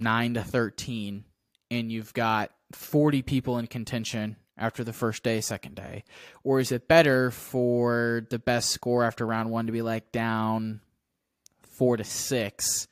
9 0.00 0.34
to 0.34 0.42
13 0.42 1.24
and 1.70 1.90
you've 1.90 2.14
got 2.14 2.52
40 2.72 3.22
people 3.22 3.58
in 3.58 3.66
contention 3.66 4.36
after 4.58 4.84
the 4.84 4.92
first 4.92 5.22
day, 5.22 5.40
second 5.40 5.74
day? 5.74 6.04
Or 6.44 6.60
is 6.60 6.72
it 6.72 6.88
better 6.88 7.30
for 7.30 8.26
the 8.30 8.38
best 8.38 8.70
score 8.70 9.04
after 9.04 9.26
round 9.26 9.50
one 9.50 9.66
to 9.66 9.72
be 9.72 9.82
like 9.82 10.12
down 10.12 10.80
four 11.62 11.96
to 11.96 12.04
six 12.04 12.88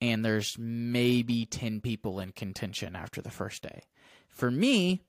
and 0.00 0.24
there's 0.24 0.56
maybe 0.58 1.46
10 1.46 1.80
people 1.80 2.20
in 2.20 2.32
contention 2.32 2.96
after 2.96 3.20
the 3.20 3.30
first 3.30 3.62
day? 3.62 3.82
For 4.28 4.50
me, 4.50 5.02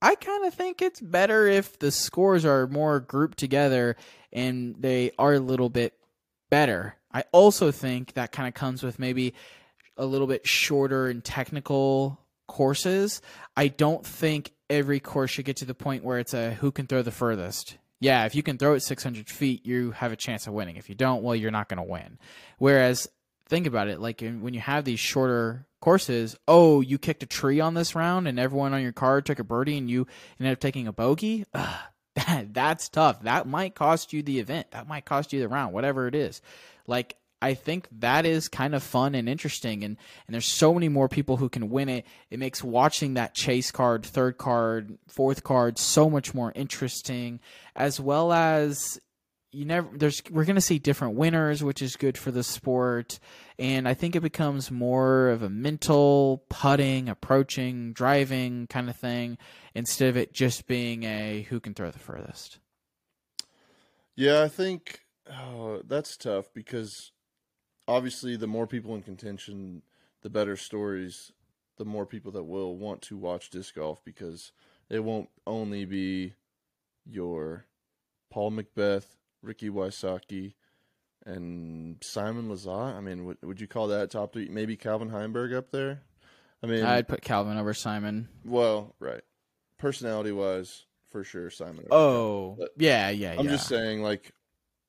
I 0.00 0.16
kind 0.16 0.44
of 0.44 0.54
think 0.54 0.82
it's 0.82 1.00
better 1.00 1.46
if 1.46 1.78
the 1.78 1.90
scores 1.92 2.44
are 2.44 2.66
more 2.66 2.98
grouped 2.98 3.38
together 3.38 3.96
and 4.32 4.74
they 4.78 5.12
are 5.18 5.34
a 5.34 5.40
little 5.40 5.68
bit 5.68 5.94
better. 6.50 6.96
I 7.12 7.24
also 7.32 7.70
think 7.70 8.14
that 8.14 8.32
kind 8.32 8.48
of 8.48 8.54
comes 8.54 8.82
with 8.82 8.98
maybe 8.98 9.34
a 9.96 10.06
little 10.06 10.26
bit 10.26 10.46
shorter 10.46 11.08
and 11.08 11.22
technical 11.22 12.18
courses. 12.48 13.22
I 13.56 13.68
don't 13.68 14.04
think 14.04 14.52
every 14.68 14.98
course 15.00 15.30
should 15.30 15.44
get 15.44 15.56
to 15.58 15.64
the 15.64 15.74
point 15.74 16.04
where 16.04 16.18
it's 16.18 16.34
a 16.34 16.54
who 16.54 16.72
can 16.72 16.86
throw 16.86 17.02
the 17.02 17.10
furthest. 17.10 17.76
Yeah, 18.00 18.24
if 18.24 18.34
you 18.34 18.42
can 18.42 18.58
throw 18.58 18.74
it 18.74 18.82
600 18.82 19.30
feet, 19.30 19.64
you 19.64 19.92
have 19.92 20.10
a 20.10 20.16
chance 20.16 20.48
of 20.48 20.54
winning. 20.54 20.76
If 20.76 20.88
you 20.88 20.96
don't, 20.96 21.22
well, 21.22 21.36
you're 21.36 21.52
not 21.52 21.68
going 21.68 21.76
to 21.76 21.84
win. 21.84 22.18
Whereas, 22.58 23.08
think 23.52 23.66
about 23.66 23.88
it 23.88 24.00
like 24.00 24.22
when 24.22 24.54
you 24.54 24.60
have 24.60 24.84
these 24.84 24.98
shorter 24.98 25.66
courses, 25.82 26.38
oh, 26.48 26.80
you 26.80 26.96
kicked 26.96 27.22
a 27.22 27.26
tree 27.26 27.60
on 27.60 27.74
this 27.74 27.94
round 27.94 28.26
and 28.26 28.40
everyone 28.40 28.72
on 28.72 28.80
your 28.80 28.92
card 28.92 29.26
took 29.26 29.38
a 29.38 29.44
birdie 29.44 29.76
and 29.76 29.90
you 29.90 30.06
ended 30.40 30.54
up 30.54 30.58
taking 30.58 30.86
a 30.86 30.92
bogey. 30.92 31.44
Ugh, 31.52 31.80
that, 32.14 32.54
that's 32.54 32.88
tough. 32.88 33.20
That 33.24 33.46
might 33.46 33.74
cost 33.74 34.14
you 34.14 34.22
the 34.22 34.38
event. 34.38 34.70
That 34.70 34.88
might 34.88 35.04
cost 35.04 35.34
you 35.34 35.40
the 35.40 35.48
round, 35.48 35.74
whatever 35.74 36.06
it 36.06 36.14
is. 36.14 36.40
Like, 36.86 37.16
I 37.42 37.52
think 37.52 37.88
that 37.98 38.24
is 38.24 38.48
kind 38.48 38.74
of 38.74 38.82
fun 38.82 39.14
and 39.14 39.28
interesting, 39.28 39.82
and 39.82 39.96
and 40.26 40.34
there's 40.34 40.46
so 40.46 40.72
many 40.72 40.88
more 40.88 41.08
people 41.08 41.36
who 41.36 41.48
can 41.48 41.70
win 41.70 41.88
it. 41.88 42.06
It 42.30 42.38
makes 42.38 42.62
watching 42.62 43.14
that 43.14 43.34
chase 43.34 43.72
card, 43.72 44.06
third 44.06 44.38
card, 44.38 44.96
fourth 45.08 45.42
card 45.42 45.76
so 45.76 46.08
much 46.08 46.34
more 46.34 46.52
interesting, 46.54 47.40
as 47.74 47.98
well 47.98 48.32
as 48.32 49.00
you 49.52 49.66
never 49.66 49.88
there's 49.96 50.22
we're 50.30 50.46
going 50.46 50.56
to 50.56 50.62
see 50.62 50.78
different 50.78 51.14
winners 51.14 51.62
which 51.62 51.82
is 51.82 51.96
good 51.96 52.16
for 52.16 52.30
the 52.30 52.42
sport. 52.42 53.18
And 53.58 53.86
i 53.86 53.94
think 53.94 54.16
it 54.16 54.20
becomes 54.20 54.70
more 54.70 55.28
of 55.28 55.42
a 55.42 55.50
mental 55.50 56.44
putting 56.48 57.08
approaching 57.08 57.92
driving 57.92 58.66
kind 58.66 58.88
of 58.88 58.96
thing 58.96 59.38
instead 59.74 60.08
of 60.08 60.16
it 60.16 60.32
just 60.32 60.66
being 60.66 61.04
a 61.04 61.42
who 61.48 61.60
can 61.60 61.74
throw 61.74 61.90
the 61.90 61.98
furthest. 61.98 62.58
Yeah, 64.16 64.42
I 64.42 64.48
think 64.48 65.00
oh, 65.30 65.82
that's 65.86 66.16
tough 66.16 66.46
because 66.54 67.12
obviously 67.86 68.36
the 68.36 68.46
more 68.46 68.66
people 68.66 68.94
in 68.94 69.02
contention, 69.02 69.82
the 70.22 70.30
better 70.30 70.56
stories, 70.56 71.32
the 71.78 71.84
more 71.84 72.06
people 72.06 72.32
that 72.32 72.44
will 72.44 72.76
want 72.76 73.02
to 73.02 73.16
watch 73.16 73.50
disc 73.50 73.74
golf 73.74 74.04
because 74.04 74.52
it 74.88 75.00
won't 75.00 75.28
only 75.46 75.84
be 75.84 76.34
your 77.04 77.66
Paul 78.30 78.52
McBeth, 78.52 79.16
Ricky 79.42 79.68
Wysocki, 79.70 80.54
and 81.24 81.96
Simon 82.02 82.48
Lizotte. 82.48 82.94
I 82.96 83.00
mean, 83.00 83.24
would, 83.24 83.38
would 83.42 83.60
you 83.60 83.66
call 83.66 83.88
that 83.88 84.10
top 84.10 84.32
three? 84.32 84.48
Maybe 84.48 84.76
Calvin 84.76 85.10
Heimburg 85.10 85.56
up 85.56 85.70
there. 85.70 86.02
I 86.62 86.68
mean, 86.68 86.84
i'd 86.84 87.08
put 87.08 87.22
calvin 87.22 87.58
over 87.58 87.74
simon 87.74 88.28
well, 88.44 88.94
right. 89.00 89.22
Personality 89.78 90.30
wise, 90.30 90.84
for 91.10 91.24
sure, 91.24 91.50
Simon. 91.50 91.86
oh 91.90 92.56
yeah 92.76 93.10
yeah 93.10 93.34
I'm 93.36 93.46
yeah. 93.46 93.50
just 93.50 93.66
saying, 93.66 94.02
like 94.02 94.32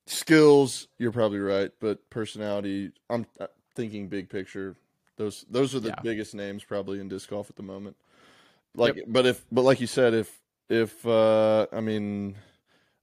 skills, 0.06 0.86
you're 0.98 1.10
probably 1.10 1.40
right, 1.40 1.72
but 1.80 2.08
personality, 2.10 2.92
I'm 3.10 3.26
uh, 3.40 3.48
thinking 3.74 4.08
big 4.08 4.28
picture. 4.28 4.76
Those 5.16 5.44
those 5.50 5.74
are 5.74 5.80
the 5.80 5.88
Yeah. 5.88 6.00
biggest 6.02 6.34
names 6.34 6.62
probably 6.62 7.00
in 7.00 7.08
disc 7.08 7.28
golf 7.28 7.50
at 7.50 7.56
the 7.56 7.62
moment. 7.64 7.96
Like, 8.76 9.02
but 9.08 9.26
if 9.26 9.44
but 9.50 9.62
like 9.62 9.80
you 9.80 9.86
said, 9.88 10.14
if 10.14 10.40
if 10.68 11.04
uh 11.06 11.66
I 11.72 11.80
mean, 11.80 12.36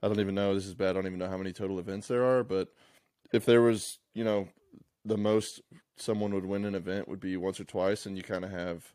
I 0.01 0.07
don't 0.07 0.19
even 0.19 0.35
know. 0.35 0.53
This 0.53 0.65
is 0.65 0.73
bad. 0.73 0.91
I 0.91 0.93
don't 0.93 1.07
even 1.07 1.19
know 1.19 1.29
how 1.29 1.37
many 1.37 1.53
total 1.53 1.79
events 1.79 2.07
there 2.07 2.23
are, 2.23 2.43
but 2.43 2.69
if 3.31 3.45
there 3.45 3.61
was, 3.61 3.99
you 4.13 4.23
know, 4.23 4.47
the 5.05 5.17
most 5.17 5.61
someone 5.97 6.33
would 6.33 6.45
win 6.45 6.65
an 6.65 6.75
event 6.75 7.07
would 7.07 7.19
be 7.19 7.37
once 7.37 7.59
or 7.59 7.63
twice, 7.63 8.05
and 8.05 8.17
you 8.17 8.23
kind 8.23 8.43
of 8.43 8.51
have 8.51 8.93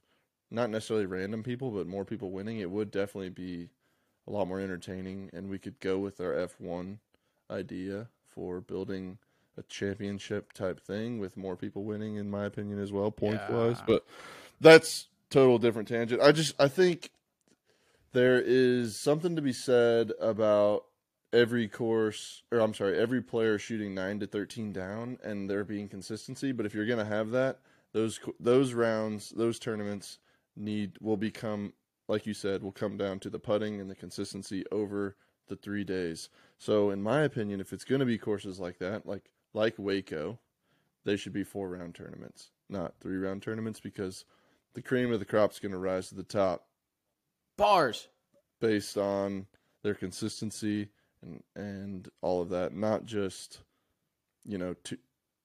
not 0.51 0.71
necessarily 0.71 1.07
random 1.07 1.43
people, 1.43 1.71
but 1.71 1.87
more 1.87 2.05
people 2.05 2.31
winning, 2.31 2.59
it 2.59 2.71
would 2.71 2.91
definitely 2.91 3.29
be 3.29 3.69
a 4.27 4.31
lot 4.31 4.47
more 4.47 4.61
entertaining, 4.61 5.31
and 5.33 5.49
we 5.49 5.59
could 5.59 5.79
go 5.81 5.99
with 5.99 6.21
our 6.21 6.33
F1 6.33 6.99
idea 7.51 8.09
for 8.27 8.61
building 8.61 9.19
a 9.57 9.63
championship 9.63 10.53
type 10.53 10.81
thing 10.81 11.19
with 11.19 11.37
more 11.37 11.57
people 11.57 11.85
winning, 11.85 12.17
in 12.17 12.29
my 12.29 12.45
opinion, 12.45 12.81
as 12.81 12.93
well, 12.93 13.11
point 13.11 13.41
wise. 13.49 13.81
But 13.87 14.05
that's 14.61 15.07
total 15.31 15.59
different 15.59 15.89
tangent. 15.89 16.21
I 16.21 16.33
just 16.33 16.55
I 16.61 16.69
think 16.69 17.11
there 18.13 18.41
is 18.45 18.99
something 18.99 19.37
to 19.37 19.43
be 19.43 19.53
said 19.53 20.13
about 20.21 20.85
every 21.37 21.69
course 21.69 22.43
or 22.51 22.61
I'm 22.61 22.75
sorry, 22.75 22.99
every 22.99 23.23
player 23.23 23.59
shooting 23.59 23.95
9 23.95 24.21
to 24.21 24.27
13 24.27 24.73
down 24.73 25.19
and 25.23 25.49
there 25.49 25.65
being 25.65 25.89
consistency, 25.89 26.53
but 26.53 26.65
if 26.65 26.75
you're 26.75 26.87
going 26.87 26.99
to 26.99 27.05
have 27.05 27.31
that, 27.31 27.61
those 27.93 28.19
those 28.41 28.73
rounds, 28.73 29.31
those 29.31 29.59
tournaments 29.59 30.19
need 30.57 30.97
will 31.01 31.17
become 31.17 31.73
like 32.09 32.25
you 32.25 32.35
said, 32.35 32.63
will 32.63 32.73
come 32.73 32.97
down 32.97 33.19
to 33.19 33.29
the 33.29 33.39
putting 33.39 33.81
and 33.81 33.91
the 33.91 33.95
consistency 33.95 34.65
over 34.71 35.17
the 35.49 35.57
3 35.57 35.83
days. 35.85 36.29
So 36.57 36.91
in 36.91 37.03
my 37.03 37.23
opinion, 37.23 37.61
if 37.61 37.73
it's 37.73 37.85
going 37.85 37.99
to 37.99 38.07
be 38.07 38.19
courses 38.19 38.59
like 38.59 38.79
that, 38.79 39.07
like 39.07 39.31
like 39.53 39.75
Waco, 39.79 40.39
they 41.05 41.17
should 41.17 41.33
be 41.33 41.45
four 41.45 41.69
round 41.69 41.95
tournaments, 41.95 42.51
not 42.69 42.95
three 43.01 43.17
round 43.17 43.43
tournaments 43.43 43.81
because 43.81 44.25
the 44.75 44.83
cream 44.83 45.13
of 45.13 45.19
the 45.19 45.25
crop's 45.25 45.59
going 45.59 45.73
to 45.73 45.79
rise 45.79 46.09
to 46.09 46.15
the 46.15 46.23
top 46.23 46.67
bars 47.57 48.09
based 48.61 48.97
on 48.97 49.47
their 49.83 49.95
consistency 49.95 50.89
and 51.23 51.43
and 51.55 52.09
all 52.23 52.43
of 52.43 52.51
that, 52.51 52.75
not 52.75 53.05
just 53.05 53.61
you 54.45 54.59
know 54.59 54.75
two 54.85 54.99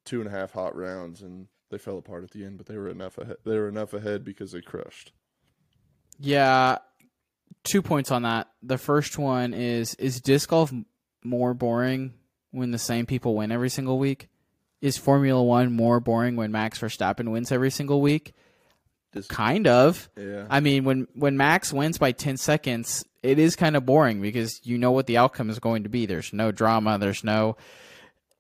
two 0.05 0.19
and 0.19 0.28
a 0.28 0.32
half 0.32 0.51
hot 0.51 0.76
rounds 0.76 1.22
and 1.22 1.47
they 1.69 1.78
fell 1.78 1.97
apart 1.97 2.24
at 2.24 2.32
the 2.32 2.43
end, 2.43 2.57
but 2.57 2.67
they 2.67 2.78
were 2.78 2.89
enough 2.89 3.17
ahead. 3.17 3.38
They 3.45 3.57
were 3.57 3.69
enough 3.69 3.93
ahead 3.93 4.26
because 4.26 4.51
they 4.51 4.61
crushed. 4.61 5.11
Yeah, 6.19 6.80
two 7.63 7.82
points 7.82 8.11
on 8.11 8.24
that. 8.24 8.49
The 8.61 8.78
first 8.78 9.17
one 9.17 9.53
is 9.53 9.95
is 9.95 10.22
disc 10.22 10.49
golf 10.49 10.72
more 11.24 11.53
boring 11.53 12.13
when 12.51 12.72
the 12.72 12.78
same 12.78 13.05
people 13.05 13.36
win 13.36 13.51
every 13.51 13.69
single 13.69 13.97
week? 13.97 14.28
Is 14.82 14.97
Formula 14.97 15.41
One 15.41 15.72
more 15.72 15.99
boring 15.99 16.36
when 16.36 16.51
Max 16.51 16.80
Verstappen 16.80 17.32
wins 17.32 17.51
every 17.51 17.72
single 17.72 18.01
week? 18.01 18.34
Dis- 19.14 19.28
Kind 19.28 19.68
of. 19.68 20.09
Yeah. 20.18 20.45
I 20.49 20.59
mean, 20.62 20.84
when 20.84 21.07
when 21.14 21.38
Max 21.38 21.74
wins 21.74 21.97
by 21.97 22.12
ten 22.14 22.38
seconds, 22.38 23.05
it 23.22 23.39
is 23.39 23.55
kind 23.55 23.76
of 23.76 23.86
boring 23.86 24.22
because 24.22 24.62
you 24.64 24.78
know 24.78 24.91
what 24.91 25.05
the 25.07 25.18
outcome 25.18 25.49
is 25.49 25.59
going 25.59 25.84
to 25.84 25.89
be. 25.89 26.05
There's 26.05 26.32
no 26.32 26.51
drama. 26.51 26.97
There's 26.97 27.24
no 27.24 27.57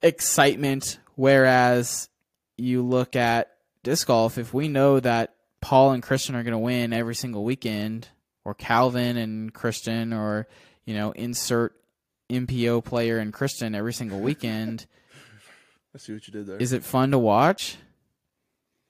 excitement. 0.01 0.99
Whereas 1.15 2.09
you 2.57 2.81
look 2.81 3.15
at 3.15 3.51
disc 3.83 4.07
golf, 4.07 4.37
if 4.37 4.53
we 4.53 4.67
know 4.67 4.99
that 4.99 5.35
Paul 5.59 5.91
and 5.91 6.01
Kristin 6.01 6.35
are 6.35 6.43
going 6.43 6.53
to 6.53 6.57
win 6.57 6.93
every 6.93 7.15
single 7.15 7.43
weekend, 7.43 8.07
or 8.45 8.53
Calvin 8.53 9.17
and 9.17 9.53
Kristin 9.53 10.17
or 10.17 10.47
you 10.85 10.95
know, 10.95 11.11
insert 11.11 11.75
MPO 12.29 12.83
player 12.83 13.19
and 13.19 13.31
Kristin 13.33 13.75
every 13.75 13.93
single 13.93 14.19
weekend, 14.19 14.85
I 15.95 15.97
see 15.97 16.13
what 16.13 16.25
you 16.27 16.33
did 16.33 16.47
there. 16.47 16.57
is 16.57 16.71
it 16.73 16.83
fun 16.83 17.11
to 17.11 17.19
watch? 17.19 17.77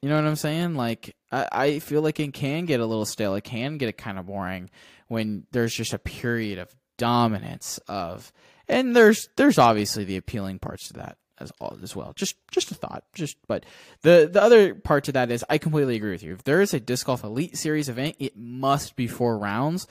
You 0.01 0.09
know 0.09 0.15
what 0.15 0.25
I'm 0.25 0.35
saying? 0.35 0.75
Like, 0.75 1.15
I, 1.31 1.47
I 1.51 1.79
feel 1.79 2.01
like 2.01 2.19
it 2.19 2.33
can 2.33 2.65
get 2.65 2.79
a 2.79 2.85
little 2.85 3.05
stale. 3.05 3.35
It 3.35 3.43
can 3.43 3.77
get 3.77 3.97
kind 3.97 4.17
of 4.17 4.25
boring 4.25 4.69
when 5.07 5.45
there's 5.51 5.73
just 5.73 5.93
a 5.93 5.99
period 5.99 6.57
of 6.57 6.73
dominance 6.97 7.79
of, 7.87 8.31
and 8.67 8.95
there's 8.95 9.29
there's 9.35 9.57
obviously 9.57 10.03
the 10.03 10.17
appealing 10.17 10.59
parts 10.59 10.87
to 10.87 10.93
that 10.93 11.17
as 11.39 11.51
all 11.59 11.77
as 11.83 11.95
well. 11.95 12.13
Just 12.15 12.35
just 12.49 12.71
a 12.71 12.75
thought. 12.75 13.03
Just 13.13 13.37
but 13.47 13.65
the 14.01 14.29
the 14.31 14.41
other 14.41 14.73
part 14.75 15.03
to 15.05 15.11
that 15.11 15.29
is 15.29 15.43
I 15.49 15.57
completely 15.57 15.95
agree 15.95 16.11
with 16.11 16.23
you. 16.23 16.33
If 16.33 16.43
there 16.43 16.61
is 16.61 16.73
a 16.73 16.79
disc 16.79 17.05
golf 17.05 17.23
elite 17.23 17.57
series 17.57 17.89
event, 17.89 18.15
it 18.19 18.37
must 18.37 18.95
be 18.95 19.07
four 19.07 19.37
rounds. 19.37 19.87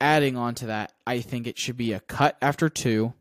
Adding 0.00 0.36
on 0.36 0.54
to 0.56 0.66
that, 0.66 0.92
I 1.06 1.20
think 1.20 1.46
it 1.46 1.58
should 1.58 1.76
be 1.76 1.92
a 1.92 2.00
cut 2.00 2.36
after 2.42 2.68
two, 2.68 3.12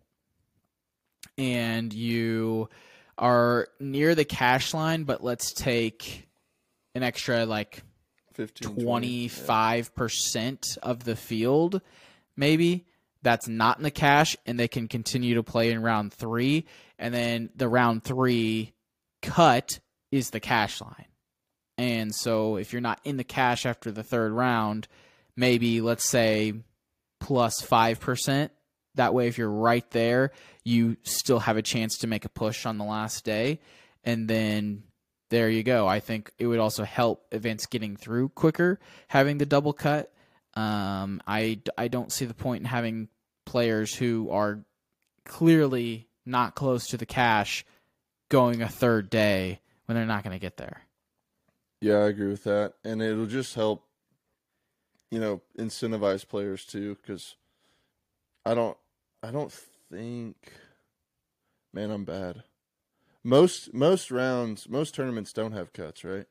and 1.37 1.93
you 1.93 2.69
are 3.17 3.67
near 3.79 4.15
the 4.15 4.25
cash 4.25 4.73
line, 4.73 5.03
but 5.03 5.23
let's 5.23 5.53
take 5.53 6.27
an 6.95 7.03
extra 7.03 7.45
like 7.45 7.83
15, 8.33 8.75
twenty 8.75 9.27
five 9.27 9.93
percent 9.95 10.77
of 10.81 11.03
the 11.03 11.15
field, 11.15 11.81
maybe 12.35 12.85
that's 13.21 13.47
not 13.47 13.77
in 13.77 13.83
the 13.83 13.91
cash, 13.91 14.35
and 14.45 14.59
they 14.59 14.67
can 14.67 14.87
continue 14.87 15.35
to 15.35 15.43
play 15.43 15.71
in 15.71 15.81
round 15.81 16.13
three, 16.13 16.65
and 16.99 17.13
then 17.13 17.49
the 17.55 17.69
round 17.69 18.03
three 18.03 18.73
cut 19.21 19.79
is 20.11 20.29
the 20.29 20.39
cash 20.39 20.81
line. 20.81 21.05
And 21.77 22.13
so 22.13 22.57
if 22.57 22.73
you're 22.73 22.81
not 22.81 22.99
in 23.03 23.17
the 23.17 23.23
cash 23.23 23.65
after 23.65 23.91
the 23.91 24.03
third 24.03 24.31
round, 24.31 24.87
maybe 25.35 25.81
let's 25.81 26.07
say 26.07 26.53
plus 27.19 27.61
5%. 27.61 28.49
That 28.95 29.13
way, 29.13 29.27
if 29.27 29.37
you're 29.37 29.49
right 29.49 29.89
there, 29.91 30.31
you 30.63 30.97
still 31.03 31.39
have 31.39 31.57
a 31.57 31.61
chance 31.61 31.99
to 31.99 32.07
make 32.07 32.25
a 32.25 32.29
push 32.29 32.65
on 32.65 32.77
the 32.77 32.85
last 32.85 33.25
day. 33.25 33.59
And 34.03 34.27
then 34.27 34.83
there 35.29 35.49
you 35.49 35.63
go. 35.63 35.87
I 35.87 35.99
think 35.99 36.31
it 36.37 36.47
would 36.47 36.59
also 36.59 36.83
help 36.83 37.25
events 37.31 37.65
getting 37.65 37.95
through 37.95 38.29
quicker 38.29 38.79
having 39.07 39.37
the 39.39 39.45
double 39.45 39.73
cut. 39.73 40.13
Um, 40.55 41.21
I, 41.25 41.59
I 41.77 41.87
don't 41.87 42.11
see 42.11 42.25
the 42.25 42.35
point 42.35 42.61
in 42.61 42.65
having 42.65 43.07
players 43.45 43.95
who 43.95 44.29
are 44.29 44.63
clearly 45.25 46.07
not 46.25 46.55
close 46.55 46.87
to 46.87 46.97
the 46.97 47.05
cash 47.05 47.65
going 48.29 48.61
a 48.61 48.69
third 48.69 49.09
day 49.09 49.59
when 49.85 49.95
they're 49.95 50.05
not 50.05 50.23
going 50.23 50.35
to 50.35 50.39
get 50.39 50.57
there. 50.57 50.81
Yeah, 51.81 51.95
I 51.95 52.07
agree 52.07 52.29
with 52.29 52.45
that, 52.45 52.75
and 52.85 53.01
it'll 53.01 53.25
just 53.25 53.55
help, 53.55 53.83
you 55.11 55.19
know, 55.19 55.41
incentivize 55.59 56.25
players 56.27 56.63
too. 56.63 56.95
Because 56.95 57.35
I 58.45 58.53
don't, 58.53 58.77
I 59.23 59.31
don't 59.31 59.53
think, 59.89 60.35
man, 61.71 61.91
I'm 61.91 62.03
bad. 62.03 62.43
Most 63.23 63.73
most 63.73 64.11
rounds, 64.11 64.67
most 64.67 64.93
tournaments 64.93 65.31
don't 65.31 65.53
have 65.53 65.71
cuts, 65.71 66.03
right? 66.03 66.25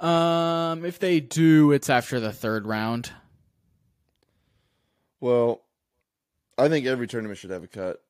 Um, 0.00 0.86
if 0.86 0.98
they 0.98 1.20
do, 1.20 1.70
it's 1.70 1.90
after 1.90 2.18
the 2.18 2.32
third 2.32 2.66
round. 2.66 3.12
Well, 5.20 5.60
I 6.56 6.70
think 6.70 6.86
every 6.86 7.06
tournament 7.06 7.38
should 7.38 7.50
have 7.50 7.62
a 7.62 7.68
cut 7.68 8.02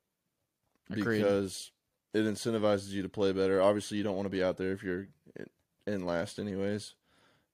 Agreed. 0.90 1.18
because 1.18 1.72
it 2.12 2.24
incentivizes 2.24 2.90
you 2.90 3.02
to 3.02 3.08
play 3.08 3.32
better. 3.32 3.60
Obviously, 3.60 3.98
you 3.98 4.04
don't 4.04 4.16
want 4.16 4.26
to 4.26 4.30
be 4.30 4.44
out 4.44 4.58
there 4.58 4.70
if 4.70 4.82
you're 4.84 5.08
in- 5.36 5.92
in 5.92 6.06
last, 6.06 6.38
anyways. 6.38 6.94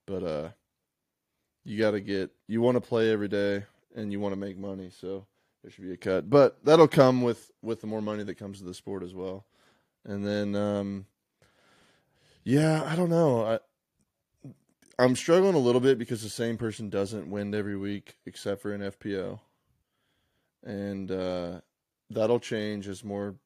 But 0.07 0.23
uh, 0.23 0.49
you 1.65 1.79
got 1.79 1.93
to 1.93 2.01
get 2.01 2.33
you 2.47 2.61
want 2.61 2.77
to 2.77 2.83
play 2.83 3.11
every 3.11 3.29
day 3.29 3.65
and 3.95 4.13
you 4.13 4.21
want 4.21 4.33
to 4.33 4.41
make 4.41 4.59
money, 4.59 4.91
so 4.91 5.27
there 5.63 5.71
should 5.71 5.85
be 5.85 5.93
a 5.93 5.97
cut. 5.97 6.29
But 6.31 6.65
that'll 6.65 6.89
come 6.89 7.23
with 7.23 7.51
with 7.63 7.81
the 7.81 7.87
more 7.87 8.03
money 8.03 8.25
that 8.25 8.37
comes 8.39 8.59
to 8.59 8.65
the 8.65 8.75
sport 8.75 9.03
as 9.03 9.15
well. 9.15 9.45
And 10.05 10.27
then, 10.27 10.55
um, 10.57 11.07
yeah, 12.45 12.83
I 12.87 12.97
don't 12.97 13.11
know. 13.11 13.45
I 13.45 13.59
I'm 14.99 15.17
struggling 15.17 15.55
a 15.55 15.59
little 15.59 15.81
bit 15.81 15.99
because 15.99 16.23
the 16.23 16.29
same 16.29 16.57
person 16.59 16.91
doesn't 16.91 17.31
win 17.31 17.55
every 17.55 17.77
week 17.77 18.17
except 18.27 18.61
for 18.63 18.73
an 18.73 18.83
FPO, 18.83 19.41
and 20.65 21.11
uh, 21.11 21.61
that'll 22.11 22.41
change 22.41 22.87
as 22.89 23.03
more 23.05 23.37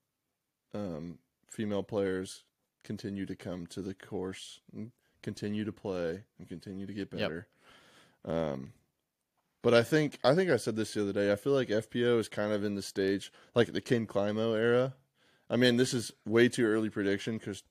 um, 0.74 1.18
female 1.48 1.82
players 1.82 2.44
continue 2.82 3.24
to 3.26 3.36
come 3.36 3.66
to 3.68 3.80
the 3.80 3.94
course 3.94 4.60
and 4.74 4.90
continue 5.22 5.64
to 5.64 5.72
play 5.72 6.24
and 6.38 6.48
continue 6.48 6.86
to 6.86 6.92
get 6.92 7.10
Yep. 7.12 7.20
better. 7.20 7.46
Um, 8.24 8.72
but 9.64 9.72
I 9.74 9.82
think 9.82 10.18
I 10.22 10.34
think 10.34 10.50
I 10.50 10.58
said 10.58 10.76
this 10.76 10.92
the 10.94 11.02
other 11.02 11.12
day. 11.12 11.32
I 11.32 11.36
feel 11.36 11.54
like 11.54 11.68
FPO 11.68 12.20
is 12.20 12.28
kind 12.28 12.52
of 12.52 12.62
in 12.62 12.74
the 12.74 12.82
stage 12.82 13.32
like 13.54 13.72
the 13.72 13.80
Ken 13.80 14.06
Climo 14.06 14.52
era. 14.52 14.94
I 15.48 15.56
mean, 15.56 15.78
this 15.78 15.94
is 15.94 16.12
way 16.26 16.48
too 16.48 16.66
early 16.66 16.90
prediction 16.90 17.38
because 17.38 17.62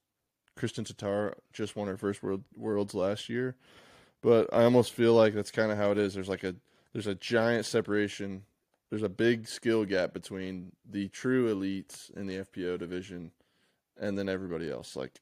Kristin 0.58 0.91
Tattar 0.91 1.36
just 1.54 1.76
won 1.76 1.88
her 1.88 1.98
first 1.98 2.24
world 2.24 2.44
worlds 2.58 2.94
last 2.96 3.30
year. 3.30 3.56
But 4.22 4.52
I 4.52 4.64
almost 4.64 4.94
feel 4.94 5.14
like 5.14 5.34
that's 5.36 5.52
kind 5.52 5.72
of 5.72 5.78
how 5.78 5.91
it 5.91 5.98
is. 6.00 6.16
There's 6.16 6.30
like 6.30 6.44
a 6.44 6.56
there's 6.94 7.08
a 7.08 7.16
giant 7.16 7.66
separation. 7.66 8.44
There's 8.89 9.04
a 9.04 9.10
big 9.10 9.48
skill 9.48 9.86
gap 9.86 10.14
between 10.14 10.72
the 10.89 11.10
true 11.10 11.54
elites 11.54 12.12
in 12.16 12.28
the 12.28 12.38
FPO 12.38 12.80
division 12.80 13.32
and 14.00 14.18
then 14.18 14.30
everybody 14.30 14.72
else. 14.72 14.96
Like 14.96 15.22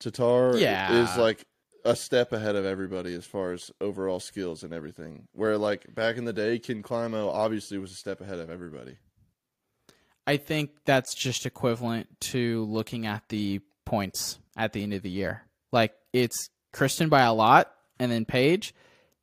Tattar 0.00 0.60
Yeah. 0.60 1.02
is 1.02 1.16
like 1.16 1.46
a 1.84 1.96
step 1.96 2.32
ahead 2.32 2.56
of 2.56 2.64
everybody 2.64 3.14
as 3.14 3.24
far 3.24 3.52
as 3.52 3.70
overall 3.80 4.20
skills 4.20 4.62
and 4.62 4.72
everything. 4.72 5.26
Where 5.32 5.58
like 5.58 5.94
back 5.94 6.16
in 6.16 6.24
the 6.24 6.32
day, 6.32 6.58
Ken 6.58 6.82
Climo 6.82 7.30
obviously 7.30 7.78
was 7.78 7.92
a 7.92 7.96
step 7.96 8.20
ahead 8.20 8.38
of 8.38 8.50
everybody. 8.50 8.96
I 10.26 10.36
think 10.36 10.70
that's 10.84 11.14
just 11.14 11.46
equivalent 11.46 12.08
to 12.20 12.64
looking 12.64 13.06
at 13.06 13.28
the 13.28 13.60
points 13.84 14.38
at 14.56 14.72
the 14.72 14.82
end 14.82 14.94
of 14.94 15.02
the 15.02 15.10
year. 15.10 15.42
Like 15.72 15.94
it's 16.12 16.50
Kristin 16.72 17.10
by 17.10 17.22
a 17.22 17.32
lot, 17.32 17.72
and 17.98 18.10
then 18.10 18.24
Paige, 18.24 18.74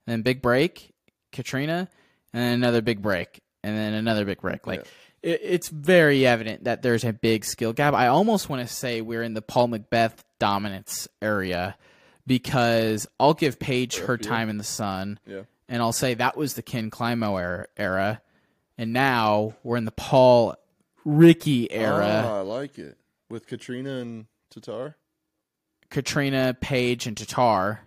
and 0.05 0.13
then 0.13 0.21
big 0.21 0.41
break, 0.41 0.91
Katrina, 1.31 1.89
and 2.33 2.43
then 2.43 2.53
another 2.53 2.81
big 2.81 3.01
break, 3.01 3.41
and 3.63 3.77
then 3.77 3.93
another 3.93 4.25
big 4.25 4.41
break. 4.41 4.67
Like 4.67 4.85
it, 5.23 5.39
it's 5.43 5.69
very 5.69 6.25
evident 6.25 6.65
that 6.65 6.81
there's 6.81 7.03
a 7.03 7.13
big 7.13 7.45
skill 7.45 7.73
gap. 7.73 7.93
I 7.93 8.07
almost 8.07 8.49
want 8.49 8.67
to 8.67 8.73
say 8.73 9.01
we're 9.01 9.23
in 9.23 9.33
the 9.33 9.41
Paul 9.41 9.69
McBeth 9.69 10.15
dominance 10.39 11.07
area 11.21 11.77
because 12.29 13.07
I'll 13.19 13.33
give 13.33 13.57
Paige 13.59 13.97
her 13.97 14.15
time 14.15 14.49
in 14.51 14.59
the 14.59 14.63
sun, 14.63 15.19
Yeah. 15.25 15.41
and 15.67 15.81
I'll 15.81 15.91
say 15.91 16.13
that 16.13 16.37
was 16.37 16.53
the 16.53 16.61
Ken 16.61 16.91
Climo 16.91 17.35
era, 17.41 17.65
era 17.75 18.21
and 18.77 18.93
now 18.93 19.55
we're 19.63 19.77
in 19.77 19.83
the 19.85 19.91
Paul 19.91 20.55
Ricky 21.03 21.69
era. 21.71 22.23
Ah, 22.25 22.37
I 22.37 22.41
like 22.41 22.77
it. 22.77 22.97
With 23.29 23.47
Katrina 23.47 23.97
and 23.97 24.27
Tattar? 24.53 24.93
Katrina, 25.89 26.55
Paige, 26.61 27.07
and 27.07 27.17
Tattar. 27.17 27.79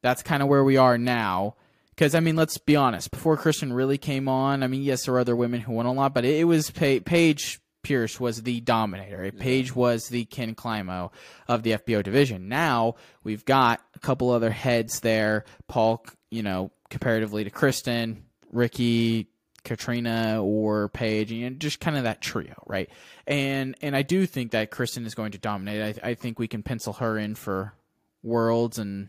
That's 0.00 0.22
kind 0.22 0.42
of 0.42 0.48
where 0.48 0.64
we 0.64 0.76
are 0.78 0.96
now. 0.98 1.54
Because 1.90 2.14
I 2.14 2.20
mean, 2.20 2.34
let's 2.34 2.56
be 2.58 2.74
honest. 2.74 3.10
Before 3.10 3.36
Kristin 3.36 3.74
really 3.76 3.98
came 3.98 4.26
on, 4.26 4.62
I 4.62 4.66
mean, 4.66 4.82
yes, 4.82 5.04
there 5.04 5.12
were 5.14 5.20
other 5.20 5.36
women 5.36 5.60
who 5.60 5.72
won 5.72 5.84
a 5.86 5.92
lot, 5.92 6.14
but 6.14 6.24
it, 6.24 6.40
it 6.40 6.44
was 6.44 6.70
pa- 6.70 7.00
Paige 7.04 7.60
Pierce 7.82 8.20
was 8.20 8.42
the 8.42 8.60
dominator. 8.60 9.30
Paige 9.32 9.74
was 9.74 10.08
the 10.08 10.24
Ken 10.24 10.54
Climo 10.54 11.10
of 11.48 11.62
the 11.62 11.72
FPO 11.72 12.02
division. 12.02 12.48
Now 12.48 12.94
we've 13.24 13.44
got 13.44 13.80
a 13.94 13.98
couple 13.98 14.30
other 14.30 14.50
heads 14.50 15.00
there. 15.00 15.44
Paul, 15.68 16.04
you 16.30 16.42
know, 16.42 16.70
comparatively 16.90 17.44
to 17.44 17.50
Kristin, 17.50 18.22
Ricky, 18.52 19.28
Katrina 19.64 20.42
or 20.42 20.88
Paige, 20.88 21.32
you 21.32 21.50
know, 21.50 21.56
just 21.56 21.80
kind 21.80 21.96
of 21.96 22.04
that 22.04 22.20
trio, 22.20 22.62
right? 22.66 22.90
And 23.26 23.76
and 23.80 23.94
I 23.94 24.02
do 24.02 24.26
think 24.26 24.52
that 24.52 24.70
Kristin 24.70 25.06
is 25.06 25.14
going 25.14 25.32
to 25.32 25.38
dominate. 25.38 25.98
I, 26.02 26.10
I 26.10 26.14
think 26.14 26.38
we 26.38 26.48
can 26.48 26.62
pencil 26.62 26.94
her 26.94 27.18
in 27.18 27.34
for 27.34 27.74
Worlds. 28.22 28.78
And 28.78 29.08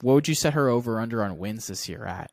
what 0.00 0.14
would 0.14 0.28
you 0.28 0.34
set 0.34 0.54
her 0.54 0.68
over 0.68 1.00
under 1.00 1.22
on 1.24 1.38
wins 1.38 1.66
this 1.66 1.88
year 1.88 2.04
at? 2.04 2.30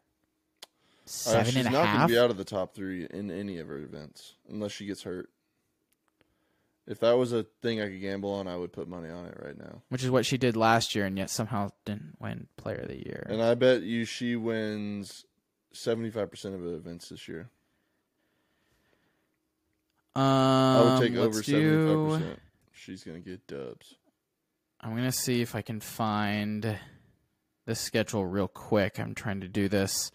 Uh, 1.28 1.44
she's 1.44 1.56
and 1.56 1.68
a 1.68 1.72
not 1.72 1.86
half. 1.86 1.98
going 1.98 2.08
to 2.10 2.14
be 2.14 2.20
out 2.20 2.30
of 2.32 2.38
the 2.38 2.44
top 2.44 2.74
three 2.74 3.06
in 3.10 3.30
any 3.32 3.58
of 3.60 3.68
her 3.68 3.78
events 3.80 4.36
unless 4.50 4.72
she 4.72 4.86
gets 4.86 5.04
hurt. 5.04 5.30
If 6.88 7.00
that 7.02 7.14
was 7.18 7.32
a 7.32 7.44
thing 7.62 7.80
I 7.82 7.88
could 7.90 8.02
gamble 8.02 8.32
on, 8.34 8.48
I 8.48 8.56
would 8.58 8.74
put 8.74 8.88
money 8.88 9.10
on 9.10 9.26
it 9.26 9.38
right 9.44 9.58
now. 9.58 9.82
which 9.90 10.04
is 10.04 10.10
what 10.10 10.26
she 10.26 10.38
did 10.38 10.58
last 10.58 10.96
year, 10.96 11.06
and 11.06 11.18
yet 11.18 11.30
somehow 11.30 11.70
didn't 11.86 12.16
win 12.20 12.48
Player 12.58 12.78
of 12.78 12.88
the 12.88 12.98
Year. 12.98 13.26
And 13.30 13.42
I 13.42 13.54
bet 13.56 13.84
you 13.84 14.04
she 14.04 14.36
wins 14.36 15.26
75% 15.74 16.56
of 16.56 16.62
the 16.62 16.74
events 16.76 17.10
this 17.10 17.28
year. 17.28 17.50
um, 20.16 20.24
I 20.24 21.00
would 21.00 21.08
take 21.08 21.18
over 21.18 21.42
75%. 21.42 22.38
She's 22.74 23.04
going 23.04 23.22
to 23.24 23.30
get 23.30 23.46
dubs. 23.48 23.96
I'm 24.84 24.96
gonna 24.96 25.12
see 25.12 25.42
if 25.42 25.54
I 25.54 25.62
can 25.62 25.80
find 25.80 26.80
the 27.68 27.76
schedule 27.76 28.26
real 28.26 28.48
quick. 28.48 29.00
I'm 29.00 29.14
trying 29.14 29.42
to 29.42 29.48
do 29.48 29.70
this 29.70 30.12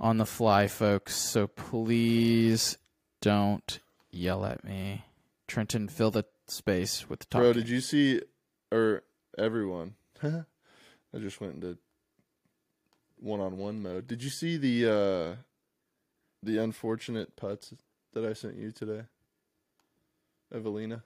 on 0.00 0.18
the 0.18 0.26
fly, 0.26 0.66
folks. 0.66 1.14
So 1.14 1.46
please 1.46 2.78
don't 3.20 3.78
yell 4.10 4.44
at 4.44 4.64
me. 4.64 5.04
Trenton, 5.46 5.88
fill 5.88 6.10
the 6.10 6.24
space 6.48 7.08
with 7.08 7.20
the 7.20 7.26
talking. 7.26 7.44
Bro, 7.44 7.52
did 7.54 7.68
you 7.68 7.80
see, 7.80 8.20
or 8.72 9.02
everyone? 9.38 9.94
I 10.22 11.18
just 11.18 11.40
went 11.40 11.54
into 11.54 11.78
one-on-one 13.18 13.82
mode. 13.82 14.06
Did 14.06 14.22
you 14.22 14.30
see 14.30 14.56
the 14.56 14.90
uh 14.92 15.36
the 16.42 16.58
unfortunate 16.62 17.34
putts 17.36 17.72
that 18.12 18.24
I 18.24 18.32
sent 18.34 18.56
you 18.56 18.70
today, 18.72 19.02
Evelina? 20.54 21.02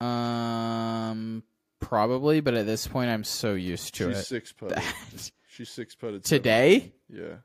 Um, 0.00 1.42
probably, 1.80 2.40
but 2.40 2.54
at 2.54 2.66
this 2.66 2.86
point, 2.86 3.10
I'm 3.10 3.24
so 3.24 3.54
used 3.54 3.94
to 3.96 4.08
She's 4.08 4.18
it. 4.18 4.24
six 4.24 4.52
putted. 4.52 4.82
She's 5.48 5.70
six 5.70 5.94
putted 5.94 6.24
Today? 6.24 6.92
Yeah, 7.08 7.36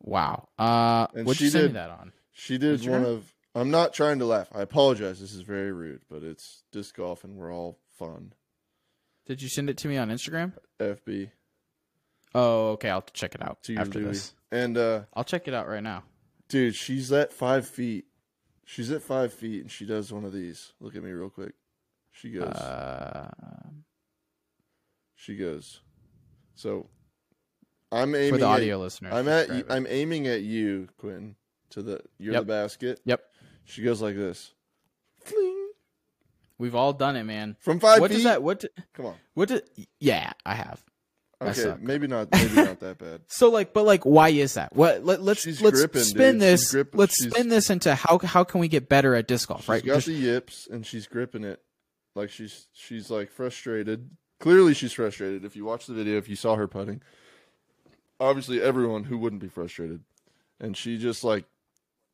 Wow. 0.00 0.48
Uh, 0.58 1.06
And 1.14 1.36
she 1.36 1.44
you 1.44 1.50
send 1.50 1.68
did- 1.68 1.74
that 1.76 1.90
on? 1.90 2.12
she 2.32 2.58
did 2.58 2.86
one 2.86 3.04
of. 3.04 3.34
I'm 3.54 3.70
not 3.70 3.92
trying 3.92 4.20
to 4.20 4.24
laugh. 4.24 4.48
I 4.54 4.60
apologize. 4.62 5.20
This 5.20 5.32
is 5.34 5.40
very 5.42 5.72
rude, 5.72 6.02
but 6.08 6.22
it's 6.22 6.62
disc 6.70 6.94
golf, 6.96 7.24
and 7.24 7.36
we're 7.36 7.52
all 7.52 7.78
fun. 7.98 8.32
Did 9.26 9.42
you 9.42 9.48
send 9.48 9.68
it 9.68 9.76
to 9.78 9.88
me 9.88 9.96
on 9.96 10.10
Instagram? 10.10 10.52
FB 10.78 11.30
Oh, 12.34 12.68
okay. 12.72 12.90
I'll 12.90 13.02
check 13.02 13.34
it 13.34 13.42
out 13.42 13.58
after 13.76 13.98
Louis. 14.00 14.08
this. 14.10 14.34
And 14.52 14.76
uh, 14.78 15.02
I'll 15.14 15.24
check 15.24 15.48
it 15.48 15.54
out 15.54 15.66
right 15.68 15.82
now. 15.82 16.04
dude, 16.48 16.74
she's 16.76 17.10
at 17.12 17.32
five 17.32 17.66
feet. 17.66 18.04
She's 18.64 18.90
at 18.90 19.02
five 19.02 19.32
feet, 19.32 19.62
and 19.62 19.70
she 19.70 19.86
does 19.86 20.12
one 20.12 20.24
of 20.24 20.32
these. 20.32 20.72
Look 20.78 20.94
at 20.94 21.02
me 21.02 21.10
real 21.10 21.30
quick. 21.30 21.54
She 22.12 22.30
goes. 22.30 22.44
Uh, 22.52 23.30
She 25.16 25.36
goes. 25.36 25.80
So, 26.54 26.88
I'm 27.90 28.14
aiming 28.14 28.30
for 28.32 28.38
the 28.38 28.46
at- 28.46 28.52
audio 28.56 28.78
listeners, 28.78 29.12
I'm 29.14 29.28
at. 29.28 29.48
describe. 29.48 29.66
I'm 29.70 29.86
aiming 29.88 30.26
at 30.26 30.42
you, 30.42 30.88
Quentin. 30.98 31.36
To 31.70 31.82
the 31.82 32.00
you're 32.18 32.32
Yep. 32.34 32.42
the 32.42 32.46
basket. 32.46 33.00
Yep. 33.04 33.22
She 33.64 33.82
goes 33.82 34.00
like 34.00 34.16
this. 34.16 34.52
Fling. 35.20 35.70
We've 36.58 36.74
all 36.74 36.92
done 36.92 37.14
it, 37.16 37.24
man. 37.24 37.56
From 37.60 37.78
five 37.78 38.00
what 38.00 38.10
feet? 38.10 38.16
does 38.16 38.24
that? 38.24 38.42
What? 38.42 38.60
do- 38.60 38.68
Come 38.94 39.06
on. 39.06 39.14
What? 39.34 39.48
Do, 39.48 39.60
yeah, 40.00 40.32
I 40.46 40.54
have. 40.54 40.82
Okay, 41.40 41.76
maybe 41.80 42.08
not. 42.08 42.32
Maybe 42.32 42.54
not 42.56 42.80
that 42.80 42.98
bad. 42.98 43.20
So 43.28 43.48
like, 43.50 43.72
but 43.72 43.84
like, 43.84 44.04
why 44.04 44.30
is 44.30 44.54
that? 44.54 44.74
What? 44.74 45.04
Let, 45.04 45.22
let's 45.22 45.40
She's 45.42 45.62
let's 45.62 45.78
gripping, 45.78 46.00
spin 46.02 46.34
dude. 46.34 46.40
this. 46.42 46.74
Let's 46.94 47.14
She's- 47.16 47.30
spin 47.32 47.48
this 47.48 47.70
into 47.70 47.94
how 47.94 48.18
how 48.18 48.42
can 48.44 48.60
we 48.60 48.66
get 48.68 48.88
better 48.88 49.14
at 49.14 49.28
disc 49.28 49.48
golf? 49.48 49.60
She's 49.62 49.68
right? 49.68 49.84
got 49.84 49.94
Just- 49.96 50.06
the 50.08 50.14
yips 50.14 50.66
and 50.68 50.84
she's 50.84 51.06
gripping 51.06 51.44
it 51.44 51.62
like 52.16 52.30
she's 52.30 52.66
she's 52.72 53.08
like 53.10 53.30
frustrated. 53.30 54.10
Clearly, 54.40 54.74
she's 54.74 54.92
frustrated. 54.92 55.44
If 55.44 55.54
you 55.54 55.64
watch 55.64 55.86
the 55.86 55.94
video, 55.94 56.16
if 56.18 56.28
you 56.28 56.34
saw 56.36 56.56
her 56.56 56.66
putting, 56.66 57.02
obviously 58.20 58.60
everyone 58.60 59.04
who 59.04 59.18
wouldn't 59.18 59.42
be 59.42 59.48
frustrated, 59.48 60.02
and 60.60 60.76
she 60.76 60.98
just 60.98 61.24
like 61.24 61.44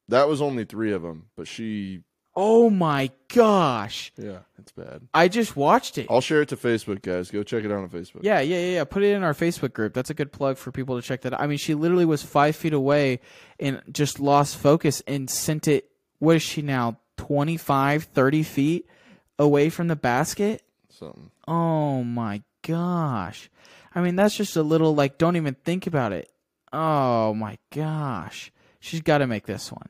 that 0.09 0.29
was 0.29 0.41
only 0.43 0.65
three 0.65 0.93
of 0.93 1.03
them, 1.03 1.27
but 1.37 1.49
she 1.49 2.03
oh 2.37 2.71
my 2.71 3.11
gosh! 3.33 4.13
yeah, 4.17 4.41
it's 4.59 4.73
bad. 4.73 5.03
I 5.13 5.29
just 5.29 5.57
watched 5.57 5.99
it. 5.99 6.07
I'll 6.11 6.21
share 6.21 6.43
it 6.43 6.49
to 6.51 6.57
Facebook, 6.57 7.03
guys. 7.03 7.31
Go 7.31 7.43
check 7.43 7.65
it 7.65 7.73
out 7.73 7.79
on 7.79 7.89
Facebook. 7.89 8.21
Yeah, 8.23 8.41
yeah, 8.41 8.59
yeah, 8.59 8.75
yeah. 8.75 8.85
Put 8.85 9.03
it 9.03 9.15
in 9.15 9.23
our 9.23 9.35
Facebook 9.35 9.73
group. 9.73 9.95
That's 9.95 10.11
a 10.11 10.15
good 10.15 10.33
plug 10.33 10.57
for 10.57 10.73
people 10.73 11.01
to 11.01 11.07
check 11.07 11.23
that 11.23 11.35
out. 11.35 11.41
I 11.41 11.47
mean, 11.47 11.59
she 11.59 11.75
literally 11.75 12.05
was 12.05 12.23
five 12.23 12.57
feet 12.57 12.73
away 12.73 13.21
and 13.59 13.83
just 13.91 14.21
lost 14.21 14.57
focus 14.57 15.03
and 15.07 15.29
sent 15.31 15.69
it. 15.69 15.91
What 16.19 16.37
is 16.37 16.43
she 16.43 16.63
now? 16.63 16.99
25, 17.17 18.05
30 18.05 18.43
feet 18.43 18.89
away 19.39 19.71
from 19.71 19.89
the 19.89 19.97
basket? 19.97 20.63
something. 20.95 21.31
Oh 21.47 22.03
my 22.05 22.43
gosh. 22.63 23.51
I 23.95 24.01
mean, 24.01 24.17
that's 24.17 24.37
just 24.37 24.57
a 24.57 24.63
little 24.63 24.95
like, 24.95 25.19
don't 25.19 25.37
even 25.37 25.55
think 25.55 25.87
about 25.87 26.13
it. 26.13 26.31
Oh 26.73 27.35
my 27.35 27.59
gosh. 27.73 28.51
She's 28.81 29.01
got 29.01 29.19
to 29.19 29.27
make 29.27 29.47
this 29.47 29.71
one. 29.71 29.89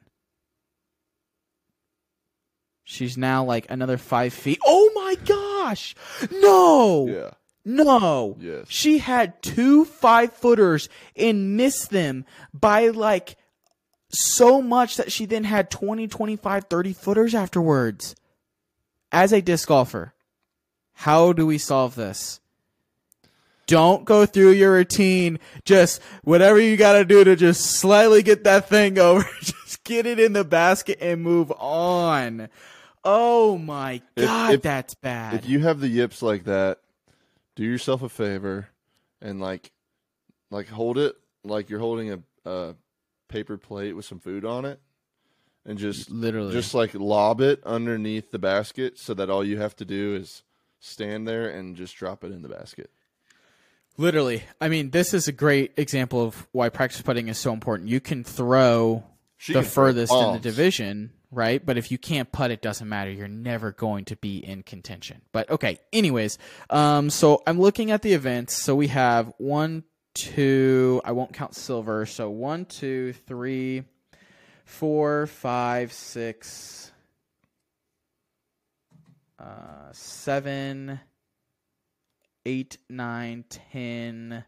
She's 2.85 3.17
now 3.17 3.45
like 3.45 3.67
another 3.71 3.97
five 3.97 4.35
feet. 4.35 4.59
Oh 4.65 4.91
my 4.95 5.15
gosh. 5.25 5.95
No. 6.31 7.07
Yeah, 7.07 7.31
No. 7.65 8.37
Yes. 8.39 8.67
She 8.69 8.99
had 8.99 9.43
two 9.43 9.87
five 9.87 10.35
footers 10.35 10.91
and 11.17 11.57
missed 11.57 11.91
them 11.91 12.27
by 12.53 12.89
like 12.89 13.37
so 14.11 14.61
much 14.61 14.97
that 14.97 15.11
she 15.11 15.25
then 15.25 15.45
had 15.45 15.71
20, 15.71 16.07
25, 16.09 16.65
30 16.65 16.93
footers 16.93 17.35
afterwards. 17.35 18.15
As 19.11 19.33
a 19.33 19.41
disc 19.41 19.67
golfer, 19.69 20.13
how 20.93 21.33
do 21.33 21.47
we 21.47 21.57
solve 21.57 21.95
this? 21.95 22.41
Don't 23.67 24.05
go 24.05 24.27
through 24.27 24.51
your 24.53 24.73
routine. 24.73 25.39
Just 25.65 26.03
whatever 26.23 26.59
you 26.61 26.77
got 26.77 26.95
to 26.95 27.05
do 27.05 27.25
to 27.25 27.35
just 27.37 27.63
slightly 27.81 28.23
get 28.23 28.45
that 28.45 28.69
thing 28.69 28.99
over. 28.99 29.27
just 29.41 29.83
get 29.85 30.07
it 30.07 30.19
in 30.21 30.33
the 30.33 30.45
basket 30.45 30.99
and 31.01 31.23
move 31.23 31.51
on. 31.53 32.49
Oh 33.05 33.59
my 33.59 34.01
If- 34.17 34.25
God, 34.27 34.55
if- 34.55 34.63
that's 34.63 34.95
bad. 34.95 35.35
if 35.35 35.49
you 35.49 35.61
have 35.61 35.81
the 35.81 35.89
yips 35.89 36.23
like 36.23 36.45
that, 36.45 36.81
do 37.57 37.65
yourself 37.65 38.03
a 38.03 38.09
favor 38.09 38.69
and 39.23 39.41
like 39.41 39.71
like 40.51 40.69
hold 40.69 40.99
it 40.99 41.15
like 41.45 41.69
you're 41.71 41.79
holding 41.81 42.13
a, 42.13 42.19
a 42.45 42.75
paper 43.29 43.57
plate 43.57 43.93
with 43.95 44.05
some 44.05 44.19
food 44.19 44.45
on 44.45 44.65
it 44.65 44.81
and 45.67 45.79
just 45.79 46.11
Literally. 46.11 46.53
just 46.53 46.75
like 46.75 46.95
lob 46.95 47.41
it 47.41 47.63
underneath 47.65 48.31
the 48.31 48.39
basket 48.39 48.99
so 48.99 49.15
that 49.15 49.31
all 49.31 49.45
you 49.45 49.59
have 49.59 49.77
to 49.77 49.85
do 49.85 50.15
is 50.17 50.43
stand 50.81 51.27
there 51.29 51.49
and 51.49 51.77
just 51.77 51.95
drop 51.97 52.25
it 52.25 52.33
in 52.33 52.43
the 52.43 52.49
basket. 52.49 52.91
Literally. 53.97 54.43
I 54.61 54.69
mean, 54.69 54.91
this 54.91 55.15
is 55.15 55.29
a 55.29 55.33
great 55.33 55.73
example 55.77 56.23
of 56.23 56.47
why 56.53 56.69
practice 56.69 57.01
putting 57.01 57.29
is 57.29 57.39
so 57.39 57.53
important. 57.53 57.89
You 57.89 58.01
can 58.01 58.25
throw 58.25 59.05
She 59.37 59.53
the 59.53 59.61
can 59.61 59.69
throw 59.69 59.85
furthest 59.87 60.13
in 60.13 60.33
the 60.33 60.41
division, 60.41 61.13
right? 61.31 61.65
But 61.65 61.79
if 61.79 61.93
you 61.93 61.99
can't 61.99 62.31
putt, 62.33 62.51
it 62.51 62.61
doesn't 62.61 62.89
matter. 62.89 63.11
You're 63.11 63.29
never 63.29 63.71
going 63.71 64.07
to 64.07 64.17
be 64.17 64.39
in 64.39 64.65
contention. 64.65 65.23
But 65.33 65.49
okay, 65.49 65.79
anyways, 65.93 66.39
um, 66.71 67.09
so 67.11 67.43
I'm 67.47 67.61
looking 67.61 67.93
at 67.93 68.03
the 68.03 68.15
events. 68.15 68.55
So 68.55 68.75
we 68.75 68.89
have 68.89 69.33
one, 69.39 69.85
two, 70.15 71.01
I 71.05 71.13
won't 71.13 71.33
count 71.33 71.55
silver. 71.55 72.05
So 72.05 72.31
one, 72.31 72.65
two, 72.65 73.13
three, 73.13 73.85
four, 74.65 75.27
five, 75.29 75.93
six, 75.93 76.91
uh, 79.39 79.93
seven, 79.93 80.99
eight, 82.47 82.79
nine, 82.89 83.45
ten, 83.49 84.45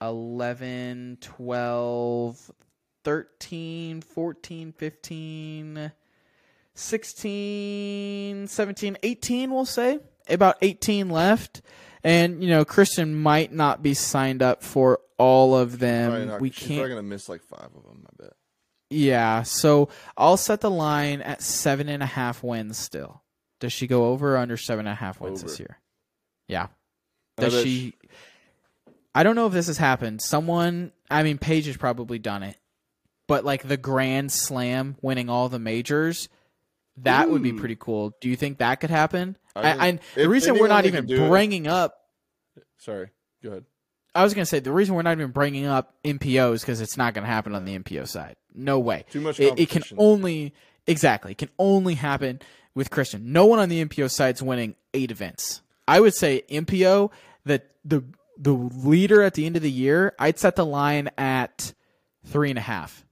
eleven, 0.00 1.18
twelve, 1.20 2.50
thirteen, 3.04 4.00
fourteen, 4.00 4.72
fifteen, 4.72 5.92
sixteen, 6.74 8.46
seventeen, 8.48 8.96
eighteen. 9.02 9.50
we'll 9.52 9.64
say. 9.64 9.98
About 10.28 10.56
18 10.60 11.08
left. 11.08 11.62
And, 12.02 12.42
you 12.42 12.50
know, 12.50 12.64
Kristin 12.64 13.14
might 13.14 13.52
not 13.52 13.80
be 13.80 13.94
signed 13.94 14.42
up 14.42 14.64
for 14.64 14.98
all 15.18 15.56
of 15.56 15.78
them. 15.78 16.10
Probably 16.10 16.26
not- 16.26 16.40
we 16.40 16.50
she's 16.50 16.66
can't. 16.66 16.78
probably 16.80 16.88
gonna 16.96 17.02
miss 17.04 17.28
like 17.28 17.42
five 17.44 17.68
of 17.76 17.84
them. 17.84 18.04
I 18.08 18.22
bet. 18.24 18.32
Yeah, 18.90 19.42
so 19.44 19.88
I'll 20.16 20.36
set 20.36 20.60
the 20.62 20.70
line 20.70 21.22
at 21.22 21.42
seven 21.42 21.88
and 21.88 22.02
a 22.02 22.06
half 22.06 22.42
wins 22.42 22.76
still. 22.76 23.22
Does 23.60 23.72
she 23.72 23.86
go 23.86 24.06
over 24.06 24.34
or 24.34 24.38
under 24.38 24.56
seven 24.56 24.86
and 24.86 24.92
a 24.92 24.96
half 24.96 25.20
wins 25.20 25.42
this 25.44 25.60
year? 25.60 25.78
Yeah. 26.48 26.66
Does 27.36 27.62
she? 27.62 27.94
I 29.14 29.22
don't 29.22 29.36
know 29.36 29.46
if 29.46 29.52
this 29.52 29.66
has 29.68 29.78
happened. 29.78 30.20
Someone, 30.20 30.92
I 31.10 31.22
mean, 31.22 31.38
Paige 31.38 31.66
has 31.66 31.76
probably 31.76 32.18
done 32.18 32.42
it, 32.42 32.56
but 33.26 33.44
like 33.44 33.66
the 33.66 33.76
Grand 33.76 34.30
Slam, 34.30 34.96
winning 35.00 35.30
all 35.30 35.48
the 35.48 35.58
majors, 35.58 36.28
that 36.98 37.30
would 37.30 37.42
be 37.42 37.52
pretty 37.52 37.76
cool. 37.78 38.14
Do 38.20 38.28
you 38.28 38.36
think 38.36 38.58
that 38.58 38.80
could 38.80 38.90
happen? 38.90 39.36
I 39.54 39.60
I, 39.72 39.86
and 39.88 40.00
the 40.14 40.28
reason 40.28 40.58
we're 40.58 40.68
not 40.68 40.86
even 40.86 41.06
do 41.06 41.24
it- 41.24 41.28
bringing 41.28 41.66
up 41.66 41.98
Sorry. 42.78 43.08
Go 43.42 43.50
ahead. 43.50 43.64
I 44.14 44.22
was 44.22 44.32
gonna 44.32 44.46
say 44.46 44.60
the 44.60 44.72
reason 44.72 44.94
we're 44.94 45.02
not 45.02 45.12
even 45.18 45.30
bringing 45.30 45.66
up 45.66 45.94
MPO 46.04 46.54
is 46.54 46.62
because 46.62 46.80
it's 46.80 46.96
not 46.96 47.14
gonna 47.14 47.26
happen 47.26 47.54
on 47.54 47.64
the 47.64 47.78
MPO 47.78 48.06
side. 48.06 48.36
No 48.54 48.78
way. 48.78 49.04
Too 49.10 49.20
much 49.20 49.40
It, 49.40 49.58
it 49.58 49.68
can 49.68 49.82
only 49.98 50.54
exactly 50.86 51.32
it 51.32 51.38
can 51.38 51.50
only 51.58 51.94
happen 51.94 52.40
with 52.74 52.90
Kristin. 52.90 53.24
No 53.24 53.44
one 53.46 53.58
on 53.58 53.68
the 53.68 53.84
MPO 53.84 54.10
side's 54.10 54.42
winning 54.42 54.74
eight 54.94 55.10
events. 55.10 55.62
I 55.88 56.00
would 56.00 56.14
say 56.14 56.42
MPO 56.50 57.10
that 57.44 57.70
the 57.84 58.04
the 58.38 58.52
leader 58.52 59.22
at 59.22 59.34
the 59.34 59.46
end 59.46 59.56
of 59.56 59.62
the 59.62 59.70
year. 59.70 60.14
I'd 60.18 60.38
set 60.38 60.56
the 60.56 60.66
line 60.66 61.10
at 61.16 61.72
three 62.24 62.50
and 62.50 62.58
a 62.58 62.62
half. 62.62 63.04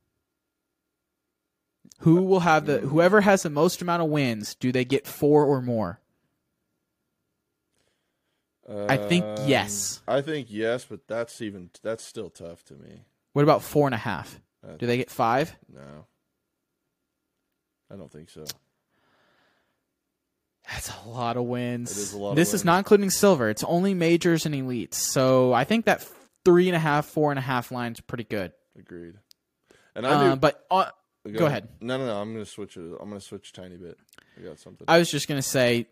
Who 2.01 2.22
will 2.25 2.41
have 2.41 2.66
the 2.66 2.79
whoever 2.79 3.22
has 3.22 3.43
the 3.43 3.51
most 3.51 3.81
amount 3.81 4.03
of 4.03 4.09
wins? 4.11 4.55
Do 4.55 4.72
they 4.72 4.85
get 4.85 5.07
four 5.07 5.45
or 5.45 5.62
more? 5.62 6.01
I 8.68 8.97
think 8.97 9.25
Um, 9.25 9.47
yes. 9.49 10.01
I 10.09 10.20
think 10.22 10.49
yes, 10.51 10.85
but 10.87 11.07
that's 11.07 11.41
even 11.43 11.70
that's 11.83 12.05
still 12.05 12.31
tough 12.31 12.64
to 12.66 12.75
me. 12.75 13.05
What 13.33 13.43
about 13.43 13.62
four 13.62 13.87
and 13.87 13.95
a 13.95 13.99
half? 13.99 14.41
Uh, 14.66 14.77
Do 14.77 14.87
they 14.87 14.97
get 14.97 15.11
five? 15.11 15.57
No. 15.72 16.07
I 17.91 17.97
don't 17.97 18.11
think 18.11 18.31
so. 18.31 18.45
That's 20.71 20.91
a 21.05 21.09
lot 21.09 21.37
of 21.37 21.45
wins. 21.45 21.91
It 21.93 22.01
is 22.01 22.12
a 22.15 22.19
lot 22.19 22.37
this 22.37 22.55
is 22.55 22.65
not 22.65 22.79
including 22.79 23.11
silver. 23.11 23.51
It's 23.51 23.65
only 23.65 23.93
majors 23.95 24.47
and 24.47 24.55
elites. 24.55 24.95
So 24.95 25.53
I 25.53 25.65
think 25.65 25.85
that 25.85 26.09
three 26.45 26.69
and 26.69 26.77
a 26.77 26.79
half, 26.79 27.07
four 27.07 27.31
and 27.33 27.39
a 27.39 27.43
half 27.43 27.71
lines 27.71 28.01
pretty 28.01 28.25
good. 28.25 28.53
Agreed. 28.79 29.15
And 29.95 30.07
I 30.07 30.11
Uh, 30.11 30.35
do. 30.35 30.41
but 30.41 30.65
uh, 30.71 30.91
go 31.31 31.47
ahead. 31.47 31.69
No, 31.81 31.99
no, 31.99 32.07
no. 32.07 32.21
I'm 32.21 32.33
gonna 32.33 32.47
switch 32.47 32.77
it. 32.77 32.81
I'm 33.01 33.09
gonna 33.09 33.21
switch 33.21 33.51
a 33.51 33.53
tiny 33.53 33.77
bit. 33.77 33.99
I 34.39 34.41
got 34.43 34.59
something. 34.59 34.85
I 34.89 34.99
was 34.99 35.11
just 35.11 35.29
gonna 35.29 35.43
say 35.43 35.87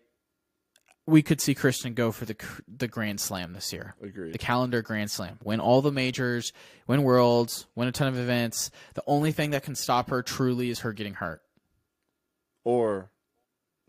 we 1.05 1.21
could 1.21 1.39
see 1.39 1.53
Kristin 1.53 1.93
go 1.95 2.11
for 2.11 2.25
the 2.25 2.35
the 2.67 2.87
Grand 2.87 3.19
Slam 3.21 3.53
this 3.53 3.71
year. 3.73 3.93
Agreed. 4.01 4.33
The 4.33 4.37
calendar 4.39 4.81
Grand 4.81 5.11
Slam. 5.11 5.37
Win 5.43 5.59
all 5.59 5.81
the 5.81 5.91
majors, 5.91 6.51
win 6.87 7.03
worlds, 7.03 7.67
win 7.75 7.87
a 7.87 7.91
ton 7.91 8.07
of 8.07 8.17
events. 8.17 8.71
The 8.95 9.03
only 9.05 9.31
thing 9.31 9.51
that 9.51 9.63
can 9.63 9.75
stop 9.75 10.09
her 10.09 10.23
truly 10.23 10.69
is 10.71 10.79
her 10.79 10.93
getting 10.93 11.13
hurt. 11.13 11.41
or 12.65 13.09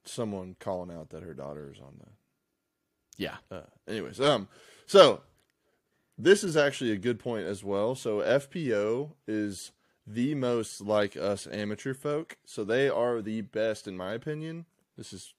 someone 0.05 0.57
calling 0.59 0.95
out 0.95 1.11
that 1.11 1.23
her 1.23 1.35
daughter 1.35 1.71
is 1.73 1.81
on 1.81 1.95
the 1.99 2.09
Yeah. 3.17 3.37
Uh, 3.51 3.61
anyways, 3.89 4.21
um, 4.21 4.49
so 4.87 5.23
this 6.17 6.45
is 6.45 6.57
actually 6.57 6.93
a 6.93 6.97
good 6.97 7.19
point 7.19 7.47
as 7.47 7.65
well. 7.65 7.95
So 7.95 8.19
FPO 8.19 9.13
is 9.27 9.73
the 10.07 10.35
most 10.35 10.81
like 10.81 11.17
us 11.17 11.47
amateur 11.51 11.95
folk. 11.95 12.37
So 12.45 12.65
they 12.65 12.89
are 12.89 13.23
the 13.23 13.41
best, 13.41 13.89
in 13.89 13.97
my 13.97 14.13
opinion. 14.13 14.67
This 14.97 15.13
is 15.13 15.35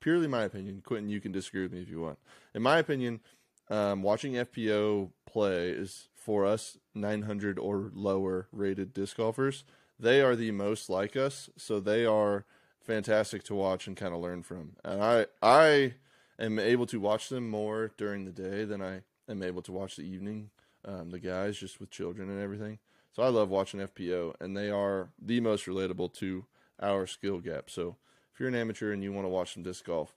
purely 0.00 0.26
my 0.26 0.42
opinion. 0.42 0.82
Quentin, 0.84 1.10
you 1.10 1.20
can 1.20 1.32
disagree 1.32 1.62
with 1.62 1.72
me 1.72 1.82
if 1.82 1.88
you 1.88 2.00
want. 2.00 2.18
In 2.54 2.62
my 2.62 2.78
opinion, 2.78 3.20
um, 3.68 4.02
watching 4.02 4.32
FPO 4.32 5.10
play 5.26 5.70
is 5.70 6.08
for 6.16 6.44
us 6.44 6.76
900 6.94 7.58
or 7.58 7.90
lower 7.94 8.48
rated 8.52 8.92
disc 8.92 9.16
golfers. 9.16 9.64
They 9.98 10.22
are 10.22 10.34
the 10.34 10.50
most 10.50 10.88
like 10.88 11.14
us, 11.14 11.50
so 11.56 11.78
they 11.78 12.04
are 12.06 12.46
fantastic 12.90 13.44
to 13.44 13.54
watch 13.54 13.86
and 13.86 13.96
kind 13.96 14.12
of 14.12 14.20
learn 14.20 14.42
from. 14.42 14.72
And 14.84 15.02
I 15.02 15.26
I 15.40 15.94
am 16.40 16.58
able 16.58 16.86
to 16.86 16.98
watch 16.98 17.28
them 17.28 17.48
more 17.48 17.92
during 17.96 18.24
the 18.24 18.32
day 18.32 18.64
than 18.64 18.82
I 18.82 19.02
am 19.28 19.44
able 19.44 19.62
to 19.62 19.72
watch 19.72 19.94
the 19.94 20.02
evening. 20.02 20.50
Um, 20.84 21.10
the 21.10 21.20
guys 21.20 21.58
just 21.58 21.78
with 21.78 21.90
children 21.90 22.28
and 22.28 22.42
everything. 22.42 22.78
So 23.12 23.22
I 23.22 23.28
love 23.28 23.48
watching 23.48 23.80
FPO, 23.80 24.34
and 24.40 24.56
they 24.56 24.70
are 24.70 25.10
the 25.20 25.40
most 25.40 25.66
relatable 25.66 26.14
to 26.14 26.46
our 26.80 27.06
skill 27.06 27.38
gap. 27.38 27.68
So 27.68 27.96
if 28.32 28.40
you're 28.40 28.48
an 28.48 28.54
amateur 28.54 28.92
and 28.92 29.02
you 29.02 29.12
want 29.12 29.26
to 29.26 29.28
watch 29.28 29.54
some 29.54 29.62
disc 29.62 29.84
golf, 29.84 30.16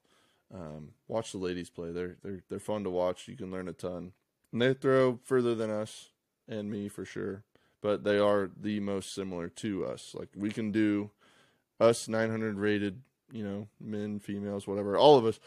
um, 0.54 0.94
watch 1.08 1.32
the 1.32 1.38
ladies 1.38 1.70
play. 1.70 1.92
They're 1.92 2.16
they're 2.24 2.44
they're 2.50 2.60
fun 2.60 2.84
to 2.86 2.90
watch. 2.90 3.28
You 3.28 3.36
can 3.36 3.52
learn 3.52 3.68
a 3.68 3.74
ton. 3.74 4.14
And 4.52 4.62
they 4.62 4.74
throw 4.74 5.20
further 5.24 5.54
than 5.54 5.70
us 5.70 6.10
and 6.48 6.72
me 6.72 6.88
for 6.88 7.06
sure, 7.06 7.44
but 7.82 8.04
they 8.04 8.18
are 8.18 8.50
the 8.60 8.80
most 8.80 9.14
similar 9.14 9.50
to 9.50 9.86
us. 9.86 10.16
Like 10.18 10.30
we 10.36 10.50
can 10.50 10.72
do 10.72 11.12
us 11.80 12.08
900 12.08 12.58
rated, 12.58 13.02
you 13.32 13.44
know, 13.44 13.68
men, 13.80 14.20
females, 14.20 14.68
whatever, 14.68 14.98
all 14.98 15.18
of 15.18 15.26
us. 15.26 15.40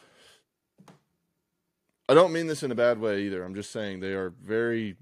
I 2.08 2.14
don't 2.14 2.32
mean 2.32 2.46
this 2.46 2.62
in 2.62 2.70
a 2.70 2.76
bad 2.76 3.00
way 3.00 3.22
either. 3.22 3.42
I'm 3.42 3.54
just 3.54 3.72
saying 3.72 4.00
they 4.00 4.12
are 4.12 4.30
very 4.30 4.96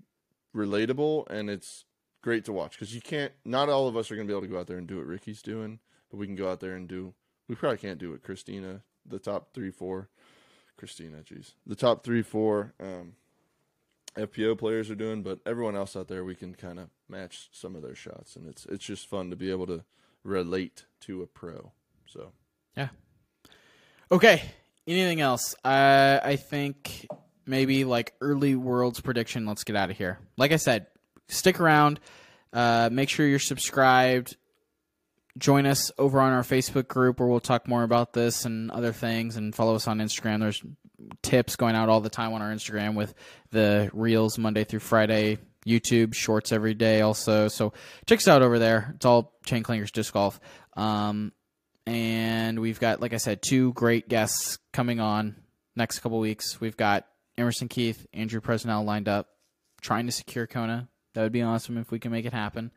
relatable 0.55 1.29
and 1.29 1.51
it's 1.51 1.85
great 2.23 2.45
to 2.47 2.53
watch 2.53 2.73
because 2.73 2.95
you 2.95 3.01
can't. 3.01 3.33
Not 3.45 3.69
all 3.69 3.87
of 3.87 3.97
us 3.97 4.11
are 4.11 4.17
going 4.17 4.27
to 4.27 4.33
be 4.33 4.37
able 4.37 4.47
to 4.47 4.53
go 4.53 4.59
out 4.59 4.67
there 4.67 4.79
and 4.79 4.87
do 4.87 4.97
what 4.97 5.07
Ricky's 5.07 5.43
doing, 5.43 5.81
but 6.11 6.17
we 6.17 6.27
can 6.27 6.37
go 6.37 6.51
out 6.51 6.61
there 6.61 6.75
and 6.75 6.89
do. 6.89 7.15
We 7.49 7.55
probably 7.55 7.77
can't 7.77 7.99
do 7.99 8.13
what 8.13 8.23
Christina, 8.23 8.83
the 9.05 9.19
top 9.19 9.53
three, 9.53 9.71
four. 9.71 10.09
Christina, 10.77 11.19
jeez, 11.19 11.53
the 11.67 11.77
top 11.77 12.03
three, 12.03 12.23
four 12.23 12.75
um, 12.81 13.13
FPO 14.17 14.59
players 14.59 14.91
are 14.91 14.97
doing, 14.97 15.23
but 15.23 15.41
everyone 15.47 15.77
else 15.77 15.97
out 15.97 16.09
there, 16.09 16.25
we 16.25 16.35
can 16.35 16.55
kind 16.55 16.79
of 16.79 16.89
match 17.09 17.49
some 17.53 17.77
of 17.77 17.83
their 17.83 17.95
shots, 17.95 18.37
and 18.37 18.49
it's 18.49 18.67
it's 18.67 18.85
just 18.85 19.09
fun 19.09 19.31
to 19.31 19.37
be 19.37 19.51
able 19.51 19.67
to 19.67 19.85
relate 20.25 20.85
to 21.03 21.23
a 21.23 21.27
pro. 21.27 21.73
So 22.07 22.33
Yeah. 22.77 22.89
Okay. 24.11 24.43
Anything 24.87 25.21
else? 25.21 25.55
I 25.65 26.21
I 26.23 26.37
think 26.37 27.07
maybe 27.47 27.85
like 27.85 28.15
early 28.21 28.57
worlds 28.57 29.01
prediction. 29.01 29.47
Let's 29.47 29.65
get 29.65 29.77
out 29.77 29.91
of 29.91 29.97
here. 29.97 30.19
Like 30.37 30.53
I 30.53 30.57
said, 30.57 30.87
stick 31.29 31.61
around. 31.61 32.01
Uh, 32.53 32.89
make 32.93 33.09
sure 33.09 33.27
you're 33.27 33.39
subscribed. 33.39 34.37
Join 35.37 35.67
us 35.67 35.91
over 35.99 36.21
on 36.21 36.33
our 36.33 36.43
Facebook 36.43 36.87
group 36.87 37.19
where 37.19 37.29
we'll 37.29 37.41
talk 37.41 37.67
more 37.67 37.83
about 37.83 38.13
this 38.13 38.45
and 38.45 38.71
other 38.71 38.93
things, 38.93 39.37
and 39.37 39.53
follow 39.55 39.75
us 39.75 39.89
on 39.89 39.99
Instagram. 39.99 40.39
There's 40.39 40.63
tips 41.23 41.57
going 41.57 41.75
out 41.75 41.89
all 41.89 42.01
the 42.01 42.09
time 42.09 42.33
on 42.33 42.41
our 42.41 42.53
Instagram 42.53 42.95
with 42.95 43.13
the 43.51 43.91
reels 43.93 44.39
Monday 44.39 44.63
through 44.63 44.79
Friday. 44.79 45.39
YouTube 45.67 46.15
shorts 46.15 46.53
every 46.53 46.75
day 46.75 47.01
also. 47.01 47.49
So 47.49 47.73
check 48.07 48.19
us 48.19 48.29
out 48.29 48.43
over 48.43 48.59
there. 48.59 48.93
It's 48.97 49.07
all 49.07 49.33
Chain 49.45 49.63
Clingers 49.63 49.93
Disc 49.93 50.13
Golf. 50.13 50.41
Um, 50.77 51.33
and 51.87 52.61
we've 52.61 52.81
got, 52.81 53.01
like 53.01 53.13
I 53.13 53.19
said, 53.19 53.43
two 53.43 53.73
great 53.73 54.09
guests 54.09 54.59
coming 54.73 55.01
on 55.01 55.37
next 55.77 56.01
couple 56.01 56.19
weeks. 56.19 56.61
We've 56.61 56.77
got 56.77 57.07
Emerson 57.37 57.69
Keith, 57.69 58.07
Andrew 58.13 58.41
Presnell 58.41 58.85
lined 58.85 59.09
up, 59.09 59.29
trying 59.81 60.07
to 60.07 60.13
secure 60.13 60.47
Kona. 60.47 60.89
That 61.15 61.23
would 61.23 61.33
be 61.33 61.43
awesome 61.43 61.79
if 61.79 61.91
we 61.91 61.99
can 61.99 62.11
make 62.11 62.25
it 62.25 62.33
happen. 62.33 62.73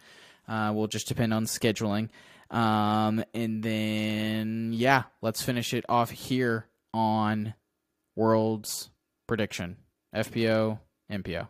Uh, 0.48 0.72
we'll 0.74 0.88
just 0.88 1.08
depend 1.08 1.34
on 1.34 1.46
scheduling. 1.46 2.10
Um, 2.50 3.24
and 3.34 3.62
then, 3.62 4.72
yeah, 4.74 5.04
let's 5.22 5.42
finish 5.42 5.74
it 5.74 5.86
off 5.90 6.10
here 6.10 6.68
on 6.94 7.54
World's 8.16 8.90
prediction 9.28 9.78
FPO, 10.16 10.80
MPO. 11.12 11.48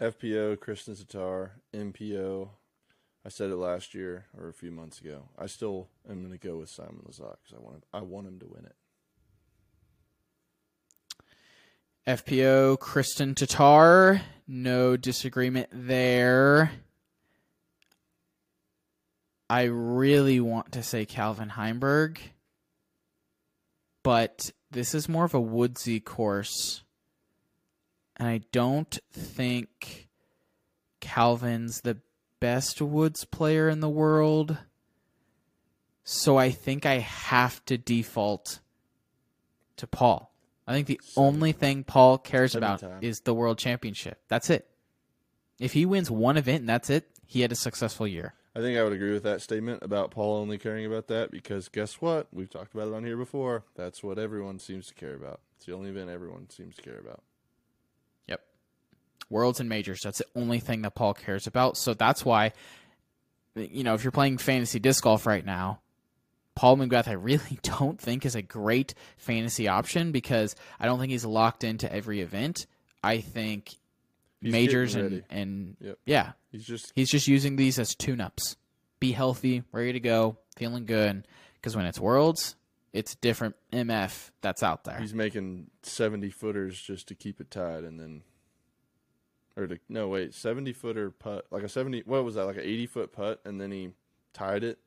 FPO, 0.00 0.58
Kristin 0.58 1.02
Tattar, 1.02 1.50
MPO. 1.74 2.50
I 3.24 3.28
said 3.28 3.50
it 3.50 3.56
last 3.56 3.94
year 3.94 4.26
or 4.38 4.48
a 4.48 4.52
few 4.52 4.70
months 4.70 5.00
ago. 5.00 5.30
I 5.38 5.46
still 5.46 5.88
am 6.08 6.20
going 6.20 6.38
to 6.38 6.46
go 6.46 6.58
with 6.58 6.68
Simon 6.68 7.02
Lizotte 7.08 7.38
because 7.42 7.54
I 7.56 7.60
want 7.60 7.84
I 7.92 8.02
want 8.02 8.28
him 8.28 8.38
to 8.40 8.46
win 8.46 8.66
it. 8.66 8.76
FPO, 12.06 12.78
Kristin 12.78 13.34
Tattar. 13.34 14.20
No 14.46 14.96
disagreement 14.96 15.68
there. 15.72 16.70
I 19.48 19.62
really 19.64 20.38
want 20.38 20.72
to 20.72 20.82
say 20.82 21.04
Calvin 21.04 21.50
Heimburg, 21.50 22.18
but 24.02 24.50
this 24.70 24.94
is 24.94 25.08
more 25.08 25.24
of 25.24 25.34
a 25.34 25.40
woodsy 25.40 26.00
course. 26.00 26.82
And 28.16 28.28
I 28.28 28.40
don't 28.52 28.98
think 29.12 30.08
Calvin's 31.00 31.82
the 31.82 31.98
best 32.40 32.80
woods 32.80 33.24
player 33.24 33.68
in 33.68 33.80
the 33.80 33.88
world. 33.88 34.58
So 36.04 36.36
I 36.36 36.50
think 36.50 36.86
I 36.86 36.98
have 36.98 37.64
to 37.66 37.76
default 37.76 38.60
to 39.76 39.86
Paul. 39.86 40.32
I 40.66 40.72
think 40.72 40.86
the 40.86 41.00
only 41.16 41.52
thing 41.52 41.84
Paul 41.84 42.18
cares 42.18 42.52
Seven 42.52 42.64
about 42.68 42.80
time. 42.80 42.98
is 43.02 43.20
the 43.20 43.34
world 43.34 43.58
championship. 43.58 44.20
That's 44.28 44.50
it. 44.50 44.68
If 45.60 45.72
he 45.72 45.86
wins 45.86 46.10
one 46.10 46.36
event 46.36 46.60
and 46.60 46.68
that's 46.68 46.90
it, 46.90 47.08
he 47.26 47.40
had 47.40 47.52
a 47.52 47.56
successful 47.56 48.06
year. 48.06 48.34
I 48.54 48.60
think 48.60 48.78
I 48.78 48.82
would 48.82 48.92
agree 48.92 49.12
with 49.12 49.22
that 49.24 49.42
statement 49.42 49.82
about 49.82 50.10
Paul 50.10 50.36
only 50.36 50.58
caring 50.58 50.86
about 50.86 51.08
that 51.08 51.30
because 51.30 51.68
guess 51.68 52.00
what? 52.00 52.26
We've 52.32 52.48
talked 52.48 52.74
about 52.74 52.88
it 52.88 52.94
on 52.94 53.04
here 53.04 53.16
before. 53.16 53.64
That's 53.74 54.02
what 54.02 54.18
everyone 54.18 54.58
seems 54.58 54.86
to 54.88 54.94
care 54.94 55.14
about. 55.14 55.40
It's 55.56 55.66
the 55.66 55.74
only 55.74 55.90
event 55.90 56.08
everyone 56.08 56.48
seems 56.50 56.76
to 56.76 56.82
care 56.82 56.98
about. 56.98 57.22
Worlds 59.30 59.60
and 59.60 59.68
majors. 59.68 60.00
That's 60.02 60.18
the 60.18 60.26
only 60.34 60.60
thing 60.60 60.82
that 60.82 60.94
Paul 60.94 61.14
cares 61.14 61.46
about. 61.46 61.76
So 61.76 61.94
that's 61.94 62.24
why, 62.24 62.52
you 63.54 63.82
know, 63.84 63.94
if 63.94 64.04
you're 64.04 64.12
playing 64.12 64.38
fantasy 64.38 64.78
disc 64.78 65.02
golf 65.02 65.26
right 65.26 65.44
now, 65.44 65.80
Paul 66.54 66.76
McGrath, 66.76 67.08
I 67.08 67.12
really 67.12 67.58
don't 67.62 68.00
think 68.00 68.24
is 68.24 68.34
a 68.34 68.42
great 68.42 68.94
fantasy 69.16 69.68
option 69.68 70.12
because 70.12 70.54
I 70.80 70.86
don't 70.86 70.98
think 70.98 71.10
he's 71.10 71.24
locked 71.24 71.64
into 71.64 71.92
every 71.92 72.20
event. 72.20 72.66
I 73.02 73.20
think 73.20 73.74
He's 74.40 74.52
majors 74.52 74.94
and, 74.94 75.22
and 75.30 75.76
Yep. 75.80 75.98
yeah, 76.06 76.32
He's 76.52 76.64
just 76.66 76.92
he's 76.94 77.10
just 77.10 77.26
using 77.26 77.56
these 77.56 77.78
as 77.78 77.94
tune 77.94 78.20
ups. 78.20 78.56
Be 79.00 79.12
healthy, 79.12 79.62
ready 79.72 79.92
to 79.92 80.00
go, 80.00 80.38
feeling 80.56 80.86
good. 80.86 81.26
Because 81.54 81.74
when 81.76 81.84
it's 81.86 81.98
worlds, 82.00 82.54
it's 82.92 83.14
different 83.16 83.56
MF 83.72 84.30
that's 84.40 84.62
out 84.62 84.84
there. 84.84 84.98
he's 84.98 85.14
making 85.14 85.70
seventy 85.82 86.30
footers 86.30 86.80
just 86.80 87.08
to 87.08 87.14
keep 87.14 87.40
it 87.40 87.50
tied, 87.50 87.84
and 87.84 87.98
then 88.00 88.22
or 89.56 89.66
to 89.66 89.78
no 89.88 90.08
wait 90.08 90.34
seventy 90.34 90.72
footer 90.72 91.10
putt 91.10 91.46
like 91.50 91.62
a 91.62 91.68
seventy 91.68 92.02
what 92.06 92.24
was 92.24 92.34
that 92.34 92.44
like 92.46 92.56
an 92.56 92.62
eighty 92.62 92.86
foot 92.86 93.12
putt, 93.12 93.40
and 93.44 93.60
then 93.60 93.70
he 93.70 93.90
tied 94.32 94.62
it, 94.64 94.78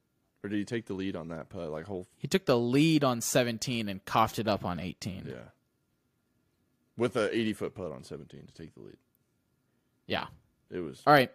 or 0.44 0.50
did 0.50 0.58
he 0.58 0.66
take 0.66 0.86
the 0.86 0.94
lead 0.94 1.16
on 1.16 1.30
that 1.30 1.50
putt 1.50 1.70
like 1.72 1.86
whole 1.86 2.08
He 2.18 2.28
took 2.28 2.46
the 2.46 2.58
lead 2.58 3.04
on 3.04 3.22
17 3.22 3.90
and 3.90 4.04
coughed 4.06 4.38
it 4.40 4.48
up 4.48 4.64
on 4.66 4.80
18. 4.80 5.26
yeah 5.28 5.36
with 6.98 7.16
a 7.16 7.36
eighty 7.36 7.54
foot 7.54 7.74
putt 7.76 7.92
on 7.92 8.04
seventeen 8.04 8.46
to 8.46 8.54
take 8.54 8.74
the 8.76 8.82
lead. 8.82 8.98
Yeah. 10.06 10.26
It 10.72 10.80
was 10.80 11.02
All 11.08 11.14
right. 11.14 11.32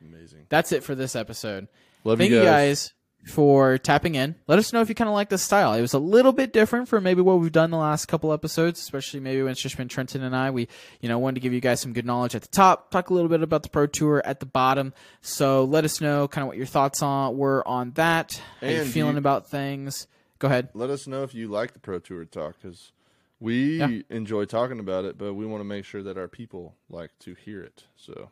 amazing. 0.00 0.46
That's 0.48 0.72
it 0.72 0.82
for 0.82 0.94
this 0.94 1.14
episode. 1.16 1.68
Love 2.04 2.18
Thank 2.18 2.30
you 2.30 2.38
you 2.38 2.42
guys. 2.44 2.92
For 3.26 3.76
tapping 3.78 4.14
in. 4.14 4.36
Let 4.46 4.58
us 4.58 4.72
know 4.72 4.80
if 4.80 4.88
you 4.88 4.94
kind 4.94 5.08
of 5.08 5.14
like 5.14 5.28
the 5.30 5.38
style. 5.38 5.72
It 5.74 5.80
was 5.80 5.92
a 5.94 5.98
little 5.98 6.32
bit 6.32 6.52
different 6.52 6.88
from 6.88 7.02
maybe 7.02 7.20
what 7.22 7.40
we've 7.40 7.50
done 7.50 7.70
the 7.70 7.76
last 7.76 8.06
couple 8.06 8.32
episodes, 8.32 8.78
especially 8.80 9.20
maybe 9.20 9.42
when 9.42 9.52
it's 9.52 9.60
just 9.60 9.76
been 9.76 9.88
Trenton 9.88 10.22
and 10.22 10.34
I. 10.34 10.50
We, 10.52 10.68
you 11.00 11.08
know, 11.08 11.18
wanted 11.18 11.34
to 11.34 11.40
give 11.40 11.52
you 11.52 11.60
guys 11.60 11.80
some 11.80 11.92
good 11.92 12.06
knowledge 12.06 12.34
at 12.36 12.42
the 12.42 12.48
top, 12.48 12.90
talk 12.90 13.10
a 13.10 13.14
little 13.14 13.28
bit 13.28 13.42
about 13.42 13.62
the 13.64 13.68
Pro 13.68 13.86
Tour 13.86 14.22
at 14.24 14.38
the 14.40 14.46
bottom. 14.46 14.94
So 15.22 15.64
let 15.64 15.84
us 15.84 16.00
know 16.00 16.28
kind 16.28 16.42
of 16.42 16.48
what 16.48 16.56
your 16.56 16.66
thoughts 16.66 17.02
on 17.02 17.36
were 17.36 17.66
on 17.66 17.90
that. 17.92 18.40
How 18.60 18.68
you 18.68 18.80
And 18.82 18.90
feeling 18.90 19.14
you- 19.14 19.18
about 19.18 19.48
things? 19.50 20.06
Go 20.38 20.46
ahead. 20.48 20.68
let 20.74 20.90
us 20.90 21.06
know 21.06 21.22
if 21.22 21.34
you 21.34 21.48
like 21.48 21.72
the 21.72 21.78
Pro 21.80 21.98
Tour 21.98 22.24
talk 22.26 22.56
because 22.62 22.92
we 23.40 23.78
Yeah. 23.78 24.02
enjoy 24.08 24.44
talking 24.44 24.78
about 24.78 25.04
it, 25.04 25.18
but 25.18 25.34
we 25.34 25.46
want 25.46 25.60
to 25.60 25.64
make 25.64 25.84
sure 25.84 26.02
that 26.02 26.16
our 26.16 26.28
people 26.28 26.74
like 26.88 27.10
to 27.20 27.34
hear 27.34 27.60
it. 27.62 27.84
So 27.96 28.30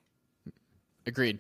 Agreed. 1.07 1.39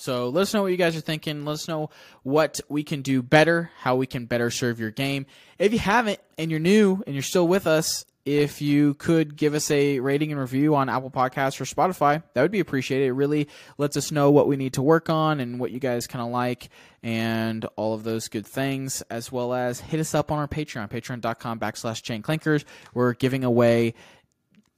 So 0.00 0.30
let 0.30 0.40
us 0.40 0.54
know 0.54 0.62
what 0.62 0.70
you 0.70 0.78
guys 0.78 0.96
are 0.96 1.02
thinking. 1.02 1.44
Let 1.44 1.52
us 1.52 1.68
know 1.68 1.90
what 2.22 2.58
we 2.70 2.82
can 2.84 3.02
do 3.02 3.22
better, 3.22 3.70
how 3.80 3.96
we 3.96 4.06
can 4.06 4.24
better 4.24 4.50
serve 4.50 4.80
your 4.80 4.90
game. 4.90 5.26
If 5.58 5.74
you 5.74 5.78
haven't 5.78 6.20
and 6.38 6.50
you're 6.50 6.58
new 6.58 7.02
and 7.06 7.14
you're 7.14 7.22
still 7.22 7.46
with 7.46 7.66
us, 7.66 8.06
if 8.24 8.62
you 8.62 8.94
could 8.94 9.36
give 9.36 9.54
us 9.54 9.70
a 9.70 10.00
rating 10.00 10.32
and 10.32 10.40
review 10.40 10.74
on 10.74 10.88
Apple 10.88 11.10
Podcasts 11.10 11.60
or 11.60 11.64
Spotify, 11.64 12.22
that 12.32 12.40
would 12.40 12.50
be 12.50 12.60
appreciated. 12.60 13.08
It 13.08 13.12
really 13.12 13.48
lets 13.76 13.94
us 13.98 14.10
know 14.10 14.30
what 14.30 14.48
we 14.48 14.56
need 14.56 14.72
to 14.74 14.82
work 14.82 15.10
on 15.10 15.38
and 15.38 15.60
what 15.60 15.70
you 15.70 15.80
guys 15.80 16.06
kind 16.06 16.24
of 16.24 16.30
like 16.30 16.70
and 17.02 17.66
all 17.76 17.92
of 17.92 18.02
those 18.02 18.28
good 18.28 18.46
things, 18.46 19.02
as 19.10 19.30
well 19.30 19.52
as 19.52 19.80
hit 19.80 20.00
us 20.00 20.14
up 20.14 20.32
on 20.32 20.38
our 20.38 20.48
Patreon, 20.48 20.90
patreon.com 20.90 21.58
backslash 21.60 22.02
chain 22.02 22.22
clinkers. 22.22 22.64
We're 22.94 23.12
giving 23.12 23.44
away 23.44 23.94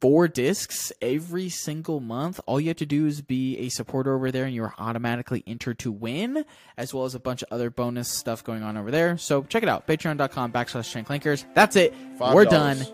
four 0.03 0.27
discs 0.27 0.93
every 1.01 1.49
single 1.49 2.01
month. 2.01 2.41
All 2.47 2.61
you 2.61 2.67
have 2.67 2.79
to 2.79 2.87
do 2.87 3.07
is 3.07 3.23
be 3.23 3.57
a 3.59 3.69
supporter 3.69 4.13
over 4.13 4.33
there 4.33 4.47
and 4.47 4.53
you're 4.53 4.75
automatically 4.77 5.45
entered 5.47 5.79
to 5.79 5.93
win, 5.93 6.45
as 6.77 6.93
well 6.93 7.05
as 7.05 7.15
a 7.15 7.21
bunch 7.21 7.43
of 7.45 7.49
other 7.53 7.71
bonus 7.71 8.09
stuff 8.09 8.43
going 8.43 8.65
on 8.65 8.77
over 8.77 8.91
there. 8.91 9.17
So 9.17 9.45
check 9.45 9.63
it 9.63 9.69
out. 9.69 9.87
Patreon.com 9.87 10.51
backslash 10.51 10.91
chain 10.91 11.05
clinkers. 11.05 11.45
That's 11.55 11.77
it. 11.77 11.95
Five 12.19 12.35
We're 12.35 12.47
done. 12.47 12.85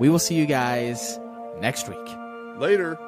We 0.00 0.08
will 0.08 0.18
see 0.18 0.34
you 0.34 0.46
guys 0.46 1.20
next 1.60 1.88
week. 1.88 2.58
later. 2.58 2.98